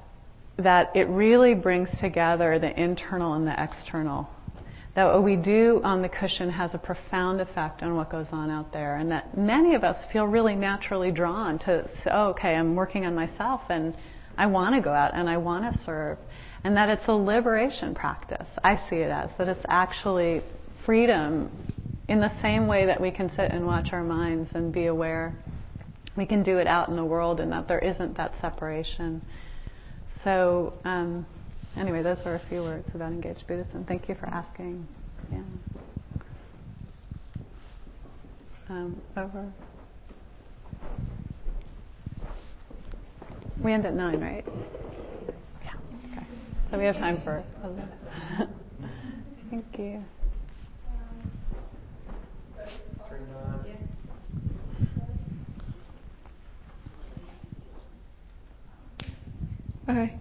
that 0.58 0.96
it 0.96 1.10
really 1.10 1.56
brings 1.56 1.90
together 2.00 2.58
the 2.58 2.80
internal 2.80 3.34
and 3.34 3.46
the 3.46 3.62
external 3.62 4.30
that 4.96 5.06
what 5.06 5.24
we 5.24 5.38
do 5.38 5.80
on 5.84 6.02
the 6.02 6.10
cushion 6.10 6.50
has 6.50 6.74
a 6.74 6.78
profound 6.78 7.40
effect 7.40 7.82
on 7.82 7.96
what 7.96 8.10
goes 8.10 8.28
on 8.32 8.50
out 8.50 8.74
there, 8.74 8.98
and 8.98 9.10
that 9.12 9.38
many 9.38 9.74
of 9.74 9.84
us 9.84 10.04
feel 10.12 10.26
really 10.26 10.56
naturally 10.56 11.12
drawn 11.12 11.58
to, 11.60 11.90
oh, 12.12 12.30
okay, 12.30 12.56
I'm 12.56 12.76
working 12.76 13.06
on 13.06 13.16
myself 13.16 13.62
and 13.70 13.96
I 14.38 14.48
want 14.48 14.76
to 14.76 14.82
go 14.82 14.92
out 14.92 15.14
and 15.14 15.30
I 15.30 15.38
want 15.38 15.74
to 15.74 15.84
serve, 15.84 16.18
and 16.64 16.76
that 16.76 16.90
it's 16.90 17.08
a 17.08 17.14
liberation 17.14 17.96
practice. 17.96 18.48
I 18.64 18.76
see 18.90 18.98
it 18.98 19.12
as 19.12 19.30
that 19.38 19.48
it's 19.48 19.66
actually 19.70 20.42
freedom 20.86 21.50
in 22.10 22.20
the 22.20 22.42
same 22.42 22.68
way 22.68 22.86
that 22.86 23.00
we 23.00 23.12
can 23.12 23.30
sit 23.30 23.52
and 23.52 23.66
watch 23.66 23.94
our 23.94 24.04
minds 24.04 24.50
and 24.54 24.74
be 24.74 24.88
aware. 24.88 25.34
We 26.18 26.26
can 26.26 26.44
do 26.44 26.58
it 26.58 26.68
out 26.68 26.90
in 26.90 26.98
the 26.98 27.06
world, 27.06 27.40
and 27.40 27.52
that 27.54 27.70
there 27.70 27.80
isn't 27.80 28.18
that 28.18 28.34
separation. 28.42 29.22
So. 30.26 30.74
Um, 30.84 31.26
Anyway, 31.78 32.02
those 32.04 32.18
are 32.26 32.36
a 32.36 32.40
few 32.50 32.64
words 32.64 32.88
about 32.94 33.12
engaged 33.12 33.48
Buddhism. 33.48 33.86
Thank 33.86 34.10
you 34.10 34.16
for 34.16 34.28
asking. 34.28 34.88
Yeah. 35.32 35.42
Um, 38.70 39.02
over. 39.18 39.52
We 43.60 43.74
end 43.74 43.86
at 43.86 43.94
nine, 43.94 44.20
right? 44.20 44.46
Yeah. 45.64 45.72
Okay. 46.18 46.28
So 46.70 46.78
we 46.78 46.86
have 46.86 46.98
time 46.98 47.22
for. 47.22 47.44
Thank 49.50 49.78
you. 49.78 50.04
Okay. 59.90 60.18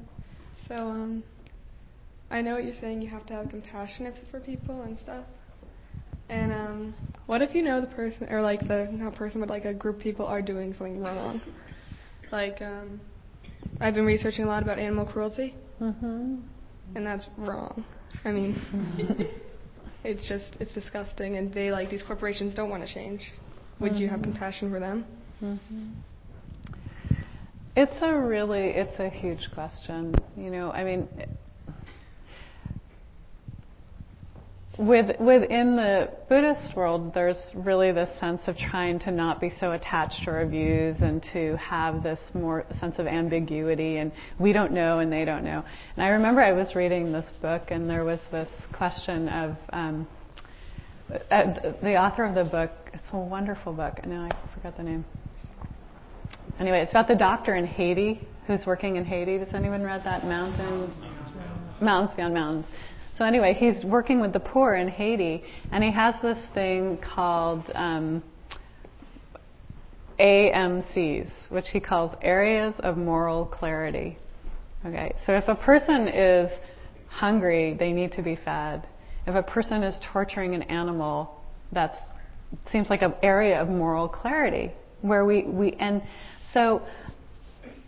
So, 0.69 0.75
um, 0.89 1.23
I 2.31 2.41
know 2.41 2.55
what 2.55 2.65
you're 2.65 2.81
saying. 2.81 3.03
You 3.03 3.09
have 3.09 3.27
to 3.27 3.35
have 3.35 3.49
compassion 3.51 4.13
for 4.31 4.41
people 4.41 4.83
and 4.83 4.99
stuff. 4.99 5.25
And 6.29 6.53
um, 6.53 6.95
what 7.27 7.43
if 7.43 7.55
you 7.55 7.63
know 7.63 7.81
the 7.81 7.89
person, 7.89 8.29
or 8.33 8.41
like 8.41 8.61
the 8.69 8.89
not 8.93 9.17
person, 9.17 9.41
but 9.41 9.51
like 9.51 9.65
a 9.65 9.75
group 9.75 9.97
of 9.97 10.03
people 10.03 10.27
are 10.27 10.41
doing 10.41 10.73
something 10.75 11.01
wrong? 11.01 11.41
Like, 12.31 12.63
um, 12.63 13.01
I've 13.81 13.95
been 13.95 14.05
researching 14.05 14.45
a 14.45 14.47
lot 14.47 14.63
about 14.63 14.79
animal 14.79 15.05
cruelty, 15.05 15.57
mm-hmm. 15.81 16.37
and 16.95 17.07
that's 17.07 17.27
wrong. 17.37 17.85
I 18.25 18.31
mean, 18.31 18.61
it's 20.05 20.29
just 20.29 20.57
it's 20.61 20.73
disgusting, 20.73 21.37
and 21.37 21.53
they 21.53 21.73
like 21.73 21.91
these 21.91 22.05
corporations 22.05 22.55
don't 22.55 22.71
want 22.71 22.87
to 22.87 22.95
change. 22.95 23.23
Would 23.81 23.93
mm-hmm. 23.93 24.03
you 24.03 24.09
have 24.09 24.21
mm-hmm. 24.21 24.31
compassion 24.31 24.71
for 24.71 24.79
them? 24.79 25.05
Mm-hmm. 25.43 25.89
It's 27.75 28.03
a 28.03 28.15
really, 28.15 28.69
it's 28.69 29.01
a 29.01 29.09
huge 29.09 29.49
question. 29.53 30.15
You 30.37 30.51
know, 30.51 30.71
I 30.71 30.85
mean, 30.85 31.09
with, 34.79 35.19
within 35.21 35.77
the 35.77 36.11
Buddhist 36.29 36.77
world, 36.77 37.13
there's 37.13 37.37
really 37.55 37.93
this 37.93 38.09
sense 38.21 38.43
of 38.47 38.57
trying 38.57 38.99
to 39.01 39.11
not 39.11 39.41
be 39.41 39.51
so 39.59 39.73
attached 39.73 40.25
to 40.25 40.31
our 40.31 40.47
views 40.47 40.97
and 41.01 41.23
to 41.33 41.57
have 41.57 42.03
this 42.03 42.21
more 42.35 42.65
sense 42.79 42.99
of 42.99 43.07
ambiguity 43.07 43.99
and 43.99 44.13
we 44.39 44.53
don't 44.53 44.73
know 44.73 45.01
and 45.01 45.13
they 45.13 45.25
don't 45.25 45.45
know. 45.45 45.65
And 45.97 46.05
I 46.05 46.09
remember 46.09 46.41
I 46.41 46.53
was 46.53 46.75
reading 46.75 47.13
this 47.13 47.29
book 47.43 47.65
and 47.69 47.91
there 47.91 48.05
was 48.05 48.21
this 48.31 48.49
question 48.73 49.29
of 49.29 49.57
um, 49.73 50.07
uh, 51.31 51.43
the 51.83 51.97
author 51.97 52.25
of 52.25 52.35
the 52.35 52.45
book. 52.45 52.71
It's 52.95 53.03
a 53.13 53.19
wonderful 53.19 53.73
book. 53.73 54.05
Know 54.07 54.29
I 54.31 54.55
forgot 54.55 54.77
the 54.77 54.85
name. 54.85 55.05
Anyway, 56.61 56.81
it's 56.81 56.91
about 56.91 57.09
the 57.09 57.17
doctor 57.17 57.55
in 57.57 57.67
Haiti 57.67 58.27
who's 58.47 58.65
working 58.67 58.97
in 58.97 59.05
Haiti. 59.05 59.39
Does 59.39 59.53
anyone 59.55 59.83
read 59.83 60.03
that? 60.05 60.25
Mountain, 60.25 60.93
Mountains 61.81 62.15
Beyond 62.17 62.35
Mountains. 62.35 62.67
So 63.17 63.25
anyway, 63.25 63.55
he's 63.55 63.85
working 63.85 64.21
with 64.21 64.33
the 64.33 64.41
poor 64.41 64.75
in 64.75 64.89
Haiti, 64.89 65.45
and 65.71 65.85
he 65.85 65.93
has 65.93 66.15
this 66.23 66.39
thing 66.55 66.99
called 66.99 67.71
um, 67.75 68.23
AMCs, 70.19 71.29
which 71.49 71.69
he 71.71 71.81
calls 71.81 72.15
areas 72.23 72.75
of 72.79 72.97
moral 72.97 73.47
clarity. 73.47 74.19
Okay, 74.87 75.15
so 75.27 75.35
if 75.35 75.49
a 75.49 75.55
person 75.55 76.09
is 76.09 76.51
hungry, 77.09 77.77
they 77.79 77.93
need 77.93 78.13
to 78.13 78.23
be 78.23 78.37
fed. 78.37 78.87
If 79.27 79.35
a 79.35 79.43
person 79.43 79.83
is 79.83 79.99
torturing 80.13 80.55
an 80.55 80.63
animal, 80.63 81.43
that 81.73 81.97
seems 82.71 82.89
like 82.89 83.03
an 83.03 83.15
area 83.23 83.61
of 83.61 83.69
moral 83.69 84.09
clarity 84.09 84.73
where 85.03 85.25
we, 85.25 85.43
we 85.43 85.73
and 85.75 86.03
so 86.53 86.83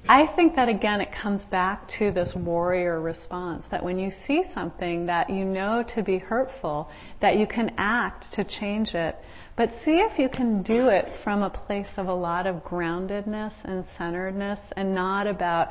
I 0.08 0.26
think 0.34 0.56
that 0.56 0.68
again, 0.68 1.00
it 1.00 1.10
comes 1.12 1.42
back 1.42 1.88
to 1.98 2.10
this 2.10 2.32
warrior 2.34 3.00
response 3.00 3.64
that 3.70 3.84
when 3.84 3.98
you 3.98 4.10
see 4.26 4.42
something 4.52 5.06
that 5.06 5.30
you 5.30 5.44
know 5.44 5.84
to 5.94 6.02
be 6.02 6.18
hurtful, 6.18 6.90
that 7.20 7.36
you 7.36 7.46
can 7.46 7.72
act 7.78 8.26
to 8.32 8.44
change 8.44 8.94
it. 8.94 9.16
But 9.56 9.70
see 9.84 9.98
if 9.98 10.18
you 10.18 10.28
can 10.28 10.62
do 10.62 10.88
it 10.88 11.06
from 11.22 11.42
a 11.42 11.50
place 11.50 11.88
of 11.96 12.08
a 12.08 12.14
lot 12.14 12.48
of 12.48 12.64
groundedness 12.64 13.52
and 13.64 13.84
centeredness 13.96 14.58
and 14.76 14.92
not 14.92 15.28
about, 15.28 15.68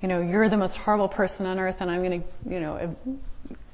you 0.00 0.08
know, 0.08 0.22
you're 0.22 0.48
the 0.48 0.56
most 0.56 0.76
horrible 0.78 1.08
person 1.08 1.44
on 1.44 1.58
earth 1.58 1.76
and 1.80 1.90
I'm 1.90 2.02
going 2.02 2.22
to, 2.22 2.28
you 2.50 2.60
know, 2.60 2.96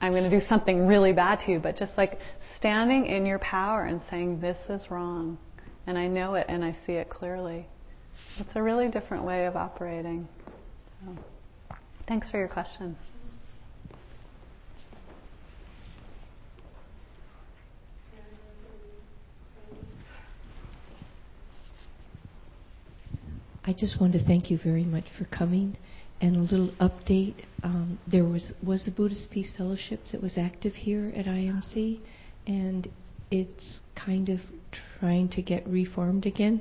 I'm 0.01 0.13
going 0.13 0.29
to 0.29 0.31
do 0.31 0.45
something 0.49 0.87
really 0.87 1.13
bad 1.13 1.39
to 1.47 1.53
you, 1.53 1.61
but 1.61 1.77
just 1.77 1.93
like 1.97 2.19
standing 2.57 3.07
in 3.07 3.25
your 3.25 3.39
power 3.39 3.85
and 3.85 4.01
saying, 4.11 4.41
this 4.41 4.59
is 4.69 4.91
wrong. 4.91 5.39
And 5.87 5.97
I 5.97 6.09
know 6.09 6.35
it 6.35 6.47
and 6.49 6.65
I 6.65 6.77
see 6.87 6.95
it 6.95 7.09
clearly. 7.09 7.69
It's 8.39 8.51
a 8.55 8.63
really 8.63 8.89
different 8.89 9.25
way 9.25 9.47
of 9.47 9.57
operating. 9.57 10.27
So, 11.05 11.17
thanks 12.09 12.31
for 12.31 12.39
your 12.39 12.49
question. 12.49 12.97
I 23.65 23.73
just 23.73 24.01
want 24.01 24.13
to 24.15 24.25
thank 24.25 24.51
you 24.51 24.59
very 24.63 24.85
much 24.85 25.05
for 25.17 25.25
coming. 25.27 25.77
And 26.21 26.37
a 26.37 26.41
little 26.41 26.71
update. 26.81 27.45
Um, 27.63 27.99
there 28.07 28.25
was 28.25 28.53
was 28.65 28.85
the 28.85 28.91
Buddhist 28.93 29.31
Peace 29.31 29.53
Fellowship 29.57 30.01
that 30.13 30.23
was 30.23 30.39
active 30.39 30.73
here 30.73 31.13
at 31.17 31.27
IMC, 31.27 32.01
and 32.47 32.89
it's 33.31 33.81
kind 33.95 34.29
of 34.29 34.39
trying 35.01 35.29
to 35.31 35.43
get 35.43 35.67
reformed 35.67 36.27
again. 36.27 36.61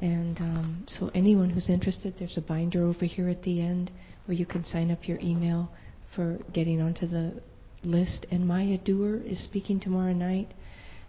And 0.00 0.38
um, 0.38 0.84
so, 0.86 1.10
anyone 1.14 1.50
who's 1.50 1.68
interested, 1.68 2.14
there's 2.18 2.36
a 2.38 2.40
binder 2.40 2.84
over 2.84 3.04
here 3.04 3.28
at 3.28 3.42
the 3.42 3.60
end 3.60 3.90
where 4.26 4.36
you 4.36 4.46
can 4.46 4.64
sign 4.64 4.90
up 4.90 5.08
your 5.08 5.18
email 5.20 5.70
for 6.14 6.38
getting 6.52 6.80
onto 6.80 7.06
the 7.06 7.42
list. 7.82 8.26
And 8.30 8.46
Maia 8.46 8.78
Duerr 8.78 9.20
is 9.24 9.42
speaking 9.42 9.80
tomorrow 9.80 10.12
night 10.12 10.52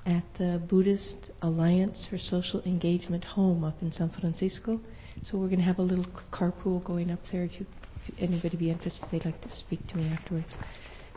at 0.05 0.23
the 0.37 0.61
Buddhist 0.67 1.29
Alliance 1.41 2.07
for 2.09 2.17
Social 2.17 2.61
Engagement 2.63 3.23
home 3.23 3.63
up 3.63 3.81
in 3.81 3.91
San 3.91 4.09
Francisco. 4.09 4.79
So 5.25 5.37
we're 5.37 5.47
going 5.47 5.59
to 5.59 5.65
have 5.65 5.79
a 5.79 5.83
little 5.83 6.07
carpool 6.31 6.83
going 6.83 7.11
up 7.11 7.19
there. 7.31 7.43
If, 7.43 7.59
you, 7.59 7.65
if 8.07 8.15
anybody 8.17 8.57
be 8.57 8.71
interested, 8.71 9.07
they'd 9.11 9.25
like 9.25 9.41
to 9.41 9.51
speak 9.51 9.85
to 9.87 9.97
me 9.97 10.07
afterwards. 10.07 10.55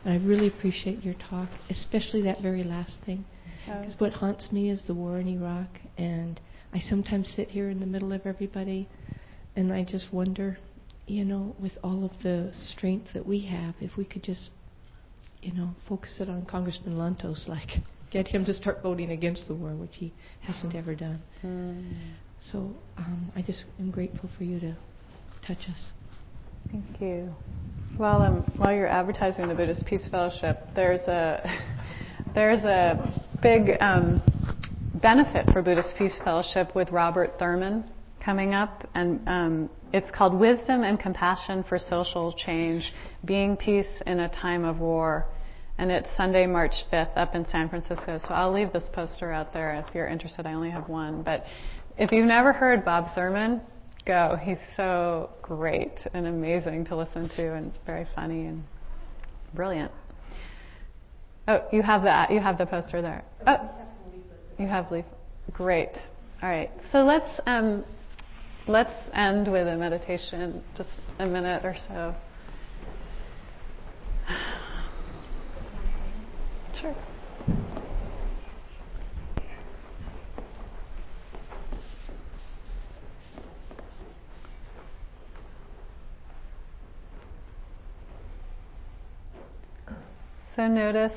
And 0.05 0.13
I 0.13 0.27
really 0.27 0.49
appreciate 0.49 1.03
your 1.05 1.15
talk, 1.15 1.49
especially 1.71 2.23
that 2.23 2.43
very 2.43 2.65
last 2.65 2.99
thing. 3.07 3.25
Because 3.65 4.01
what 4.01 4.13
haunts 4.13 4.51
me 4.51 4.71
is 4.71 4.85
the 4.87 4.95
war 4.95 5.21
in 5.21 5.29
Iraq, 5.29 5.69
and 5.97 6.41
I 6.73 6.79
sometimes 6.81 7.33
sit 7.35 7.49
here 7.49 7.69
in 7.69 7.81
the 7.81 7.87
middle 7.87 8.13
of 8.13 8.27
everybody, 8.27 8.89
and 9.57 9.73
I 9.73 9.85
just 9.85 10.13
wonder, 10.13 10.59
you 11.07 11.25
know, 11.25 11.55
with 11.61 11.73
all 11.85 12.05
of 12.05 12.13
the 12.23 12.53
strength 12.55 13.09
that 13.15 13.27
we 13.27 13.47
have, 13.47 13.75
if 13.81 13.97
we 13.97 14.05
could 14.05 14.23
just, 14.23 14.51
you 15.43 15.53
know, 15.53 15.75
focus 15.89 16.17
it 16.21 16.29
on 16.29 16.47
Congressman 16.47 16.97
Lantos, 16.97 17.47
like 17.47 17.69
get 18.11 18.27
him 18.27 18.45
to 18.47 18.55
start 18.55 18.83
voting 18.83 19.11
against 19.11 19.49
the 19.49 19.55
war, 19.55 19.71
which 19.71 19.91
he 19.95 20.13
hasn't 20.41 20.75
ever 20.75 20.95
done. 20.95 21.21
Mm. 21.45 22.15
So 22.51 22.75
um, 22.97 23.31
I 23.37 23.43
just 23.43 23.65
am 23.79 23.91
grateful 23.91 24.31
for 24.37 24.45
you 24.45 24.59
to 24.61 24.77
touch 25.47 25.69
us. 25.69 25.91
Thank 26.71 27.01
you. 27.01 27.35
Well, 27.99 28.23
um, 28.23 28.53
while 28.57 28.73
you're 28.73 28.87
advertising 28.87 29.49
the 29.49 29.55
Buddhist 29.55 29.85
Peace 29.85 30.09
Fellowship, 30.11 30.59
there's 30.75 31.01
a 31.01 31.43
there's 32.35 32.65
a 32.65 33.23
big 33.43 33.77
um, 33.81 34.23
benefit 35.03 35.51
for 35.53 35.63
Buddhist 35.63 35.97
Peace 35.99 36.19
Fellowship 36.25 36.75
with 36.77 36.91
Robert 36.91 37.37
Thurman 37.39 37.85
coming 38.25 38.55
up, 38.55 38.89
and 38.95 39.21
um, 39.29 39.71
it's 39.93 40.09
called 40.13 40.33
Wisdom 40.33 40.85
and 40.85 40.99
Compassion 40.99 41.65
for 41.69 41.77
Social 41.77 42.33
Change: 42.33 42.93
Being 43.25 43.57
Peace 43.57 43.89
in 44.07 44.21
a 44.21 44.29
Time 44.29 44.65
of 44.65 44.79
War. 44.79 45.27
And 45.79 45.91
it's 45.91 46.09
Sunday, 46.17 46.47
March 46.47 46.75
5th, 46.93 47.17
up 47.17 47.35
in 47.35 47.49
San 47.49 47.69
Francisco. 47.69 48.21
So 48.29 48.35
I'll 48.35 48.53
leave 48.53 48.73
this 48.73 48.89
poster 48.93 49.33
out 49.33 49.53
there 49.53 49.75
if 49.75 49.93
you're 49.95 50.07
interested. 50.07 50.47
I 50.47 50.53
only 50.53 50.71
have 50.71 50.89
one, 50.89 51.23
but 51.23 51.45
if 51.99 52.13
you've 52.13 52.27
never 52.27 52.53
heard 52.53 52.85
Bob 52.85 53.15
Thurman, 53.15 53.61
go. 54.07 54.39
He's 54.41 54.59
so 54.77 55.31
great 55.41 55.99
and 56.15 56.27
amazing 56.27 56.85
to 56.87 56.97
listen 56.97 57.29
to 57.31 57.55
and 57.55 57.73
very 57.87 58.07
funny 58.15 58.47
and 58.47 58.63
brilliant. 59.55 59.91
Oh, 61.49 61.65
you 61.73 61.83
have 61.83 62.05
that. 62.05 62.31
You 62.31 62.39
have 62.39 62.59
the 62.59 62.67
poster 62.67 63.03
there. 63.03 63.25
Oh, 63.47 63.69
you 64.63 64.69
have 64.69 64.91
leaf. 64.91 65.05
Great. 65.53 65.91
All 66.43 66.49
right. 66.49 66.71
So 66.93 66.99
let's 66.99 67.41
um, 67.47 67.85
let's 68.67 68.95
end 69.13 69.51
with 69.51 69.67
a 69.67 69.77
meditation, 69.77 70.63
just 70.77 71.01
a 71.19 71.27
minute 71.27 71.65
or 71.65 71.75
so. 71.89 72.15
Sure. 76.81 76.95
So 90.55 90.69
notice 90.69 91.13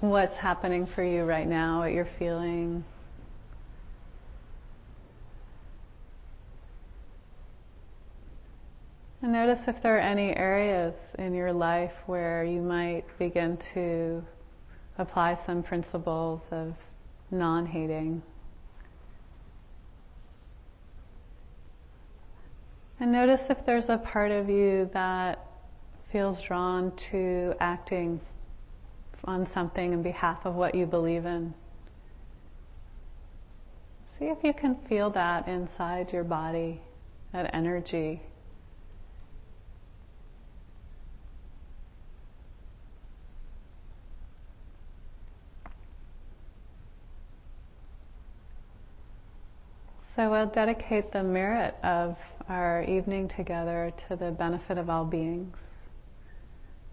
what's 0.00 0.36
happening 0.36 0.86
for 0.94 1.02
you 1.02 1.24
right 1.24 1.46
now, 1.46 1.80
what 1.80 1.92
you're 1.92 2.08
feeling. 2.18 2.84
And 9.20 9.32
notice 9.32 9.60
if 9.66 9.82
there 9.82 9.96
are 9.96 10.00
any 10.00 10.34
areas 10.36 10.94
in 11.18 11.34
your 11.34 11.52
life 11.52 11.92
where 12.06 12.44
you 12.44 12.60
might 12.60 13.04
begin 13.18 13.58
to 13.74 14.22
apply 14.96 15.38
some 15.44 15.64
principles 15.64 16.40
of 16.52 16.74
non 17.32 17.66
hating. 17.66 18.22
And 23.00 23.12
notice 23.12 23.40
if 23.50 23.58
there's 23.66 23.88
a 23.88 23.98
part 23.98 24.30
of 24.30 24.48
you 24.48 24.88
that 24.92 25.44
feels 26.12 26.40
drawn 26.42 26.92
to 27.10 27.54
acting 27.60 28.20
on 29.28 29.46
something 29.52 29.92
in 29.92 30.02
behalf 30.02 30.38
of 30.46 30.54
what 30.54 30.74
you 30.74 30.86
believe 30.86 31.26
in. 31.26 31.52
See 34.18 34.24
if 34.24 34.38
you 34.42 34.54
can 34.54 34.74
feel 34.88 35.10
that 35.10 35.46
inside 35.46 36.14
your 36.14 36.24
body, 36.24 36.80
that 37.34 37.50
energy. 37.52 38.22
So 50.16 50.30
we'll 50.30 50.46
dedicate 50.46 51.12
the 51.12 51.22
merit 51.22 51.76
of 51.84 52.16
our 52.48 52.82
evening 52.84 53.30
together 53.36 53.92
to 54.08 54.16
the 54.16 54.30
benefit 54.30 54.78
of 54.78 54.88
all 54.88 55.04
beings. 55.04 55.54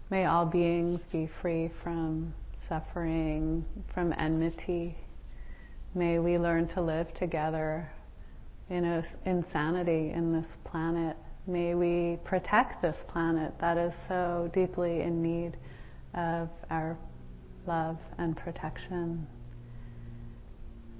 May 0.08 0.24
all 0.26 0.46
beings 0.46 1.00
be 1.10 1.28
free 1.42 1.68
from 1.82 2.32
suffering, 2.68 3.64
from 3.92 4.14
enmity. 4.16 4.96
May 5.96 6.20
we 6.20 6.38
learn 6.38 6.68
to 6.68 6.80
live 6.80 7.12
together 7.14 7.90
in 8.70 8.84
a, 8.84 9.04
insanity 9.24 10.12
in 10.14 10.32
this 10.32 10.46
planet. 10.64 11.16
May 11.48 11.74
we 11.74 12.18
protect 12.22 12.82
this 12.82 12.94
planet 13.08 13.52
that 13.60 13.76
is 13.76 13.92
so 14.06 14.48
deeply 14.54 15.00
in 15.00 15.22
need 15.22 15.56
of 16.14 16.50
our 16.70 16.96
love 17.66 17.98
and 18.18 18.36
protection. 18.36 19.26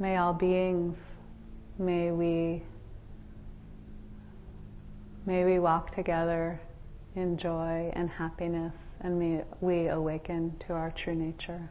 May 0.00 0.16
all 0.16 0.32
beings, 0.32 0.96
may 1.78 2.10
we, 2.10 2.60
may 5.26 5.44
we 5.44 5.60
walk 5.60 5.94
together 5.94 6.60
in 7.14 7.38
joy 7.38 7.92
and 7.94 8.10
happiness 8.10 8.74
and 9.06 9.20
may 9.20 9.44
we 9.60 9.86
awaken 9.86 10.52
to 10.66 10.72
our 10.72 10.92
true 11.04 11.14
nature. 11.14 11.70